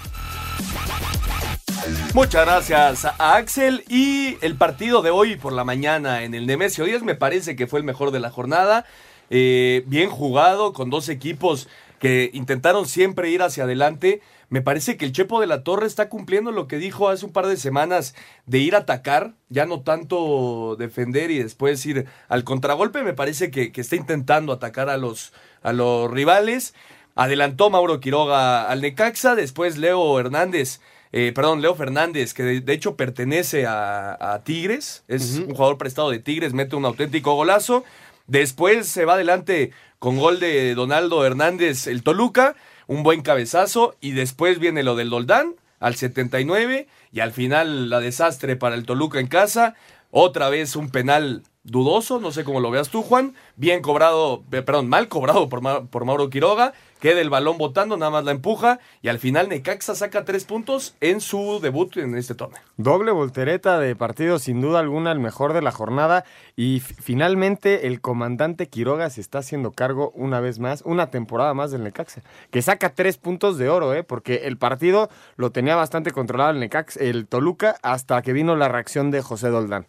Muchas 2.14 2.46
gracias 2.46 3.06
a 3.06 3.36
Axel. 3.36 3.84
Y 3.90 4.38
el 4.42 4.56
partido 4.56 5.02
de 5.02 5.10
hoy 5.10 5.36
por 5.36 5.52
la 5.52 5.64
mañana 5.64 6.24
en 6.24 6.34
el 6.34 6.46
Nemesio 6.46 6.86
10 6.86 7.04
me 7.04 7.16
parece 7.16 7.56
que 7.56 7.68
fue 7.68 7.80
el 7.80 7.86
mejor 7.86 8.12
de 8.12 8.22
la 8.22 8.30
jornada. 8.30 8.86
Eh, 9.30 9.84
bien 9.88 10.10
jugado, 10.10 10.74
con 10.74 10.90
dos 10.90 11.10
equipos 11.10 11.68
que 12.04 12.32
intentaron 12.34 12.86
siempre 12.86 13.30
ir 13.30 13.42
hacia 13.42 13.64
adelante. 13.64 14.20
Me 14.50 14.62
parece 14.62 14.98
que 14.98 15.06
el 15.06 15.14
Chepo 15.14 15.40
de 15.40 15.48
la 15.48 15.64
Torre 15.64 15.88
está 15.88 16.10
cumpliendo 16.10 16.52
lo 16.52 16.68
que 16.68 16.78
dijo 16.78 17.08
hace 17.08 17.26
un 17.26 17.32
par 17.32 17.48
de 17.48 17.56
semanas 17.56 18.14
de 18.46 18.58
ir 18.58 18.76
a 18.76 18.80
atacar, 18.80 19.36
ya 19.48 19.66
no 19.66 19.84
tanto 19.84 20.76
defender 20.78 21.32
y 21.32 21.42
después 21.42 21.86
ir 21.86 22.06
al 22.28 22.44
contragolpe. 22.44 23.04
Me 23.04 23.14
parece 23.14 23.52
que, 23.52 23.72
que 23.72 23.80
está 23.80 23.96
intentando 23.96 24.52
atacar 24.52 24.90
a 24.90 24.98
los, 24.98 25.32
a 25.62 25.72
los 25.72 26.12
rivales. 26.12 26.74
Adelantó 27.16 27.70
Mauro 27.70 28.02
Quiroga 28.02 28.70
al 28.70 28.82
Necaxa, 28.82 29.36
después 29.36 29.78
Leo 29.78 30.20
Hernández 30.20 30.82
eh, 31.14 31.32
perdón, 31.34 31.62
Leo 31.62 31.74
Fernández, 31.74 32.34
que 32.34 32.44
de, 32.44 32.60
de 32.60 32.74
hecho 32.74 32.98
pertenece 32.98 33.66
a, 33.66 34.34
a 34.34 34.44
Tigres, 34.44 35.06
es 35.08 35.38
un 35.38 35.54
jugador 35.54 35.78
prestado 35.78 36.10
de 36.10 36.20
Tigres, 36.20 36.54
mete 36.54 36.76
un 36.76 36.84
auténtico 36.84 37.34
golazo. 37.36 37.86
Después 38.26 38.88
se 38.88 39.06
va 39.06 39.14
adelante 39.14 39.72
con 40.04 40.18
gol 40.18 40.42
de 40.42 40.76
Donaldo 40.76 41.26
Hernández, 41.26 41.88
el 41.88 42.04
Toluca, 42.04 42.58
un 42.88 43.04
buen 43.04 43.22
cabezazo, 43.22 43.96
y 44.02 44.12
después 44.12 44.60
viene 44.60 44.84
lo 44.84 44.98
del 44.98 45.10
Doldán 45.10 45.56
al 45.80 45.96
79, 45.96 46.90
y 47.14 47.22
al 47.22 47.32
final 47.32 47.90
la 47.90 48.02
desastre 48.02 48.58
para 48.58 48.76
el 48.76 48.86
Toluca 48.86 49.22
en 49.22 49.28
casa, 49.28 49.76
otra 50.12 50.50
vez 50.50 50.76
un 50.76 50.90
penal 50.90 51.44
dudoso, 51.64 52.20
no 52.20 52.34
sé 52.34 52.44
cómo 52.44 52.60
lo 52.60 52.70
veas 52.70 52.90
tú, 52.90 53.02
Juan, 53.02 53.34
bien 53.56 53.82
cobrado, 53.82 54.44
eh, 54.52 54.62
perdón, 54.62 54.90
mal 54.90 55.08
cobrado 55.08 55.48
por, 55.48 55.62
por 55.88 56.04
Mauro 56.04 56.30
Quiroga, 56.30 56.74
queda 57.04 57.20
el 57.20 57.30
balón 57.30 57.58
botando, 57.58 57.98
nada 57.98 58.12
más 58.12 58.24
la 58.24 58.32
empuja, 58.32 58.80
y 59.02 59.10
al 59.10 59.20
final 59.20 59.50
Necaxa 59.50 59.94
saca 59.94 60.24
tres 60.24 60.46
puntos 60.46 60.96
en 61.02 61.20
su 61.20 61.60
debut 61.62 61.98
en 61.98 62.16
este 62.16 62.34
torneo. 62.34 62.62
Doble 62.78 63.12
voltereta 63.12 63.78
de 63.78 63.94
partido, 63.94 64.40
sin 64.40 64.62
duda 64.62 64.80
alguna, 64.80 65.12
el 65.12 65.20
mejor 65.20 65.52
de 65.52 65.62
la 65.62 65.74
jornada. 65.74 66.24
Y 66.56 66.80
finalmente 66.80 67.88
el 67.88 68.00
comandante 68.00 68.70
Quiroga 68.70 69.10
se 69.10 69.20
está 69.20 69.40
haciendo 69.40 69.74
cargo 69.74 70.14
una 70.16 70.40
vez 70.40 70.60
más, 70.60 70.82
una 70.86 71.12
temporada 71.12 71.54
más 71.54 71.72
del 71.72 71.84
Necaxa. 71.84 72.22
Que 72.52 72.62
saca 72.62 72.96
tres 72.96 73.18
puntos 73.18 73.58
de 73.58 73.68
oro, 73.68 73.94
¿eh? 73.94 74.06
porque 74.06 74.44
el 74.46 74.58
partido 74.58 75.10
lo 75.36 75.52
tenía 75.52 75.76
bastante 75.76 76.12
controlado 76.12 76.52
el 76.52 76.62
Necaxa, 76.62 77.02
el 77.02 77.28
Toluca, 77.28 77.76
hasta 77.82 78.22
que 78.22 78.32
vino 78.32 78.56
la 78.56 78.70
reacción 78.70 79.12
de 79.12 79.22
José 79.22 79.50
Doldán. 79.50 79.88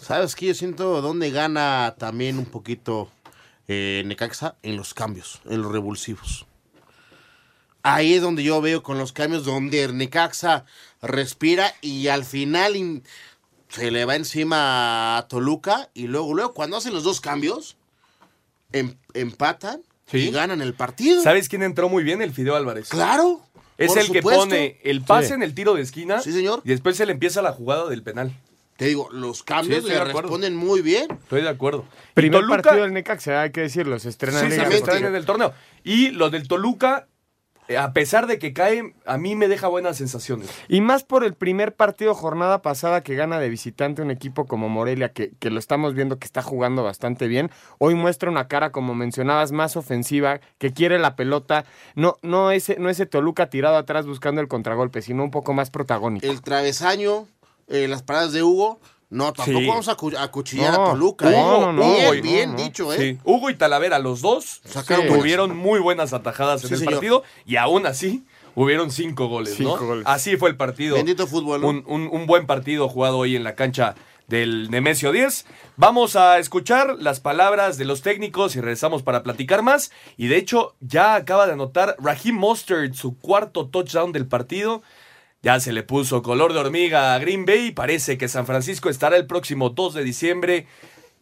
¿Sabes 0.00 0.34
qué? 0.34 0.46
Yo 0.46 0.54
siento 0.54 1.02
dónde 1.02 1.30
gana 1.30 1.96
también 1.98 2.38
un 2.38 2.46
poquito 2.46 3.10
eh, 3.68 4.02
Necaxa 4.06 4.56
en 4.62 4.76
los 4.76 4.94
cambios, 4.94 5.40
en 5.48 5.62
los 5.62 5.72
revulsivos. 5.72 6.46
Ahí 7.82 8.14
es 8.14 8.22
donde 8.22 8.42
yo 8.42 8.60
veo 8.62 8.82
con 8.82 8.98
los 8.98 9.12
cambios 9.12 9.44
donde 9.44 9.86
Necaxa 9.92 10.64
respira 11.02 11.72
y 11.82 12.08
al 12.08 12.24
final 12.24 12.76
in- 12.76 13.02
se 13.68 13.90
le 13.90 14.04
va 14.04 14.16
encima 14.16 15.18
a 15.18 15.28
Toluca 15.28 15.90
y 15.94 16.06
luego, 16.06 16.32
luego 16.34 16.54
cuando 16.54 16.76
hacen 16.78 16.94
los 16.94 17.02
dos 17.04 17.20
cambios, 17.20 17.76
em- 18.72 18.96
empatan 19.12 19.82
y 20.12 20.30
ganan 20.30 20.62
el 20.62 20.74
partido. 20.74 21.22
¿Sabes 21.22 21.48
quién 21.48 21.62
entró 21.62 21.88
muy 21.88 22.04
bien? 22.04 22.22
El 22.22 22.32
Fideo 22.32 22.54
Álvarez. 22.56 22.88
Claro. 22.88 23.42
Es 23.76 23.96
el 23.96 24.10
que 24.12 24.22
pone 24.22 24.78
el 24.84 25.02
pase 25.02 25.28
Sí. 25.28 25.32
en 25.34 25.42
el 25.42 25.54
tiro 25.54 25.74
de 25.74 25.82
esquina. 25.82 26.20
Sí, 26.20 26.32
señor. 26.32 26.62
Y 26.64 26.68
después 26.68 26.96
se 26.96 27.04
le 27.04 27.12
empieza 27.12 27.42
la 27.42 27.52
jugada 27.52 27.88
del 27.90 28.02
penal. 28.04 28.32
Te 28.76 28.86
digo, 28.86 29.08
los 29.12 29.38
Sí, 29.38 29.44
cambios 29.44 29.78
estoy 29.84 29.92
le 29.92 30.04
responden 30.12 30.56
muy 30.56 30.80
bien. 30.82 31.06
Estoy 31.12 31.42
de 31.42 31.48
acuerdo. 31.48 31.84
Primer 32.14 32.40
Toluca- 32.40 32.62
partido 32.62 32.82
del 32.84 32.92
Necaxa, 32.92 33.42
hay 33.42 33.50
que 33.50 33.60
decirlo, 33.60 33.98
se 33.98 34.08
estrena 34.08 34.40
Sí, 34.40 34.46
en 34.46 35.14
el 35.14 35.24
torneo. 35.24 35.52
Y 35.84 36.08
lo 36.10 36.28
del 36.30 36.48
Toluca, 36.48 37.06
eh, 37.68 37.76
a 37.78 37.92
pesar 37.92 38.26
de 38.26 38.40
que 38.40 38.52
cae, 38.52 38.94
a 39.06 39.16
mí 39.16 39.36
me 39.36 39.46
deja 39.46 39.68
buenas 39.68 39.96
sensaciones. 39.96 40.50
Y 40.68 40.80
más 40.80 41.04
por 41.04 41.22
el 41.24 41.34
primer 41.34 41.76
partido 41.76 42.14
jornada 42.16 42.62
pasada 42.62 43.02
que 43.04 43.14
gana 43.14 43.38
de 43.38 43.48
visitante 43.48 44.02
un 44.02 44.10
equipo 44.10 44.46
como 44.46 44.68
Morelia, 44.68 45.12
que, 45.12 45.30
que 45.38 45.50
lo 45.50 45.60
estamos 45.60 45.94
viendo 45.94 46.18
que 46.18 46.26
está 46.26 46.42
jugando 46.42 46.82
bastante 46.82 47.28
bien. 47.28 47.52
Hoy 47.78 47.94
muestra 47.94 48.28
una 48.28 48.48
cara, 48.48 48.72
como 48.72 48.94
mencionabas, 48.96 49.52
más 49.52 49.76
ofensiva, 49.76 50.40
que 50.58 50.72
quiere 50.72 50.98
la 50.98 51.14
pelota. 51.14 51.64
No, 51.94 52.18
no, 52.22 52.50
ese, 52.50 52.76
no 52.80 52.90
ese 52.90 53.06
Toluca 53.06 53.48
tirado 53.50 53.76
atrás 53.76 54.04
buscando 54.04 54.40
el 54.40 54.48
contragolpe, 54.48 55.00
sino 55.00 55.22
un 55.22 55.30
poco 55.30 55.54
más 55.54 55.70
protagónico. 55.70 56.26
El 56.26 56.42
travesaño, 56.42 57.28
eh, 57.68 57.88
las 57.88 58.02
paradas 58.02 58.32
de 58.32 58.42
Hugo. 58.42 58.80
No, 59.10 59.32
tampoco 59.32 59.58
Sí. 59.60 59.66
vamos 59.68 59.88
a 59.88 59.94
cu- 59.94 60.12
a 60.18 60.28
cuchillar 60.30 60.74
No, 60.74 60.86
a 60.86 60.90
Toluca. 60.90 61.28
Hugo, 61.28 61.70
¿eh? 61.70 61.72
no, 61.72 61.82
bien, 61.82 62.16
no, 62.16 62.22
bien 62.22 62.50
no. 62.52 62.56
dicho, 62.56 62.92
¿eh? 62.92 62.96
Sí. 62.98 63.18
Hugo 63.24 63.48
y 63.50 63.54
Talavera, 63.54 63.98
los 64.00 64.20
dos, 64.22 64.60
Sacaron 64.64 65.06
tuvieron 65.06 65.56
muy 65.56 65.78
buenas 65.78 66.12
atajadas 66.12 66.64
en 66.64 66.72
el 66.72 66.78
señor. 66.78 66.94
partido 66.94 67.22
y 67.46 67.56
aún 67.56 67.86
así 67.86 68.24
hubieron 68.56 68.90
cinco 68.90 69.28
goles, 69.28 69.54
Cinco 69.56 69.78
¿no? 69.80 69.86
goles. 69.86 70.04
Así 70.08 70.36
fue 70.36 70.48
el 70.50 70.56
partido. 70.56 70.96
Bendito 70.96 71.26
fútbol, 71.28 71.64
un- 71.64 71.84
un 71.86 72.26
buen 72.26 72.46
partido 72.46 72.88
jugado 72.88 73.18
hoy 73.18 73.36
en 73.36 73.44
la 73.44 73.54
cancha 73.54 73.94
del 74.26 74.70
Nemesio 74.70 75.12
10. 75.12 75.44
Vamos 75.76 76.16
a 76.16 76.38
escuchar 76.38 76.96
las 76.98 77.20
palabras 77.20 77.76
de 77.78 77.84
los 77.84 78.00
técnicos 78.02 78.56
y 78.56 78.60
regresamos 78.60 79.02
para 79.02 79.22
platicar 79.22 79.62
más. 79.62 79.92
Y 80.16 80.26
de 80.28 80.38
hecho, 80.38 80.74
ya 80.80 81.14
acaba 81.14 81.46
de 81.46 81.52
anotar 81.52 81.94
Raheem 82.00 82.34
Mostert 82.34 82.94
su 82.94 83.16
cuarto 83.18 83.66
touchdown 83.68 84.10
del 84.12 84.26
partido. 84.26 84.82
Ya 85.44 85.60
se 85.60 85.74
le 85.74 85.82
puso 85.82 86.22
color 86.22 86.54
de 86.54 86.58
hormiga 86.60 87.14
a 87.14 87.18
Green 87.18 87.44
Bay. 87.44 87.70
Parece 87.70 88.16
que 88.16 88.28
San 88.28 88.46
Francisco 88.46 88.88
estará 88.88 89.18
el 89.18 89.26
próximo 89.26 89.68
2 89.68 89.92
de 89.92 90.02
diciembre 90.02 90.66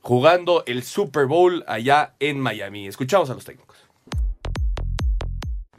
jugando 0.01 0.62
el 0.66 0.85
Super 0.85 1.27
Bowl 1.27 1.64
allá 1.66 2.14
en 2.20 2.39
Miami. 2.39 2.87
Escuchamos 2.87 3.31
a 3.31 3.35
los 3.35 3.45
técnicos. 3.45 3.72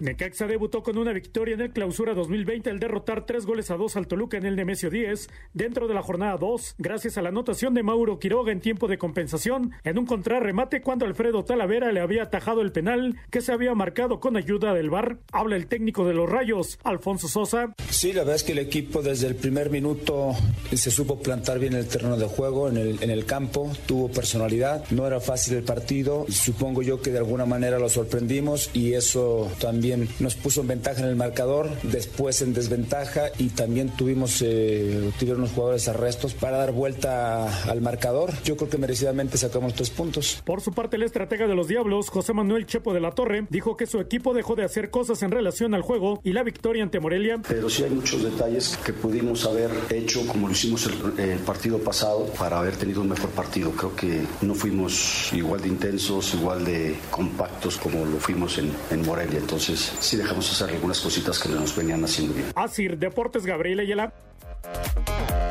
Necaxa 0.04 0.48
debutó 0.48 0.84
con 0.84 0.98
una 0.98 1.14
victoria 1.14 1.54
en 1.54 1.62
el 1.62 1.72
clausura 1.72 2.14
2020 2.14 2.70
al 2.70 2.80
derrotar 2.80 3.26
tres 3.26 3.46
goles 3.46 3.72
a 3.72 3.78
dos 3.78 3.96
al 3.96 4.06
Toluca 4.06 4.36
en 4.36 4.46
el 4.46 4.58
Nemesio 4.58 4.90
10 4.90 5.30
dentro 5.54 5.88
de 5.88 5.94
la 5.94 6.04
jornada 6.04 6.36
2, 6.36 6.76
gracias 6.78 7.18
a 7.18 7.22
la 7.22 7.30
anotación 7.30 7.74
de 7.74 7.84
Mauro 7.84 8.20
Quiroga 8.20 8.52
en 8.52 8.60
tiempo 8.60 8.90
de 8.90 8.98
compensación 8.98 9.72
en 9.86 9.98
un 9.98 10.06
contrarremate 10.06 10.82
cuando 10.82 11.06
Alfredo 11.06 11.46
Talavera 11.46 11.94
le 11.94 12.02
había 12.02 12.24
atajado 12.24 12.60
el 12.60 12.74
penal 12.74 13.16
que 13.30 13.40
se 13.40 13.54
había 13.54 13.74
marcado 13.76 14.20
con 14.20 14.36
ayuda 14.36 14.74
del 14.74 14.90
VAR. 14.90 15.20
Habla 15.32 15.56
el 15.56 15.68
técnico 15.68 16.06
de 16.06 16.14
los 16.14 16.30
Rayos, 16.30 16.80
Alfonso 16.84 17.30
Sosa. 17.30 17.74
Sí, 17.90 18.12
la 18.12 18.24
verdad 18.24 18.36
es 18.36 18.44
que 18.44 18.52
el 18.52 18.60
equipo 18.60 19.02
desde 19.02 19.28
el 19.28 19.36
primer 19.36 19.70
minuto 19.70 20.34
se 20.74 20.92
supo 20.92 21.22
plantar 21.22 21.60
bien 21.60 21.76
el 21.76 21.88
terreno 21.88 22.18
de 22.18 22.26
juego, 22.26 22.68
en 22.68 22.76
el, 22.76 23.02
en 23.02 23.10
el 23.10 23.24
campo, 23.24 23.72
tuvo 23.86 24.12
personalidad, 24.12 24.84
no 24.92 25.08
era 25.08 25.22
fácil 25.22 25.56
el 25.56 25.64
partido, 25.64 26.26
supongo 26.28 26.82
yo 26.82 27.02
que 27.02 27.12
de 27.12 27.20
alguna 27.20 27.46
manera 27.46 27.80
lo 27.80 27.88
sorprendimos 27.88 28.70
y 28.74 28.94
eso 28.94 29.50
también 29.62 29.93
nos 30.20 30.36
puso 30.36 30.62
en 30.62 30.68
ventaja 30.68 31.02
en 31.02 31.08
el 31.08 31.16
marcador, 31.16 31.70
después 31.84 32.42
en 32.42 32.54
desventaja 32.54 33.32
y 33.38 33.50
también 33.50 33.90
tuvimos, 33.90 34.42
eh, 34.42 35.12
tuvieron 35.20 35.42
unos 35.42 35.54
jugadores 35.54 35.88
arrestos 35.88 36.34
para 36.34 36.58
dar 36.58 36.72
vuelta 36.72 37.64
al 37.70 37.82
marcador. 37.82 38.32
Yo 38.44 38.58
creo 38.58 38.70
que 38.70 38.78
merecidamente 38.78 39.38
sacamos 39.38 39.74
tres 39.74 39.90
puntos. 39.90 40.42
Por 40.46 40.62
su 40.62 40.74
parte, 40.74 40.96
el 40.96 41.04
estratega 41.04 41.48
de 41.48 41.56
los 41.56 41.68
Diablos, 41.68 42.10
José 42.10 42.34
Manuel 42.34 42.66
Chepo 42.66 42.94
de 42.94 43.00
la 43.00 43.12
Torre, 43.12 43.46
dijo 43.50 43.78
que 43.78 43.86
su 43.86 44.00
equipo 44.00 44.34
dejó 44.34 44.56
de 44.56 44.64
hacer 44.64 44.90
cosas 44.90 45.22
en 45.24 45.32
relación 45.32 45.74
al 45.74 45.82
juego 45.82 46.22
y 46.24 46.34
la 46.34 46.44
victoria 46.44 46.84
ante 46.84 47.00
Morelia. 47.00 47.42
Pero 47.48 47.70
sí 47.70 47.84
hay 47.84 47.90
muchos 47.90 48.24
detalles 48.24 48.78
que 48.86 48.94
pudimos 48.94 49.46
haber 49.46 49.72
hecho 49.90 50.26
como 50.28 50.48
lo 50.48 50.54
hicimos 50.54 50.86
el, 50.86 51.20
el 51.20 51.40
partido 51.40 51.80
pasado 51.80 52.26
para 52.38 52.60
haber 52.60 52.76
tenido 52.76 53.02
un 53.02 53.10
mejor 53.10 53.30
partido. 53.32 53.72
Creo 53.72 53.96
que 53.96 54.22
no 54.42 54.56
fuimos 54.56 55.32
igual 55.34 55.62
de 55.62 55.68
intensos, 55.68 56.34
igual 56.34 56.66
de 56.66 56.96
compactos 57.12 57.78
como 57.78 58.06
lo 58.06 58.18
fuimos 58.18 58.58
en, 58.58 58.72
en 58.92 59.06
Morelia. 59.06 59.40
Entonces 59.40 59.83
sí 60.00 60.18
dejamos 60.18 60.52
hacer 60.52 60.74
algunas 60.74 61.00
cositas 61.00 61.40
que 61.40 61.50
nos 61.50 61.76
venían 61.76 62.04
haciendo 62.04 62.34
bien. 62.34 62.52
Asir 62.56 62.98
Deportes 62.98 63.46
Gabriel 63.46 63.80
Ayala. 63.80 64.14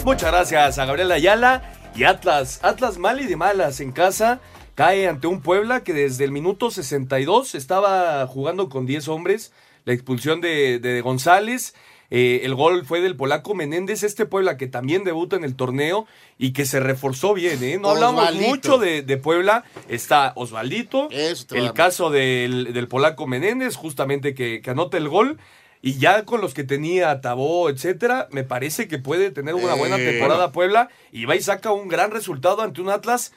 Muchas 0.05 0.31
gracias 0.31 0.79
a 0.79 0.85
Gabriel 0.85 1.13
Ayala 1.13 1.75
y 1.95 2.05
Atlas. 2.05 2.61
Atlas 2.63 2.99
mal 2.99 3.21
y 3.21 3.27
de 3.27 3.37
malas 3.37 3.81
en 3.81 3.93
casa. 3.93 4.41
Cae 4.75 5.07
ante 5.07 5.27
un 5.27 5.43
Puebla 5.43 5.85
que 5.85 5.93
desde 5.93 6.25
el 6.25 6.33
minuto 6.33 6.71
62 6.71 7.55
estaba 7.55 8.27
jugando 8.27 8.69
con 8.69 8.87
10 8.87 9.09
hombres. 9.09 9.53
La 9.85 9.93
expulsión 9.93 10.41
de, 10.41 10.79
de 10.79 11.01
González. 11.03 11.75
Eh, 12.15 12.43
el 12.45 12.55
gol 12.55 12.85
fue 12.85 13.01
del 13.01 13.17
polaco 13.17 13.55
Menéndez. 13.55 14.03
Este 14.03 14.27
Puebla 14.27 14.59
que 14.59 14.67
también 14.67 15.03
debuta 15.03 15.35
en 15.37 15.45
el 15.45 15.57
torneo 15.57 16.07
y 16.39 16.53
que 16.53 16.67
se 16.67 16.79
reforzó 16.79 17.33
bien. 17.33 17.65
¿eh? 17.65 17.79
No 17.81 17.89
hablamos 17.91 18.35
mucho 18.35 18.77
de, 18.77 19.01
de 19.01 19.17
Puebla. 19.17 19.65
Está 19.89 20.35
Osvaldito. 20.37 21.09
El 21.57 21.73
caso 21.73 22.11
del, 22.11 22.75
del 22.75 22.87
polaco 22.87 23.27
Menéndez, 23.27 23.77
justamente 23.77 24.35
que, 24.35 24.61
que 24.61 24.71
anota 24.71 24.99
el 24.99 25.09
gol. 25.09 25.39
Y 25.85 25.95
ya 25.99 26.25
con 26.25 26.41
los 26.41 26.55
que 26.55 26.63
tenía 26.63 27.21
Tabó, 27.23 27.69
etcétera, 27.69 28.29
me 28.31 28.45
parece 28.45 28.87
que 28.87 28.99
puede 28.99 29.33
tener 29.33 29.55
una 29.55 29.75
buena 29.75 29.97
Eh, 29.97 30.11
temporada 30.13 30.53
Puebla 30.53 30.91
y 31.11 31.25
va 31.25 31.35
y 31.35 31.41
saca 31.41 31.73
un 31.73 31.89
gran 31.89 32.13
resultado 32.13 32.63
ante 32.63 32.81
un 32.83 32.89
Atlas 32.91 33.33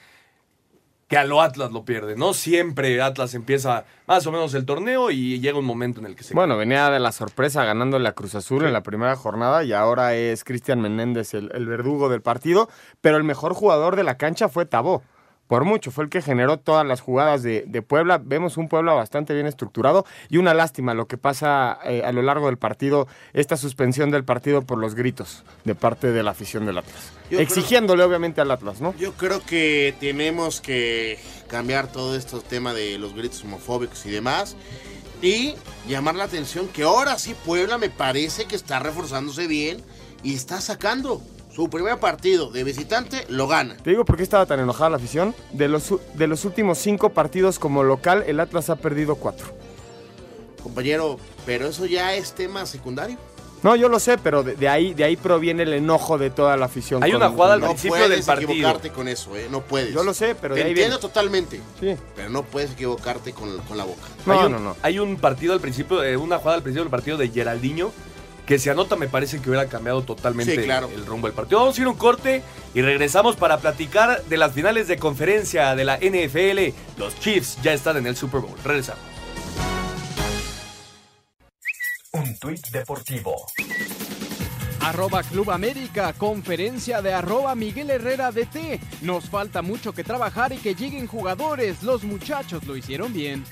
que 1.08 1.18
a 1.18 1.24
lo 1.24 1.42
Atlas 1.42 1.72
lo 1.72 1.86
pierde, 1.86 2.16
¿no? 2.16 2.34
Siempre 2.34 3.02
Atlas 3.02 3.36
empieza 3.36 3.86
más 4.08 4.26
o 4.26 4.32
menos 4.32 4.54
el 4.56 4.66
torneo 4.66 5.12
y 5.12 5.40
llega 5.40 5.60
un 5.60 5.66
momento 5.66 6.00
en 6.00 6.08
el 6.08 6.16
que 6.16 6.24
se 6.24 6.34
Bueno, 6.34 6.58
venía 6.58 6.90
de 6.90 7.00
la 7.00 7.12
sorpresa 7.12 7.64
ganándole 7.64 8.08
a 8.08 8.14
Cruz 8.14 8.36
Azul 8.36 8.66
en 8.66 8.74
la 8.74 8.82
primera 8.82 9.16
jornada 9.16 9.64
y 9.64 9.74
ahora 9.74 10.16
es 10.16 10.44
Cristian 10.44 10.82
Menéndez 10.82 11.34
el, 11.34 11.52
el 11.54 11.68
verdugo 11.68 12.10
del 12.10 12.22
partido, 12.22 12.70
pero 13.02 13.18
el 13.18 13.24
mejor 13.24 13.54
jugador 13.54 13.96
de 13.96 14.04
la 14.04 14.18
cancha 14.18 14.50
fue 14.50 14.66
Tabó. 14.66 15.04
Por 15.48 15.64
mucho, 15.64 15.92
fue 15.92 16.06
el 16.06 16.10
que 16.10 16.22
generó 16.22 16.58
todas 16.58 16.86
las 16.88 17.02
jugadas 17.02 17.44
de, 17.44 17.66
de 17.68 17.82
Puebla. 17.84 18.20
Vemos 18.24 18.58
un 18.58 18.68
Puebla 18.68 18.94
bastante 18.94 19.34
bien 19.34 19.46
estructurado 19.46 20.06
y 20.30 20.38
una 20.38 20.54
lástima 20.54 20.94
lo 20.96 21.08
que 21.08 21.18
pasa 21.18 21.78
eh, 21.86 22.02
a 22.04 22.12
lo 22.12 22.22
largo 22.24 22.48
del 22.48 22.58
partido, 22.58 23.08
esta 23.34 23.56
suspensión 23.58 24.10
del 24.10 24.24
partido 24.24 24.64
por 24.64 24.80
los 24.80 24.96
gritos 24.96 25.44
de 25.64 25.76
parte 25.76 26.12
de 26.12 26.24
la 26.24 26.32
afición 26.32 26.66
del 26.66 26.80
Atlas. 26.80 27.12
Yo 27.26 27.38
creo- 27.38 27.40
Exigiéndole 27.42 28.04
obviamente 28.04 28.42
al 28.42 28.50
Atlas, 28.50 28.82
¿no? 28.82 28.96
Yo 28.98 29.14
creo 29.14 29.40
que 29.46 29.94
tenemos 30.00 30.62
que 30.62 31.20
cambiar 31.48 31.92
todo 31.92 32.16
este 32.16 32.40
tema 32.40 32.74
de 32.74 32.98
los 32.98 33.14
gritos 33.14 33.44
homofóbicos 33.44 34.06
y 34.06 34.12
demás. 34.12 34.56
Y 35.22 35.56
llamar 35.88 36.16
la 36.16 36.26
atención 36.26 36.68
que 36.68 36.84
ahora 36.84 37.18
sí 37.18 37.36
Puebla 37.46 37.78
me 37.78 37.90
parece 37.90 38.46
que 38.46 38.56
está 38.56 38.80
reforzándose 38.80 39.48
bien 39.48 39.78
y 40.24 40.34
está 40.34 40.60
sacando 40.60 41.22
su 41.56 41.70
primer 41.70 41.98
partido 42.00 42.52
de 42.52 42.64
visitante, 42.66 43.26
lo 43.30 43.48
gana. 43.48 43.78
Te 43.78 43.92
digo 43.92 44.04
por 44.04 44.18
qué 44.18 44.24
estaba 44.24 44.46
tan 44.46 44.60
enojada 44.60 44.90
la 44.90 44.98
afición. 44.98 45.34
De 45.54 45.68
los, 45.70 45.94
de 46.14 46.28
los 46.28 46.44
últimos 46.44 46.78
cinco 46.78 47.10
partidos 47.12 47.60
como 47.60 47.82
local, 47.84 48.24
el 48.28 48.40
Atlas 48.42 48.70
ha 48.70 48.76
perdido 48.76 49.16
cuatro. 49.16 49.48
Compañero, 50.62 51.18
pero 51.46 51.68
eso 51.68 51.86
ya 51.86 52.14
es 52.16 52.34
tema 52.34 52.66
secundario. 52.66 53.18
No, 53.64 53.76
yo 53.76 53.90
lo 53.90 54.00
sé, 54.00 54.18
pero 54.20 54.44
de, 54.44 54.56
de 54.56 54.70
ahí, 54.70 54.94
de 54.94 55.04
ahí 55.06 55.16
proviene 55.16 55.64
el 55.64 55.74
enojo 55.74 56.18
de 56.20 56.30
toda 56.30 56.56
la 56.58 56.66
afición. 56.66 57.04
Hay 57.04 57.12
con- 57.12 57.22
una 57.22 57.30
jugada 57.32 57.54
al 57.56 57.62
No 57.62 57.68
principio 57.68 57.92
puedes 57.98 58.10
del 58.10 58.24
partido. 58.24 58.52
equivocarte 58.52 58.90
con 58.92 59.08
eso, 59.08 59.36
¿eh? 59.36 59.48
No 59.50 59.62
puedes. 59.62 59.92
Yo 59.94 60.04
lo 60.04 60.14
sé, 60.14 60.36
pero 60.36 60.54
Te 60.54 60.60
de 60.60 60.66
ahí 60.66 60.72
entiendo 60.72 60.98
viene. 60.98 61.02
totalmente. 61.02 61.62
Sí. 61.80 61.96
Pero 62.16 62.30
no 62.30 62.44
puedes 62.44 62.72
equivocarte 62.74 63.32
con, 63.32 63.58
con 63.60 63.78
la 63.78 63.86
boca. 63.86 64.02
No, 64.26 64.34
hay 64.40 64.46
un, 64.46 64.52
no, 64.52 64.60
no. 64.60 64.76
Hay 64.84 65.00
un 65.00 65.16
partido 65.18 65.54
al 65.54 65.62
principio, 65.62 66.04
eh, 66.04 66.16
una 66.18 66.38
jugada 66.38 66.58
al 66.58 66.64
principio 66.64 66.84
del 66.84 66.92
partido 66.92 67.18
de 67.18 67.30
Geraldinho 67.30 67.92
que 68.46 68.60
se 68.60 68.70
anota, 68.70 68.96
me 68.96 69.08
parece 69.08 69.40
que 69.42 69.50
hubiera 69.50 69.68
cambiado 69.68 70.04
totalmente 70.04 70.56
Sí, 70.56 70.64
claro. 70.64 70.90
el 70.94 71.06
rumbo 71.06 71.28
del 71.28 71.36
partido. 71.36 71.60
Vamos 71.60 71.78
a 71.78 71.82
ir 71.82 71.88
a 71.88 71.90
un 71.90 71.98
corte 71.98 72.44
y 72.74 72.82
regresamos 72.82 73.36
para 73.36 73.58
platicar 73.58 74.24
de 74.26 74.38
las 74.38 74.54
finales 74.54 74.88
de 74.88 74.98
conferencia 74.98 75.76
de 75.76 75.84
la 75.86 75.98
NFL. 75.98 76.74
Los 76.98 77.20
Chiefs 77.20 77.58
ya 77.64 77.74
están 77.74 77.98
en 77.98 78.08
el 78.08 78.16
Super 78.16 78.42
Bowl. 78.42 78.58
Regresamos. 78.64 79.02
Un 82.14 82.38
tuit 82.40 82.66
deportivo. 82.72 83.36
Arroba 84.82 85.24
Club 85.24 85.50
América, 85.50 86.14
conferencia 86.14 87.02
de 87.02 87.12
arroba 87.14 87.56
Miguel 87.56 87.90
Herrera 87.90 88.32
DT. 88.32 88.80
Nos 89.02 89.28
falta 89.30 89.64
mucho 89.64 89.94
que 89.94 90.04
trabajar 90.04 90.54
y 90.54 90.58
que 90.58 90.76
lleguen 90.76 91.08
jugadores. 91.08 91.82
Los 91.82 92.04
muchachos 92.04 92.64
lo 92.66 92.78
hicieron 92.78 93.12
bien. 93.12 93.44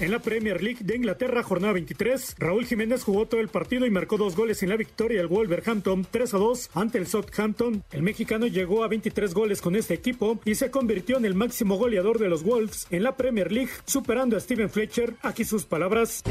En 0.00 0.10
la 0.10 0.18
Premier 0.18 0.62
League 0.62 0.78
de 0.80 0.96
Inglaterra, 0.96 1.42
jornada 1.42 1.74
23, 1.74 2.36
Raúl 2.38 2.64
Jiménez 2.64 3.04
jugó 3.04 3.26
todo 3.26 3.38
el 3.38 3.48
partido 3.48 3.84
y 3.84 3.90
marcó 3.90 4.16
dos 4.16 4.34
goles 4.34 4.62
en 4.62 4.70
la 4.70 4.76
victoria 4.76 5.18
del 5.18 5.26
Wolverhampton 5.26 6.06
3 6.10 6.32
a 6.32 6.38
2 6.38 6.70
ante 6.72 6.96
el 6.96 7.06
Southampton. 7.06 7.84
El 7.92 8.02
mexicano 8.02 8.46
llegó 8.46 8.82
a 8.82 8.88
23 8.88 9.34
goles 9.34 9.60
con 9.60 9.76
este 9.76 9.92
equipo 9.92 10.40
y 10.46 10.54
se 10.54 10.70
convirtió 10.70 11.18
en 11.18 11.26
el 11.26 11.34
máximo 11.34 11.76
goleador 11.76 12.18
de 12.18 12.30
los 12.30 12.44
Wolves 12.44 12.86
en 12.88 13.02
la 13.02 13.14
Premier 13.14 13.52
League, 13.52 13.68
superando 13.84 14.38
a 14.38 14.40
Steven 14.40 14.70
Fletcher. 14.70 15.16
Aquí 15.20 15.44
sus 15.44 15.66
palabras. 15.66 16.22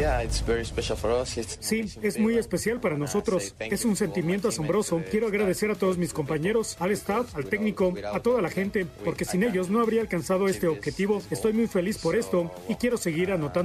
Sí, 1.59 1.85
es 2.01 2.17
muy 2.17 2.39
especial 2.39 2.79
para 2.79 2.97
nosotros. 2.97 3.53
Es 3.59 3.85
un 3.85 3.95
sentimiento 3.95 4.47
asombroso. 4.47 4.99
Quiero 5.11 5.27
agradecer 5.27 5.69
a 5.69 5.75
todos 5.75 5.99
mis 5.99 6.11
compañeros, 6.11 6.75
al 6.79 6.89
staff, 6.93 7.35
al 7.35 7.45
técnico, 7.45 7.93
a 8.11 8.19
toda 8.19 8.41
la 8.41 8.49
gente, 8.49 8.87
porque 9.05 9.25
sin 9.25 9.43
ellos 9.43 9.69
no 9.69 9.79
habría 9.79 10.01
alcanzado 10.01 10.47
este 10.47 10.67
objetivo. 10.67 11.21
Estoy 11.29 11.53
muy 11.53 11.67
feliz 11.67 11.99
por 11.99 12.15
esto 12.15 12.51
y 12.67 12.73
quiero 12.73 12.97
seguir 12.97 13.31
anotando. 13.31 13.58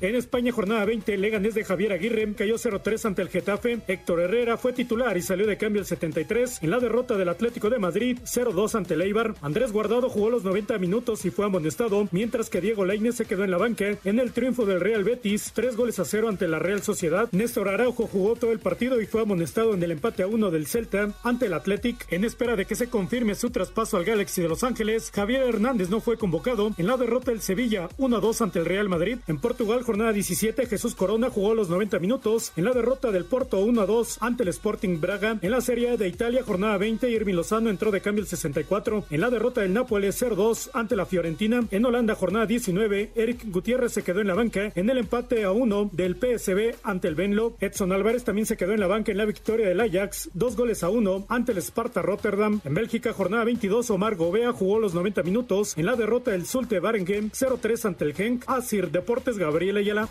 En 0.00 0.14
España, 0.14 0.52
jornada 0.52 0.84
20, 0.84 1.16
Leganés 1.16 1.54
de 1.54 1.64
Javier 1.64 1.92
Aguirre 1.92 2.32
cayó 2.34 2.56
0-3 2.56 3.06
ante 3.06 3.22
el 3.22 3.28
Getafe. 3.28 3.80
Héctor 3.86 4.20
Herrera 4.20 4.56
fue 4.56 4.72
titular 4.72 5.16
y 5.16 5.22
salió 5.22 5.46
de 5.46 5.56
cambio 5.56 5.80
el 5.80 5.86
73. 5.86 6.62
En 6.62 6.70
la 6.70 6.80
derrota 6.80 7.16
del 7.16 7.28
Atlético 7.28 7.70
de 7.70 7.78
Madrid, 7.78 8.18
0-2 8.24 8.74
ante 8.74 8.94
el 8.94 9.02
Eibar. 9.02 9.34
Andrés 9.40 9.72
Guardado 9.72 10.08
jugó 10.08 10.30
los 10.30 10.44
90 10.44 10.78
minutos 10.78 11.24
y 11.24 11.30
fue 11.30 11.46
amonestado, 11.46 12.08
mientras 12.10 12.50
que 12.50 12.60
Diego 12.60 12.84
Lainez 12.84 13.16
se 13.16 13.24
quedó 13.24 13.44
en 13.44 13.50
la 13.50 13.58
banca. 13.58 13.96
En 14.04 14.18
el 14.18 14.32
triunfo 14.32 14.66
del 14.66 14.80
Real 14.80 15.04
Betis, 15.04 15.52
3 15.54 15.76
goles 15.76 15.98
a 15.98 16.04
0 16.04 16.28
ante 16.28 16.48
la 16.48 16.58
Real 16.58 16.82
Sociedad. 16.82 17.28
Néstor 17.32 17.68
Araujo 17.68 18.06
jugó 18.06 18.36
todo 18.36 18.52
el 18.52 18.58
partido 18.58 19.00
y 19.00 19.06
fue 19.06 19.22
amonestado 19.22 19.74
en 19.74 19.82
el 19.82 19.92
empate 19.92 20.22
a 20.22 20.26
1 20.26 20.50
del 20.50 20.66
Celta 20.66 21.12
ante 21.22 21.46
el 21.46 21.54
Athletic. 21.54 22.06
En 22.10 22.24
espera 22.24 22.56
de 22.56 22.66
que 22.66 22.74
se 22.74 22.88
confirme 22.88 23.34
su 23.34 23.50
traspaso 23.50 23.96
al 23.96 24.04
Galaxy 24.04 24.42
de 24.42 24.48
Los 24.48 24.64
Ángeles, 24.64 25.10
Javier 25.14 25.42
Hernández 25.42 25.88
no 25.88 26.00
fue 26.00 26.16
convocado. 26.16 26.72
En 26.76 26.86
la 26.86 26.96
derrota 26.96 27.30
del 27.30 27.40
Sevilla 27.50 27.88
1-2 27.98 28.42
ante 28.42 28.60
el 28.60 28.64
Real 28.64 28.88
Madrid. 28.88 29.18
En 29.26 29.38
Portugal, 29.38 29.82
jornada 29.82 30.12
17, 30.12 30.66
Jesús 30.66 30.94
Corona 30.94 31.30
jugó 31.30 31.52
los 31.52 31.68
90 31.68 31.98
minutos. 31.98 32.52
En 32.54 32.64
la 32.64 32.70
derrota 32.70 33.10
del 33.10 33.24
Porto 33.24 33.58
1-2 33.66 34.18
ante 34.20 34.44
el 34.44 34.50
Sporting 34.50 35.00
Braga. 35.00 35.36
En 35.42 35.50
la 35.50 35.60
Serie 35.60 35.96
de 35.96 36.06
Italia, 36.06 36.44
jornada 36.46 36.78
20, 36.78 37.10
Irving 37.10 37.34
Lozano 37.34 37.68
entró 37.68 37.90
de 37.90 38.00
cambio 38.00 38.22
el 38.22 38.28
64. 38.28 39.06
En 39.10 39.20
la 39.20 39.30
derrota 39.30 39.62
del 39.62 39.72
Nápoles 39.72 40.22
0-2 40.22 40.70
ante 40.74 40.94
la 40.94 41.06
Fiorentina. 41.06 41.64
En 41.72 41.84
Holanda, 41.84 42.14
jornada 42.14 42.46
19, 42.46 43.10
Eric 43.16 43.50
Gutiérrez 43.50 43.94
se 43.94 44.04
quedó 44.04 44.20
en 44.20 44.28
la 44.28 44.34
banca. 44.34 44.70
En 44.76 44.88
el 44.88 44.98
empate 44.98 45.42
a 45.42 45.50
1 45.50 45.90
del 45.92 46.14
PSB 46.14 46.76
ante 46.84 47.08
el 47.08 47.16
Benlo. 47.16 47.56
Edson 47.58 47.90
Álvarez 47.90 48.22
también 48.22 48.46
se 48.46 48.56
quedó 48.56 48.74
en 48.74 48.80
la 48.80 48.86
banca 48.86 49.10
en 49.10 49.18
la 49.18 49.24
victoria 49.24 49.66
del 49.66 49.80
Ajax. 49.80 50.30
Dos 50.34 50.54
goles 50.54 50.84
a 50.84 50.88
1 50.88 51.26
ante 51.28 51.50
el 51.50 51.58
Sparta 51.58 52.00
Rotterdam. 52.00 52.60
En 52.64 52.74
Bélgica, 52.74 53.12
jornada 53.12 53.42
22, 53.42 53.90
Omar 53.90 54.14
Gobea 54.14 54.52
jugó 54.52 54.78
los 54.78 54.94
90 54.94 55.24
minutos. 55.24 55.76
En 55.76 55.86
la 55.86 55.96
derrota 55.96 56.30
del 56.30 56.46
Zulte 56.46 56.78
Waregem 56.78 57.30
0-3 57.40 57.86
ante 57.86 58.04
el 58.04 58.14
Genk. 58.14 58.44
Asir 58.46 58.90
Deportes 58.90 59.38
Gabriel 59.38 59.78
Ayala. 59.78 60.08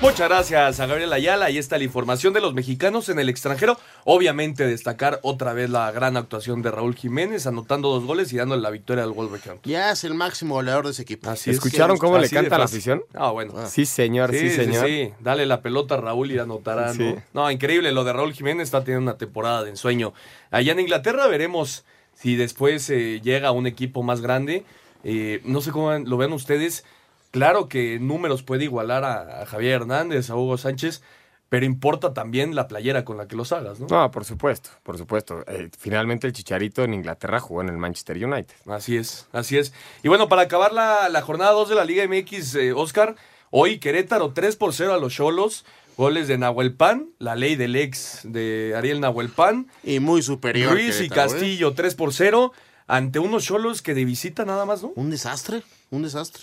Muchas 0.00 0.30
gracias 0.30 0.80
a 0.80 0.86
Gabriel 0.86 1.12
Ayala. 1.12 1.44
Ahí 1.44 1.58
está 1.58 1.76
la 1.76 1.84
información 1.84 2.32
de 2.32 2.40
los 2.40 2.54
mexicanos 2.54 3.10
en 3.10 3.18
el 3.18 3.28
extranjero. 3.28 3.76
Obviamente 4.04 4.66
destacar 4.66 5.20
otra 5.22 5.52
vez 5.52 5.68
la 5.68 5.92
gran 5.92 6.16
actuación 6.16 6.62
de 6.62 6.70
Raúl 6.70 6.94
Jiménez, 6.94 7.46
anotando 7.46 7.90
dos 7.90 8.04
goles 8.04 8.32
y 8.32 8.38
dándole 8.38 8.62
la 8.62 8.70
victoria 8.70 9.04
al 9.04 9.10
Wolverhampton. 9.10 9.70
Ya 9.70 9.90
es 9.90 10.04
el 10.04 10.14
máximo 10.14 10.54
goleador 10.54 10.86
de 10.86 10.92
ese 10.92 11.02
equipo. 11.02 11.28
Así 11.28 11.50
es. 11.50 11.56
¿Escucharon 11.56 11.98
cómo 11.98 12.16
le 12.16 12.24
Así 12.24 12.34
canta 12.34 12.56
la 12.56 12.64
afición? 12.64 13.02
Ah, 13.12 13.30
bueno. 13.30 13.52
Sí, 13.68 13.84
señor, 13.84 14.30
sí, 14.30 14.48
señor. 14.48 14.86
Sí, 14.86 15.12
Dale 15.20 15.44
la 15.44 15.60
pelota 15.60 15.96
a 15.96 16.00
Raúl 16.00 16.32
y 16.32 16.38
anotará. 16.38 16.94
Sí. 16.94 17.02
¿no? 17.34 17.42
No, 17.42 17.50
increíble. 17.50 17.92
Lo 17.92 18.02
de 18.02 18.14
Raúl 18.14 18.32
Jiménez 18.32 18.68
está 18.68 18.82
teniendo 18.82 19.10
una 19.10 19.18
temporada 19.18 19.64
de 19.64 19.70
ensueño. 19.70 20.14
Allá 20.50 20.72
en 20.72 20.80
Inglaterra 20.80 21.26
veremos 21.26 21.84
si 22.14 22.36
después 22.36 22.88
eh, 22.88 23.20
llega 23.22 23.50
un 23.50 23.66
equipo 23.66 24.02
más 24.02 24.22
grande. 24.22 24.64
Eh, 25.04 25.40
no 25.44 25.60
sé 25.60 25.70
cómo 25.70 25.92
lo 25.92 26.16
ven 26.16 26.32
ustedes. 26.32 26.84
Claro 27.30 27.68
que 27.68 27.94
en 27.94 28.08
números 28.08 28.42
puede 28.42 28.64
igualar 28.64 29.04
a, 29.04 29.42
a 29.42 29.46
Javier 29.46 29.82
Hernández, 29.82 30.30
a 30.30 30.36
Hugo 30.36 30.58
Sánchez, 30.58 31.02
pero 31.48 31.66
importa 31.66 32.14
también 32.14 32.54
la 32.54 32.68
playera 32.68 33.04
con 33.04 33.16
la 33.16 33.26
que 33.26 33.36
los 33.36 33.52
hagas, 33.52 33.80
¿no? 33.80 33.86
No, 33.88 34.10
por 34.10 34.24
supuesto, 34.24 34.70
por 34.82 34.96
supuesto. 34.96 35.44
Eh, 35.46 35.68
finalmente 35.78 36.26
el 36.26 36.32
Chicharito 36.32 36.84
en 36.84 36.94
Inglaterra 36.94 37.40
jugó 37.40 37.60
en 37.60 37.68
el 37.68 37.76
Manchester 37.76 38.24
United. 38.24 38.54
Así 38.66 38.96
es, 38.96 39.26
así 39.32 39.58
es. 39.58 39.72
Y 40.02 40.08
bueno, 40.08 40.28
para 40.28 40.42
acabar 40.42 40.72
la, 40.72 41.08
la 41.08 41.22
jornada 41.22 41.52
2 41.52 41.68
de 41.68 41.74
la 41.74 41.84
Liga 41.84 42.04
MX, 42.06 42.54
eh, 42.54 42.72
Oscar, 42.72 43.16
hoy 43.50 43.78
Querétaro 43.78 44.32
3 44.32 44.56
por 44.56 44.72
0 44.72 44.94
a 44.94 44.98
los 44.98 45.12
Cholos. 45.14 45.64
Goles 45.96 46.28
de 46.28 46.38
Nahuel 46.38 46.72
Pan, 46.72 47.10
la 47.18 47.36
ley 47.36 47.56
del 47.56 47.76
ex 47.76 48.20
de 48.24 48.72
Ariel 48.74 49.00
Nahuel 49.00 49.28
Pan. 49.28 49.66
Y 49.84 50.00
muy 50.00 50.22
superior. 50.22 50.72
Luis 50.72 50.98
y 51.00 51.06
¿eh? 51.06 51.08
Castillo 51.10 51.74
3 51.74 51.94
por 51.94 52.14
0 52.14 52.52
ante 52.90 53.20
unos 53.20 53.44
Cholos 53.44 53.82
que 53.82 53.94
de 53.94 54.04
visita 54.04 54.44
nada 54.44 54.66
más, 54.66 54.82
¿no? 54.82 54.90
Un 54.96 55.10
desastre, 55.10 55.62
un 55.90 56.02
desastre. 56.02 56.42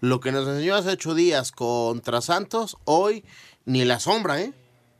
Lo 0.00 0.18
que 0.18 0.32
nos 0.32 0.48
enseñó 0.48 0.74
hace 0.74 0.90
ocho 0.90 1.14
días 1.14 1.52
contra 1.52 2.20
Santos, 2.20 2.76
hoy 2.86 3.24
ni 3.66 3.84
la 3.84 4.00
sombra, 4.00 4.42
¿eh? 4.42 4.52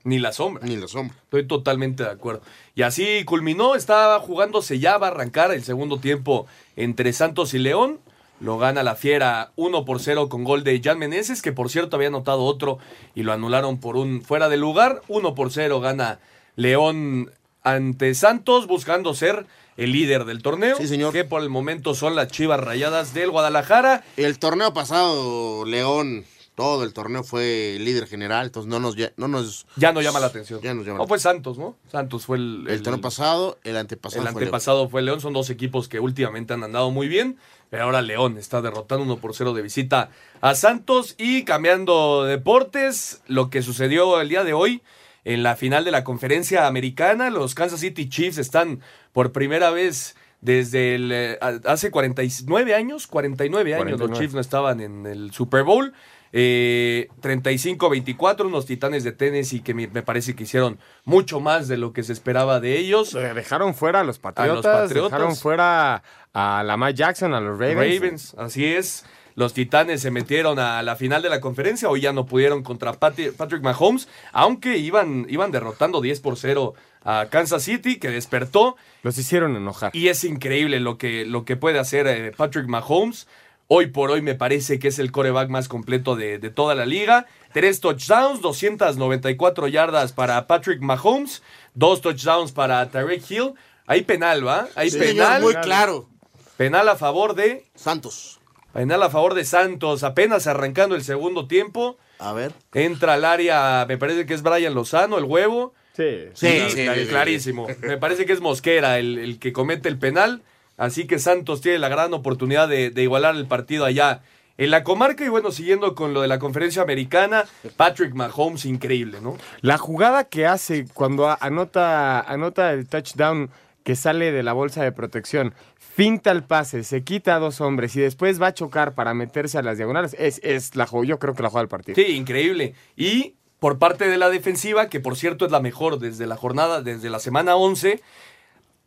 Ni 0.04 0.20
la 0.20 0.32
sombra. 0.32 0.64
Ni 0.64 0.76
la 0.76 0.86
sombra. 0.86 1.16
Estoy 1.24 1.48
totalmente 1.48 2.04
de 2.04 2.10
acuerdo. 2.10 2.42
Y 2.76 2.82
así 2.82 3.24
culminó, 3.24 3.74
estaba 3.74 4.20
jugándose 4.20 4.78
ya, 4.78 4.96
va 4.96 5.08
a 5.08 5.10
arrancar 5.10 5.50
el 5.50 5.64
segundo 5.64 5.98
tiempo 5.98 6.46
entre 6.76 7.12
Santos 7.12 7.52
y 7.52 7.58
León. 7.58 7.98
Lo 8.38 8.56
gana 8.56 8.84
la 8.84 8.94
Fiera 8.94 9.50
1 9.56 9.84
por 9.84 9.98
0 9.98 10.28
con 10.28 10.44
gol 10.44 10.62
de 10.62 10.80
Jan 10.80 11.00
Meneses, 11.00 11.42
que 11.42 11.50
por 11.50 11.68
cierto 11.68 11.96
había 11.96 12.08
anotado 12.08 12.44
otro 12.44 12.78
y 13.16 13.24
lo 13.24 13.32
anularon 13.32 13.80
por 13.80 13.96
un 13.96 14.22
fuera 14.22 14.48
de 14.48 14.56
lugar. 14.56 15.02
1 15.08 15.34
por 15.34 15.50
0 15.50 15.80
gana 15.80 16.20
León 16.54 17.32
ante 17.64 18.14
Santos, 18.14 18.68
buscando 18.68 19.14
ser 19.14 19.46
el 19.82 19.92
líder 19.92 20.24
del 20.24 20.42
torneo. 20.42 20.76
Sí, 20.76 20.86
señor. 20.86 21.12
Que 21.12 21.24
por 21.24 21.42
el 21.42 21.48
momento 21.48 21.94
son 21.94 22.14
las 22.14 22.28
Chivas 22.28 22.60
Rayadas 22.60 23.14
del 23.14 23.30
Guadalajara. 23.30 24.04
El 24.16 24.38
torneo 24.38 24.72
pasado, 24.74 25.64
León, 25.64 26.24
todo 26.54 26.84
el 26.84 26.92
torneo 26.92 27.24
fue 27.24 27.78
líder 27.80 28.06
general, 28.06 28.46
entonces 28.46 28.68
no 28.68 28.78
nos, 28.80 28.94
ya- 28.96 29.12
no 29.16 29.28
nos, 29.28 29.66
Ya 29.76 29.92
no 29.92 30.02
llama 30.02 30.20
la 30.20 30.26
atención. 30.26 30.60
Ya 30.62 30.74
nos 30.74 30.84
llama 30.84 30.98
No 30.98 31.06
fue 31.08 31.18
Santos, 31.18 31.56
¿no? 31.56 31.76
Santos 31.90 32.26
fue 32.26 32.36
el, 32.36 32.66
El 32.68 32.82
torneo 32.82 33.00
pasado, 33.00 33.58
el 33.64 33.76
antepasado. 33.78 34.20
El 34.22 34.28
fue 34.28 34.40
León. 34.40 34.48
antepasado 34.48 34.88
fue 34.90 35.00
León. 35.02 35.20
Son 35.20 35.32
dos 35.32 35.48
equipos 35.48 35.88
que 35.88 36.00
últimamente 36.00 36.52
han 36.52 36.62
andado 36.62 36.90
muy 36.90 37.08
bien. 37.08 37.38
Pero 37.70 37.84
ahora 37.84 38.02
León 38.02 38.36
está 38.36 38.60
derrotando 38.62 39.04
1 39.04 39.18
por 39.18 39.32
0 39.34 39.54
de 39.54 39.62
visita 39.62 40.10
a 40.40 40.54
Santos. 40.56 41.14
Y 41.18 41.44
cambiando 41.44 42.24
de 42.24 42.32
deportes, 42.32 43.22
lo 43.28 43.48
que 43.48 43.62
sucedió 43.62 44.20
el 44.20 44.28
día 44.28 44.42
de 44.44 44.52
hoy 44.52 44.82
en 45.24 45.42
la 45.42 45.56
final 45.56 45.84
de 45.84 45.90
la 45.90 46.04
conferencia 46.04 46.66
americana. 46.66 47.30
Los 47.30 47.54
Kansas 47.54 47.80
City 47.80 48.08
Chiefs 48.08 48.38
están 48.38 48.80
por 49.12 49.32
primera 49.32 49.70
vez 49.70 50.16
desde 50.40 50.94
el, 50.94 51.10
eh, 51.12 51.38
hace 51.64 51.90
49 51.90 52.74
años. 52.74 53.06
49 53.06 53.74
años 53.74 53.82
49. 53.84 54.08
los 54.08 54.18
Chiefs 54.18 54.34
no 54.34 54.40
estaban 54.40 54.80
en 54.80 55.06
el 55.06 55.32
Super 55.32 55.64
Bowl. 55.64 55.92
Eh, 56.32 57.08
35-24, 57.22 58.46
unos 58.46 58.64
titanes 58.64 59.02
de 59.02 59.10
Tennessee 59.12 59.60
que 59.62 59.74
me, 59.74 59.88
me 59.88 60.02
parece 60.02 60.36
que 60.36 60.44
hicieron 60.44 60.78
mucho 61.04 61.40
más 61.40 61.66
de 61.66 61.76
lo 61.76 61.92
que 61.92 62.02
se 62.04 62.12
esperaba 62.12 62.60
de 62.60 62.78
ellos. 62.78 63.14
Eh, 63.14 63.34
Dejaron 63.34 63.74
fuera 63.74 64.00
a 64.00 64.04
los 64.04 64.18
Patriotas, 64.20 64.64
Patriotas. 64.82 65.10
dejaron 65.12 65.36
fuera 65.36 66.02
a 66.32 66.62
Lamar 66.62 66.94
Jackson, 66.94 67.34
a 67.34 67.40
los 67.40 67.58
Ravens. 67.58 67.96
Ravens, 68.00 68.34
así 68.38 68.64
es. 68.64 69.04
Los 69.40 69.54
Titanes 69.54 70.02
se 70.02 70.10
metieron 70.10 70.58
a 70.58 70.82
la 70.82 70.96
final 70.96 71.22
de 71.22 71.30
la 71.30 71.40
conferencia, 71.40 71.88
hoy 71.88 72.02
ya 72.02 72.12
no 72.12 72.26
pudieron 72.26 72.62
contra 72.62 72.92
Patrick 72.92 73.62
Mahomes, 73.62 74.06
aunque 74.32 74.76
iban, 74.76 75.24
iban 75.30 75.50
derrotando 75.50 76.02
10 76.02 76.20
por 76.20 76.36
0 76.36 76.74
a 77.04 77.26
Kansas 77.30 77.62
City, 77.62 77.98
que 77.98 78.10
despertó. 78.10 78.76
Los 79.02 79.16
hicieron 79.16 79.56
enojar. 79.56 79.92
Y 79.96 80.08
es 80.08 80.24
increíble 80.24 80.78
lo 80.78 80.98
que, 80.98 81.24
lo 81.24 81.46
que 81.46 81.56
puede 81.56 81.78
hacer 81.78 82.06
eh, 82.06 82.32
Patrick 82.36 82.66
Mahomes. 82.66 83.26
Hoy 83.66 83.86
por 83.86 84.10
hoy 84.10 84.20
me 84.20 84.34
parece 84.34 84.78
que 84.78 84.88
es 84.88 84.98
el 84.98 85.10
coreback 85.10 85.48
más 85.48 85.68
completo 85.68 86.16
de, 86.16 86.38
de 86.38 86.50
toda 86.50 86.74
la 86.74 86.84
liga. 86.84 87.24
Tres 87.54 87.80
touchdowns, 87.80 88.42
294 88.42 89.68
yardas 89.68 90.12
para 90.12 90.46
Patrick 90.46 90.82
Mahomes, 90.82 91.42
dos 91.72 92.02
touchdowns 92.02 92.52
para 92.52 92.90
Tarek 92.90 93.22
Hill. 93.30 93.54
Hay 93.86 94.02
penal, 94.02 94.46
¿va? 94.46 94.68
Hay 94.74 94.90
Sí, 94.90 94.98
penal. 94.98 95.36
señor, 95.38 95.40
muy 95.40 95.54
claro. 95.62 96.10
Penal 96.58 96.90
a 96.90 96.96
favor 96.96 97.34
de 97.34 97.64
Santos. 97.74 98.39
Penal 98.72 99.02
a 99.02 99.10
favor 99.10 99.34
de 99.34 99.44
Santos, 99.44 100.02
apenas 100.04 100.46
arrancando 100.46 100.94
el 100.94 101.02
segundo 101.02 101.46
tiempo. 101.46 101.98
A 102.18 102.32
ver. 102.32 102.52
Entra 102.72 103.14
al 103.14 103.24
área, 103.24 103.84
me 103.88 103.98
parece 103.98 104.26
que 104.26 104.34
es 104.34 104.42
Brian 104.42 104.74
Lozano, 104.74 105.18
el 105.18 105.24
huevo. 105.24 105.74
Sí, 105.96 106.28
Sí, 106.34 106.46
sí, 106.70 106.84
clar- 106.84 106.94
sí, 106.96 107.00
sí. 107.04 107.06
clarísimo. 107.08 107.66
Me 107.82 107.98
parece 107.98 108.24
que 108.26 108.32
es 108.32 108.40
Mosquera 108.40 108.98
el, 108.98 109.18
el 109.18 109.38
que 109.38 109.52
comete 109.52 109.88
el 109.88 109.98
penal. 109.98 110.42
Así 110.76 111.06
que 111.06 111.18
Santos 111.18 111.60
tiene 111.60 111.78
la 111.78 111.88
gran 111.88 112.14
oportunidad 112.14 112.68
de, 112.68 112.90
de 112.90 113.02
igualar 113.02 113.34
el 113.34 113.46
partido 113.46 113.84
allá 113.84 114.20
en 114.56 114.70
la 114.70 114.82
comarca. 114.84 115.24
Y 115.24 115.28
bueno, 115.28 115.50
siguiendo 115.50 115.94
con 115.94 116.14
lo 116.14 116.22
de 116.22 116.28
la 116.28 116.38
conferencia 116.38 116.80
americana, 116.82 117.44
Patrick 117.76 118.14
Mahomes, 118.14 118.64
increíble, 118.64 119.18
¿no? 119.20 119.36
La 119.60 119.76
jugada 119.76 120.24
que 120.24 120.46
hace 120.46 120.86
cuando 120.94 121.36
anota, 121.40 122.20
anota 122.20 122.72
el 122.72 122.86
touchdown 122.86 123.50
que 123.84 123.96
sale 123.96 124.32
de 124.32 124.42
la 124.42 124.52
bolsa 124.52 124.82
de 124.82 124.92
protección, 124.92 125.54
finta 125.76 126.30
el 126.30 126.44
pase, 126.44 126.84
se 126.84 127.02
quita 127.02 127.36
a 127.36 127.38
dos 127.38 127.60
hombres 127.60 127.96
y 127.96 128.00
después 128.00 128.40
va 128.40 128.48
a 128.48 128.54
chocar 128.54 128.94
para 128.94 129.14
meterse 129.14 129.58
a 129.58 129.62
las 129.62 129.76
diagonales, 129.76 130.14
es, 130.18 130.40
es 130.42 130.76
la 130.76 130.88
yo 131.04 131.18
creo 131.18 131.34
que 131.34 131.42
la 131.42 131.48
jugada 131.48 131.62
del 131.62 131.68
partido. 131.68 131.94
Sí, 131.96 132.16
increíble. 132.16 132.74
Y 132.96 133.34
por 133.58 133.78
parte 133.78 134.08
de 134.08 134.16
la 134.16 134.30
defensiva, 134.30 134.88
que 134.88 135.00
por 135.00 135.16
cierto 135.16 135.46
es 135.46 135.52
la 135.52 135.60
mejor 135.60 135.98
desde 135.98 136.26
la 136.26 136.36
jornada, 136.36 136.82
desde 136.82 137.10
la 137.10 137.18
semana 137.18 137.56
11, 137.56 138.00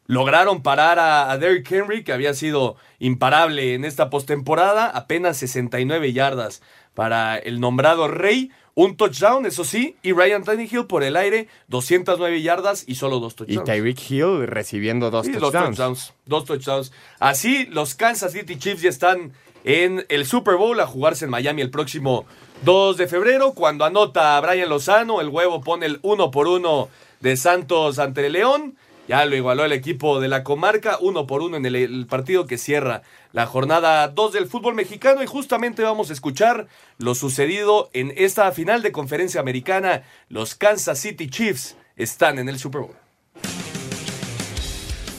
lograron 0.06 0.64
parar 0.64 1.00
a, 1.00 1.32
a 1.32 1.38
Derrick 1.38 1.72
Henry, 1.72 2.04
que 2.04 2.14
había 2.14 2.34
sido 2.34 2.76
imparable 3.00 3.74
en 3.74 3.86
esta 3.86 4.10
postemporada, 4.10 4.88
apenas 4.88 5.38
69 5.38 6.14
yardas 6.14 6.62
para 6.94 7.38
el 7.38 7.60
nombrado 7.60 8.08
Rey, 8.08 8.52
un 8.76 8.98
touchdown, 8.98 9.46
eso 9.46 9.64
sí, 9.64 9.96
y 10.02 10.14
Ryan 10.14 10.44
Tannehill 10.44 10.88
por 10.88 11.04
el 11.04 11.16
aire, 11.16 11.48
209 11.68 12.42
yardas 12.42 12.84
y 12.88 12.96
solo 12.96 13.20
dos 13.20 13.34
Y 13.34 13.36
touchdowns. 13.58 13.66
Tyreek 13.66 14.12
Hill 14.12 14.48
recibiendo 14.48 15.12
dos 15.12 15.26
Sí, 15.28 15.32
dos 15.34 15.52
touchdowns. 15.52 15.78
touchdowns. 15.78 16.14
Dos 16.26 16.46
touchdowns. 16.46 16.92
Así, 17.20 17.66
los 17.68 17.94
Kansas 17.96 18.32
City 18.32 18.58
Chiefs 18.58 18.82
ya 18.82 18.90
están 18.90 19.34
en 19.64 20.06
el 20.10 20.26
Super 20.26 20.56
Bowl 20.56 20.80
a 20.80 20.88
jugarse 20.88 21.26
en 21.26 21.32
Miami 21.32 21.62
el 21.62 21.70
próximo 21.70 22.26
2 22.64 22.98
de 22.98 23.08
febrero. 23.08 23.54
Cuando 23.54 23.86
anota 23.86 24.38
a 24.38 24.42
Brian 24.42 24.70
Lozano, 24.70 25.22
el 25.22 25.30
huevo 25.30 25.62
pone 25.62 25.86
el 25.86 26.00
uno 26.02 26.32
por 26.32 26.48
uno 26.48 26.90
de 27.22 27.38
Santos 27.38 28.00
ante 28.00 28.26
el 28.26 28.34
León. 28.34 28.76
Ya 29.08 29.26
lo 29.26 29.36
igualó 29.36 29.66
el 29.66 29.74
equipo 29.74 30.22
de 30.22 30.30
la 30.30 30.44
comarca, 30.44 30.98
uno 31.02 31.28
por 31.28 31.42
uno 31.42 31.58
en 31.58 31.66
el, 31.66 32.08
partido 32.08 32.48
que 32.48 32.58
cierra 32.58 33.02
la 33.34 33.46
jornada 33.46 34.08
2 34.08 34.32
del 34.32 34.48
fútbol 34.48 34.76
mexicano. 34.76 35.22
Y 35.22 35.28
justamente 35.28 35.84
vamos 35.84 36.10
a 36.10 36.14
escuchar 36.14 36.68
lo 37.00 37.14
sucedido 37.14 37.90
en 37.94 38.14
esta 38.16 38.50
final 38.54 38.82
de 38.82 38.94
conferencia 38.94 39.42
americana. 39.42 40.04
Los 40.30 40.56
Kansas 40.56 41.00
City 41.00 41.30
Chiefs 41.30 41.76
están 41.98 42.40
en 42.40 42.48
el 42.48 42.58
Super 42.60 42.82
Bowl. 42.82 43.03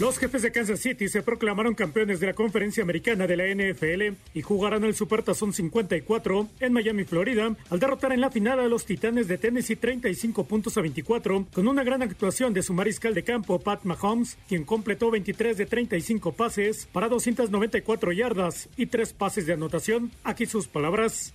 Los 0.01 0.19
jefes 0.19 0.43
de 0.43 0.51
Kansas 0.51 0.81
City 0.81 1.09
se 1.09 1.23
proclamaron 1.23 1.77
campeones 1.77 2.19
de 2.19 2.27
la 2.27 2.33
conferencia 2.33 2.83
americana 2.83 3.29
de 3.29 3.37
la 3.37 3.47
NFL 3.47 4.17
y 4.35 4.43
jugarán 4.43 4.83
el 4.83 4.97
Supertazón 4.97 5.53
54 5.53 6.49
en 6.59 6.73
Miami, 6.73 7.05
Florida, 7.05 7.55
al 7.71 7.79
derrotar 7.79 8.11
en 8.11 8.21
la 8.21 8.33
final 8.33 8.59
a 8.59 8.67
los 8.67 8.87
Titanes 8.87 9.29
de 9.29 9.39
Tennessee 9.39 9.77
35 9.77 10.47
puntos 10.47 10.77
a 10.77 10.81
24, 10.81 11.47
con 11.55 11.69
una 11.69 11.85
gran 11.85 12.03
actuación 12.03 12.53
de 12.53 12.65
su 12.65 12.75
mariscal 12.75 13.15
de 13.15 13.23
campo 13.23 13.61
Pat 13.61 13.85
Mahomes, 13.85 14.37
quien 14.49 14.65
completó 14.65 15.13
23 15.13 15.57
de 15.57 15.67
35 15.67 16.33
pases 16.33 16.89
para 16.93 17.09
294 17.09 18.11
yardas 18.11 18.69
y 18.77 18.87
3 18.87 19.13
pases 19.13 19.47
de 19.47 19.53
anotación. 19.53 20.11
Aquí 20.25 20.47
sus 20.47 20.67
palabras. 20.67 21.33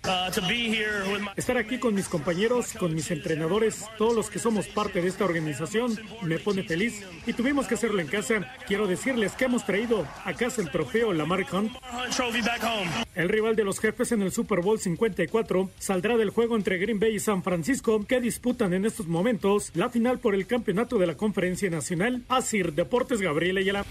Estar 1.38 1.57
aquí 1.57 1.80
con 1.80 1.95
mis 1.95 2.10
compañeros, 2.10 2.74
con 2.74 2.93
mis 2.93 3.10
entrenadores, 3.10 3.86
todos 3.97 4.14
los 4.14 4.30
que 4.30 4.39
somos 4.39 4.68
parte 4.68 5.01
de 5.01 5.07
esta 5.07 5.24
organización, 5.24 5.97
me 6.24 6.39
pone 6.39 6.64
feliz 6.64 7.05
y 7.26 7.32
tuvimos 7.32 7.66
que 7.66 7.76
hacerlo 7.76 8.01
en 8.01 8.07
casa. 8.07 8.49
Quiero 8.68 8.86
decirles 8.86 9.34
que 9.34 9.45
hemos 9.45 9.66
traído 9.66 10.06
a 10.26 10.34
casa 10.34 10.62
el 10.62 10.70
trofeo 10.70 11.12
Lamar 11.12 11.45
Hunt. 11.52 11.74
El 13.16 13.30
rival 13.30 13.56
de 13.56 13.64
los 13.64 13.80
jefes 13.80 14.12
en 14.12 14.22
el 14.22 14.32
Super 14.32 14.62
Bowl 14.62 14.80
54 14.80 15.72
saldrá 15.80 16.18
del 16.18 16.30
juego 16.30 16.56
entre 16.56 16.78
Green 16.78 17.00
Bay 17.00 17.16
y 17.16 17.20
San 17.20 17.41
Francisco, 17.41 18.06
que 18.08 18.22
disputan 18.22 18.74
en 18.74 18.86
estos 18.86 19.08
momentos 19.08 19.72
la 19.74 19.89
final 19.89 20.20
por 20.20 20.36
el 20.36 20.45
campeonato 20.45 21.00
de 21.00 21.08
la 21.08 21.16
Conferencia 21.16 21.70
Nacional. 21.70 22.22
Asir 22.30 22.74
Deportes 22.74 23.22
Gabriel 23.22 23.58
Ayala. 23.58 23.86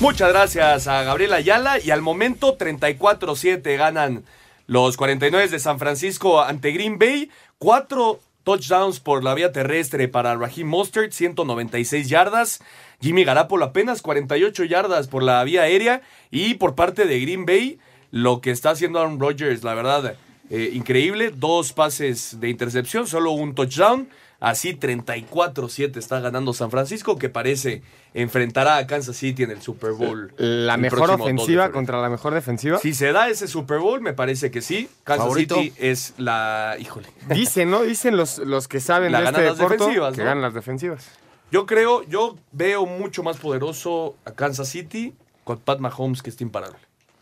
Muchas 0.00 0.30
gracias 0.30 0.88
a 0.88 1.04
Gabriela 1.04 1.36
Ayala 1.36 1.78
y 1.78 1.90
al 1.92 2.02
momento 2.02 2.58
34-7 2.58 3.76
ganan 3.76 4.24
los 4.66 4.96
49 4.96 5.48
de 5.48 5.58
San 5.58 5.78
Francisco 5.78 6.42
ante 6.42 6.72
Green 6.72 6.98
Bay. 6.98 7.30
Cuatro 7.58 8.20
touchdowns 8.44 9.00
por 9.00 9.24
la 9.24 9.34
vía 9.34 9.50
terrestre 9.50 10.06
para 10.06 10.36
Raheem 10.36 10.68
Mostert, 10.68 11.12
196 11.12 12.08
yardas. 12.08 12.60
Jimmy 13.00 13.24
Garapolo 13.24 13.64
apenas 13.64 14.02
48 14.02 14.64
yardas 14.64 15.08
por 15.08 15.22
la 15.22 15.42
vía 15.44 15.62
aérea. 15.62 16.02
Y 16.30 16.54
por 16.54 16.74
parte 16.74 17.06
de 17.06 17.20
Green 17.20 17.46
Bay, 17.46 17.78
lo 18.10 18.40
que 18.40 18.50
está 18.50 18.70
haciendo 18.70 19.00
Aaron 19.00 19.18
Rodgers, 19.18 19.64
la 19.64 19.74
verdad, 19.74 20.16
eh, 20.50 20.70
increíble. 20.74 21.32
Dos 21.34 21.72
pases 21.72 22.38
de 22.38 22.50
intercepción, 22.50 23.06
solo 23.06 23.32
un 23.32 23.54
touchdown. 23.54 24.08
Así 24.44 24.78
34-7 24.78 25.96
está 25.96 26.20
ganando 26.20 26.52
San 26.52 26.70
Francisco, 26.70 27.16
que 27.16 27.30
parece 27.30 27.80
enfrentará 28.12 28.76
a 28.76 28.86
Kansas 28.86 29.16
City 29.16 29.42
en 29.42 29.50
el 29.50 29.62
Super 29.62 29.92
Bowl. 29.92 30.34
La 30.36 30.74
el 30.74 30.82
mejor 30.82 30.98
próximo 30.98 31.16
2 31.16 31.26
de 31.26 31.32
ofensiva 31.32 31.72
contra 31.72 32.02
la 32.02 32.10
mejor 32.10 32.34
defensiva. 32.34 32.78
Si 32.78 32.92
se 32.92 33.12
da 33.12 33.30
ese 33.30 33.48
Super 33.48 33.78
Bowl, 33.78 34.02
me 34.02 34.12
parece 34.12 34.50
que 34.50 34.60
sí. 34.60 34.90
Kansas 35.02 35.24
¿Favorito? 35.24 35.54
City 35.54 35.72
es 35.78 36.12
la. 36.18 36.76
Híjole. 36.78 37.08
Dicen, 37.30 37.70
¿no? 37.70 37.84
Dicen 37.84 38.18
los, 38.18 38.36
los 38.36 38.68
que 38.68 38.80
saben 38.80 39.12
La 39.12 39.20
de 39.20 39.24
este 39.24 39.32
ganan 39.32 39.48
las 39.48 39.56
deporte 39.56 39.78
defensivas, 39.78 40.12
que 40.12 40.18
¿no? 40.18 40.24
ganan 40.26 40.42
las 40.42 40.52
defensivas. 40.52 41.08
Yo 41.50 41.64
creo, 41.64 42.02
yo 42.02 42.36
veo 42.52 42.84
mucho 42.84 43.22
más 43.22 43.38
poderoso 43.38 44.14
a 44.26 44.32
Kansas 44.32 44.68
City 44.68 45.14
con 45.44 45.58
Pat 45.58 45.78
Mahomes, 45.78 46.22
que 46.22 46.28
está 46.28 46.44
imparable. 46.44 46.76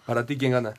Para 0.07 0.27
ti, 0.27 0.37
¿quién 0.37 0.51
gana? 0.51 0.75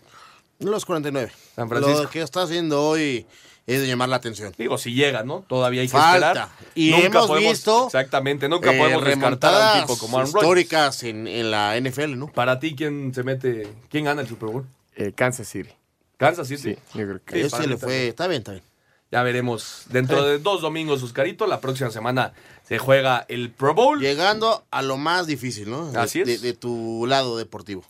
Los 0.60 0.84
49. 0.84 1.32
San 1.56 1.70
Francisco. 1.70 2.04
Lo 2.04 2.10
que 2.10 2.22
está 2.22 2.42
haciendo 2.42 2.84
hoy 2.84 3.26
es 3.66 3.82
de 3.82 3.88
llamar 3.88 4.10
la 4.10 4.18
atención. 4.18 4.54
Digo, 4.58 4.78
si 4.78 4.94
llega, 4.94 5.24
¿no? 5.24 5.44
Todavía 5.48 5.82
hay 5.82 5.88
que 5.88 5.92
Falta. 5.94 6.28
esperar. 6.28 6.50
Y 6.76 6.92
Nunca 6.92 7.06
hemos 7.08 7.28
podemos- 7.28 7.52
visto, 7.54 7.86
Exactamente, 7.86 8.50
nunca 8.50 8.74
Eh, 8.74 8.78
podemos 8.78 9.06
descartar 9.06 9.54
a 9.54 9.74
un 9.76 9.82
tipo 9.82 9.98
como 9.98 10.18
Aaron 10.18 10.28
históricas 10.30 11.04
en, 11.04 11.28
en 11.28 11.52
la 11.52 11.78
NFL, 11.78 12.16
¿no? 12.18 12.28
Para 12.28 12.60
ti, 12.60 12.76
¿quién 12.76 13.14
se 13.14 13.24
mete? 13.24 13.68
¿Quién 13.90 14.06
gana 14.06 14.22
el 14.22 14.28
Super 14.28 14.50
Bowl? 14.50 14.66
Eh, 14.96 15.12
Kansas 15.16 15.48
City. 15.48 15.70
Kansas 16.18 16.48
City. 16.48 16.76
Sí, 16.76 16.78
yo 16.94 17.06
creo 17.06 17.22
que 17.26 17.36
Sí, 17.36 17.42
Ese 17.42 17.50
para 17.52 17.66
le 17.68 17.78
fue, 17.78 18.08
está 18.10 18.28
bien, 18.28 18.40
está 18.42 18.52
bien. 18.52 18.64
Ya 19.12 19.22
veremos. 19.24 19.84
Dentro 19.90 20.24
de 20.24 20.40
dos 20.40 20.62
domingos, 20.62 21.04
Oscarito, 21.04 21.46
la 21.46 21.60
próxima 21.62 21.92
semana 21.92 22.34
se 22.68 22.80
juega 22.80 23.26
el 23.30 23.52
Pro 23.52 23.76
Bowl. 23.76 24.00
Llegando 24.00 24.64
a 24.72 24.82
lo 24.82 24.98
más 24.98 25.28
difícil, 25.28 25.70
¿no? 25.70 25.92
De- 25.92 26.00
Así 26.00 26.22
es. 26.22 26.28
De, 26.28 26.38
de 26.40 26.54
tu 26.54 27.06
lado 27.08 27.38
deportivo. 27.38 27.84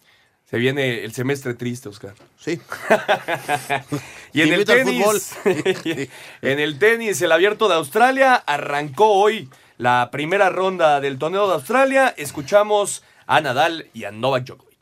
Se 0.53 0.59
viene 0.59 1.03
el 1.03 1.11
semestre 1.13 1.55
triste, 1.55 1.89
Oscar. 1.89 2.13
Sí. 2.37 2.61
y 4.33 4.41
en 4.43 4.53
el 4.53 4.65
tenis, 4.65 5.35
en 6.43 6.59
el 6.59 6.77
tenis, 6.77 7.19
el 7.23 7.31
abierto 7.31 7.67
de 7.67 7.73
Australia 7.73 8.35
arrancó 8.35 9.13
hoy 9.13 9.49
la 9.79 10.09
primera 10.11 10.51
ronda 10.51 11.01
del 11.01 11.17
torneo 11.17 11.47
de 11.47 11.55
Australia. 11.55 12.13
Escuchamos 12.17 13.03
a 13.25 13.41
Nadal 13.41 13.87
y 13.95 14.03
a 14.03 14.11
Novak 14.11 14.43
Djokovic. 14.43 14.72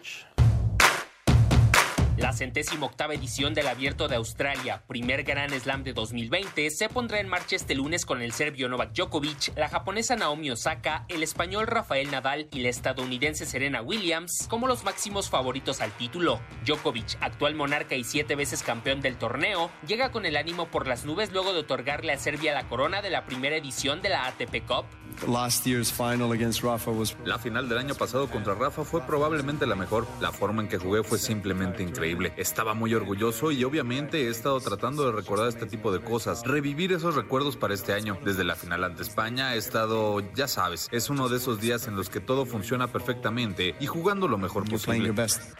La 2.21 2.33
centésima 2.33 2.85
octava 2.85 3.15
edición 3.15 3.55
del 3.55 3.67
Abierto 3.67 4.07
de 4.07 4.15
Australia, 4.15 4.83
primer 4.85 5.23
Gran 5.23 5.49
Slam 5.59 5.83
de 5.83 5.91
2020, 5.91 6.69
se 6.69 6.87
pondrá 6.87 7.19
en 7.19 7.27
marcha 7.27 7.55
este 7.55 7.73
lunes 7.73 8.05
con 8.05 8.21
el 8.21 8.31
serbio 8.31 8.69
Novak 8.69 8.93
Djokovic, 8.93 9.57
la 9.57 9.69
japonesa 9.69 10.15
Naomi 10.15 10.51
Osaka, 10.51 11.05
el 11.07 11.23
español 11.23 11.65
Rafael 11.65 12.11
Nadal 12.11 12.47
y 12.51 12.59
la 12.59 12.69
estadounidense 12.69 13.47
Serena 13.47 13.81
Williams 13.81 14.45
como 14.47 14.67
los 14.67 14.83
máximos 14.83 15.31
favoritos 15.31 15.81
al 15.81 15.91
título. 15.93 16.39
Djokovic, 16.63 17.17
actual 17.21 17.55
monarca 17.55 17.95
y 17.95 18.03
siete 18.03 18.35
veces 18.35 18.61
campeón 18.61 19.01
del 19.01 19.17
torneo, 19.17 19.71
llega 19.87 20.11
con 20.11 20.27
el 20.27 20.37
ánimo 20.37 20.67
por 20.67 20.87
las 20.87 21.05
nubes 21.05 21.31
luego 21.31 21.53
de 21.53 21.61
otorgarle 21.61 22.13
a 22.13 22.19
Serbia 22.19 22.53
la 22.53 22.69
corona 22.69 23.01
de 23.01 23.09
la 23.09 23.25
primera 23.25 23.55
edición 23.55 24.03
de 24.03 24.09
la 24.09 24.27
ATP 24.27 24.67
Cup. 24.67 24.85
Last 25.27 25.65
year's 25.65 25.91
final 25.91 26.31
against 26.31 26.63
Rafa 26.63 26.91
was... 26.91 27.15
La 27.25 27.37
final 27.37 27.69
del 27.69 27.77
año 27.77 27.93
pasado 27.95 28.27
contra 28.27 28.55
Rafa 28.55 28.83
fue 28.83 29.01
probablemente 29.01 29.65
la 29.67 29.75
mejor. 29.75 30.07
La 30.19 30.31
forma 30.31 30.61
en 30.63 30.67
que 30.67 30.77
jugué 30.77 31.03
fue 31.03 31.19
simplemente 31.19 31.83
increíble. 31.83 32.33
Estaba 32.37 32.73
muy 32.73 32.93
orgulloso 32.93 33.51
y 33.51 33.63
obviamente 33.63 34.25
he 34.25 34.29
estado 34.29 34.59
tratando 34.59 35.05
de 35.05 35.11
recordar 35.11 35.47
este 35.47 35.65
tipo 35.67 35.91
de 35.91 36.01
cosas, 36.01 36.43
revivir 36.45 36.91
esos 36.91 37.15
recuerdos 37.15 37.55
para 37.55 37.73
este 37.73 37.93
año. 37.93 38.17
Desde 38.23 38.43
la 38.43 38.55
final 38.55 38.83
ante 38.83 39.03
España 39.03 39.55
he 39.55 39.57
estado, 39.57 40.21
ya 40.33 40.47
sabes, 40.47 40.89
es 40.91 41.09
uno 41.09 41.29
de 41.29 41.37
esos 41.37 41.59
días 41.61 41.87
en 41.87 41.95
los 41.95 42.09
que 42.09 42.19
todo 42.19 42.45
funciona 42.45 42.87
perfectamente 42.87 43.75
y 43.79 43.85
jugando 43.85 44.27
lo 44.27 44.37
mejor 44.37 44.67
posible. 44.69 45.13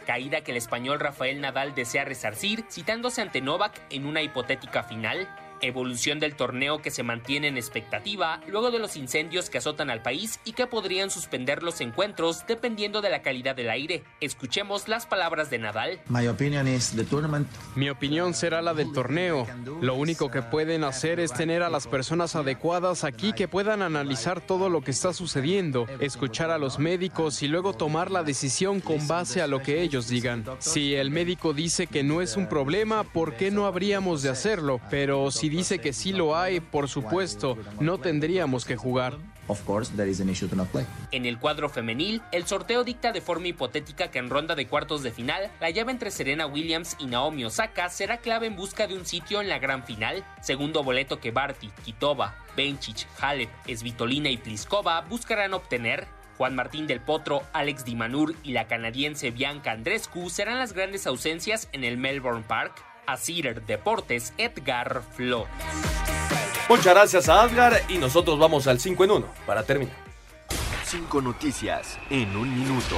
Caída 0.06 0.42
que 0.42 0.50
el 0.50 0.56
español 0.56 0.98
Rafael 0.98 1.40
Nadal 1.40 1.74
desea 1.74 2.04
resarcir, 2.04 2.64
citándose 2.70 3.22
ante 3.22 3.40
Novak 3.40 3.80
en 3.90 4.06
una 4.06 4.22
hipotética 4.22 4.82
final. 4.82 5.28
Evolución 5.62 6.20
del 6.20 6.34
torneo 6.36 6.82
que 6.82 6.90
se 6.90 7.02
mantiene 7.02 7.48
en 7.48 7.56
expectativa 7.56 8.40
luego 8.48 8.70
de 8.70 8.78
los 8.78 8.96
incendios 8.96 9.48
que 9.48 9.58
azotan 9.58 9.90
al 9.90 10.02
país 10.02 10.40
y 10.44 10.52
que 10.52 10.66
podrían 10.66 11.10
suspender 11.10 11.62
los 11.62 11.80
encuentros 11.80 12.44
dependiendo 12.46 13.00
de 13.00 13.10
la 13.10 13.22
calidad 13.22 13.56
del 13.56 13.70
aire. 13.70 14.04
Escuchemos 14.20 14.88
las 14.88 15.06
palabras 15.06 15.50
de 15.50 15.58
Nadal. 15.58 16.00
Mi 17.76 17.88
opinión 17.88 18.34
será 18.34 18.62
la 18.62 18.74
del 18.74 18.92
torneo. 18.92 19.46
Lo 19.80 19.94
único 19.94 20.30
que 20.30 20.42
pueden 20.42 20.84
hacer 20.84 21.20
es 21.20 21.32
tener 21.32 21.62
a 21.62 21.70
las 21.70 21.86
personas 21.86 22.36
adecuadas 22.36 23.04
aquí 23.04 23.32
que 23.32 23.48
puedan 23.48 23.82
analizar 23.82 24.40
todo 24.40 24.68
lo 24.68 24.82
que 24.82 24.90
está 24.90 25.12
sucediendo, 25.12 25.86
escuchar 26.00 26.50
a 26.50 26.58
los 26.58 26.78
médicos 26.78 27.42
y 27.42 27.48
luego 27.48 27.72
tomar 27.72 28.10
la 28.10 28.22
decisión 28.22 28.80
con 28.80 29.06
base 29.06 29.42
a 29.42 29.46
lo 29.46 29.62
que 29.62 29.82
ellos 29.82 30.08
digan. 30.08 30.44
Si 30.58 30.94
el 30.94 31.10
médico 31.10 31.52
dice 31.52 31.86
que 31.86 32.02
no 32.02 32.20
es 32.20 32.36
un 32.36 32.48
problema, 32.48 33.04
¿por 33.04 33.36
qué 33.36 33.50
no 33.50 33.66
habríamos 33.66 34.22
de 34.22 34.30
hacerlo? 34.30 34.80
Pero 34.90 35.30
si 35.30 35.48
dice 35.52 35.78
que 35.78 35.92
sí 35.92 36.12
lo 36.12 36.36
hay, 36.36 36.60
por 36.60 36.88
supuesto, 36.88 37.58
no 37.78 37.98
tendríamos 37.98 38.64
que 38.64 38.76
jugar. 38.76 39.18
En 41.10 41.26
el 41.26 41.38
cuadro 41.38 41.68
femenil, 41.68 42.22
el 42.32 42.46
sorteo 42.46 42.84
dicta 42.84 43.12
de 43.12 43.20
forma 43.20 43.48
hipotética 43.48 44.10
que 44.10 44.18
en 44.18 44.30
ronda 44.30 44.54
de 44.54 44.66
cuartos 44.66 45.02
de 45.02 45.10
final, 45.10 45.50
la 45.60 45.68
llave 45.68 45.92
entre 45.92 46.10
Serena 46.10 46.46
Williams 46.46 46.96
y 46.98 47.06
Naomi 47.06 47.44
Osaka 47.44 47.90
será 47.90 48.18
clave 48.18 48.46
en 48.46 48.56
busca 48.56 48.86
de 48.86 48.94
un 48.94 49.04
sitio 49.04 49.42
en 49.42 49.48
la 49.48 49.58
gran 49.58 49.84
final, 49.84 50.24
segundo 50.40 50.82
boleto 50.82 51.20
que 51.20 51.32
Barty, 51.32 51.68
Kitova, 51.84 52.36
Bencic, 52.56 53.06
Halep, 53.20 53.50
Svitolina 53.66 54.30
y 54.30 54.38
Pliskova 54.38 55.02
buscarán 55.02 55.52
obtener. 55.52 56.06
Juan 56.38 56.54
Martín 56.54 56.86
del 56.86 57.00
Potro, 57.00 57.42
Alex 57.52 57.84
Dimanur 57.84 58.34
y 58.42 58.52
la 58.52 58.66
canadiense 58.66 59.30
Bianca 59.30 59.72
Andrescu 59.72 60.30
serán 60.30 60.58
las 60.58 60.72
grandes 60.72 61.06
ausencias 61.06 61.68
en 61.72 61.84
el 61.84 61.98
Melbourne 61.98 62.44
Park. 62.48 62.91
A 63.06 63.16
Cider 63.16 63.64
Deportes, 63.66 64.32
Edgar 64.38 65.02
Flo. 65.14 65.46
Muchas 66.68 66.94
gracias 66.94 67.28
a 67.28 67.44
Edgar 67.44 67.82
y 67.88 67.98
nosotros 67.98 68.38
vamos 68.38 68.66
al 68.66 68.80
5 68.80 69.04
en 69.04 69.10
1 69.10 69.34
para 69.46 69.62
terminar. 69.64 69.96
Cinco 70.84 71.20
noticias 71.20 71.98
en 72.10 72.36
un 72.36 72.54
minuto. 72.54 72.96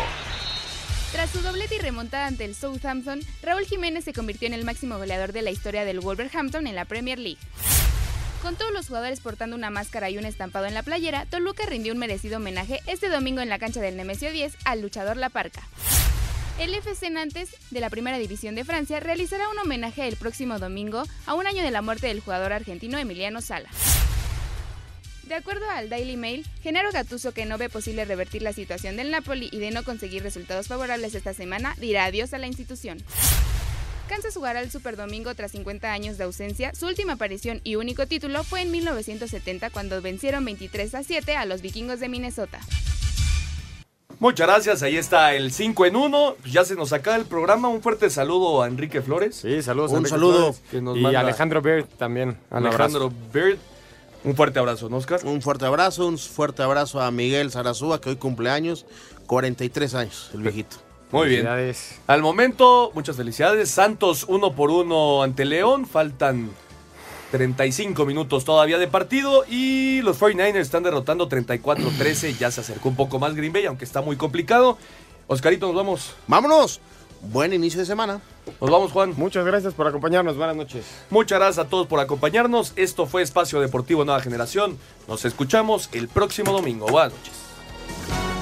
Tras 1.12 1.30
su 1.30 1.40
doblete 1.42 1.76
y 1.76 1.78
remontada 1.78 2.26
ante 2.26 2.44
el 2.44 2.54
Southampton, 2.54 3.20
Raúl 3.42 3.64
Jiménez 3.64 4.04
se 4.04 4.12
convirtió 4.12 4.48
en 4.48 4.54
el 4.54 4.64
máximo 4.64 4.98
goleador 4.98 5.32
de 5.32 5.42
la 5.42 5.50
historia 5.50 5.84
del 5.84 6.00
Wolverhampton 6.00 6.66
en 6.66 6.74
la 6.74 6.84
Premier 6.84 7.18
League. 7.18 7.38
Con 8.42 8.56
todos 8.56 8.72
los 8.72 8.88
jugadores 8.88 9.20
portando 9.20 9.56
una 9.56 9.70
máscara 9.70 10.10
y 10.10 10.18
un 10.18 10.26
estampado 10.26 10.66
en 10.66 10.74
la 10.74 10.82
playera, 10.82 11.24
Toluca 11.26 11.64
rindió 11.66 11.92
un 11.92 11.98
merecido 11.98 12.36
homenaje 12.36 12.80
este 12.86 13.08
domingo 13.08 13.40
en 13.40 13.48
la 13.48 13.58
cancha 13.58 13.80
del 13.80 13.96
Nemesio 13.96 14.32
10 14.32 14.56
al 14.64 14.82
luchador 14.82 15.16
La 15.16 15.30
Parca. 15.30 15.62
El 16.58 16.72
FC 16.72 17.10
Nantes 17.10 17.50
de 17.72 17.80
la 17.80 17.90
Primera 17.90 18.16
División 18.16 18.54
de 18.54 18.64
Francia 18.64 19.00
realizará 19.00 19.48
un 19.48 19.58
homenaje 19.58 20.06
el 20.06 20.16
próximo 20.16 20.60
domingo 20.60 21.02
a 21.26 21.34
un 21.34 21.48
año 21.48 21.64
de 21.64 21.72
la 21.72 21.82
muerte 21.82 22.06
del 22.06 22.20
jugador 22.20 22.52
argentino 22.52 22.96
Emiliano 22.96 23.40
Sala. 23.40 23.68
De 25.24 25.34
acuerdo 25.34 25.68
al 25.68 25.88
Daily 25.88 26.16
Mail, 26.16 26.46
Genaro 26.62 26.92
Gattuso, 26.92 27.32
que 27.32 27.44
no 27.44 27.58
ve 27.58 27.68
posible 27.68 28.04
revertir 28.04 28.42
la 28.42 28.52
situación 28.52 28.96
del 28.96 29.10
Napoli 29.10 29.48
y 29.50 29.58
de 29.58 29.72
no 29.72 29.82
conseguir 29.82 30.22
resultados 30.22 30.68
favorables 30.68 31.16
esta 31.16 31.34
semana, 31.34 31.74
dirá 31.80 32.04
adiós 32.04 32.32
a 32.34 32.38
la 32.38 32.46
institución. 32.46 32.98
Kansas 34.08 34.34
jugará 34.34 34.60
el 34.60 34.70
Superdomingo 34.70 35.34
tras 35.34 35.52
50 35.52 35.92
años 35.92 36.18
de 36.18 36.24
ausencia. 36.24 36.72
Su 36.74 36.86
última 36.86 37.14
aparición 37.14 37.62
y 37.64 37.76
único 37.76 38.06
título 38.06 38.44
fue 38.44 38.60
en 38.60 38.70
1970 38.70 39.70
cuando 39.70 40.00
vencieron 40.00 40.44
23 40.44 40.94
a 40.94 41.02
7 41.02 41.36
a 41.36 41.46
los 41.46 41.62
vikingos 41.62 41.98
de 41.98 42.08
Minnesota. 42.08 42.60
Muchas 44.20 44.46
gracias, 44.46 44.82
ahí 44.82 44.96
está 44.96 45.34
el 45.34 45.52
5 45.52 45.86
en 45.86 45.96
1. 45.96 46.36
Ya 46.46 46.64
se 46.64 46.74
nos 46.76 46.92
acaba 46.92 47.16
el 47.16 47.24
programa. 47.24 47.68
Un 47.68 47.82
fuerte 47.82 48.08
saludo 48.10 48.62
a 48.62 48.66
Enrique 48.68 49.02
Flores. 49.02 49.36
Sí, 49.36 49.62
saludos. 49.62 49.90
Un 49.90 49.98
Enrique 49.98 50.10
saludo. 50.10 50.38
Flores. 50.52 50.62
Que 50.70 50.80
nos 50.80 50.96
y 50.96 51.00
manda- 51.00 51.20
Alejandro 51.20 51.60
Bird 51.60 51.86
también. 51.98 52.36
Alejandro. 52.50 53.12
Bird. 53.32 53.58
Un 54.24 54.34
fuerte 54.34 54.58
abrazo, 54.58 54.88
¿no, 54.88 54.96
Oscar? 54.96 55.20
Un 55.24 55.42
fuerte 55.42 55.66
abrazo, 55.66 56.06
un 56.06 56.16
fuerte 56.16 56.62
abrazo 56.62 57.00
a 57.00 57.10
Miguel 57.10 57.50
Zarazúa, 57.50 58.00
que 58.00 58.08
hoy 58.08 58.16
cumpleaños, 58.16 58.86
43 59.26 59.94
años, 59.94 60.30
el 60.32 60.40
viejito. 60.40 60.76
Muy 61.12 61.28
bien. 61.28 61.46
Al 62.06 62.22
momento, 62.22 62.90
muchas 62.94 63.16
felicidades. 63.16 63.70
Santos 63.70 64.24
uno 64.26 64.54
por 64.54 64.70
uno 64.70 65.22
ante 65.22 65.44
León. 65.44 65.86
Faltan 65.86 66.50
35 67.34 68.06
minutos 68.06 68.44
todavía 68.44 68.78
de 68.78 68.86
partido. 68.86 69.44
Y 69.50 70.02
los 70.02 70.20
49ers 70.20 70.60
están 70.60 70.84
derrotando 70.84 71.28
34-13. 71.28 72.38
Ya 72.38 72.52
se 72.52 72.60
acercó 72.60 72.88
un 72.88 72.94
poco 72.94 73.18
más 73.18 73.34
Green 73.34 73.52
Bay, 73.52 73.66
aunque 73.66 73.84
está 73.84 74.00
muy 74.02 74.14
complicado. 74.14 74.78
Oscarito, 75.26 75.66
nos 75.66 75.74
vamos. 75.74 76.14
Vámonos. 76.28 76.80
Buen 77.22 77.52
inicio 77.52 77.80
de 77.80 77.86
semana. 77.86 78.20
Nos 78.60 78.70
vamos, 78.70 78.92
Juan. 78.92 79.14
Muchas 79.16 79.44
gracias 79.44 79.74
por 79.74 79.88
acompañarnos. 79.88 80.36
Buenas 80.36 80.54
noches. 80.54 80.86
Muchas 81.10 81.40
gracias 81.40 81.66
a 81.66 81.68
todos 81.68 81.88
por 81.88 81.98
acompañarnos. 81.98 82.72
Esto 82.76 83.04
fue 83.04 83.22
Espacio 83.22 83.60
Deportivo 83.60 84.04
Nueva 84.04 84.20
Generación. 84.20 84.78
Nos 85.08 85.24
escuchamos 85.24 85.88
el 85.92 86.06
próximo 86.06 86.52
domingo. 86.52 86.86
Buenas 86.86 87.14
noches. 87.14 88.33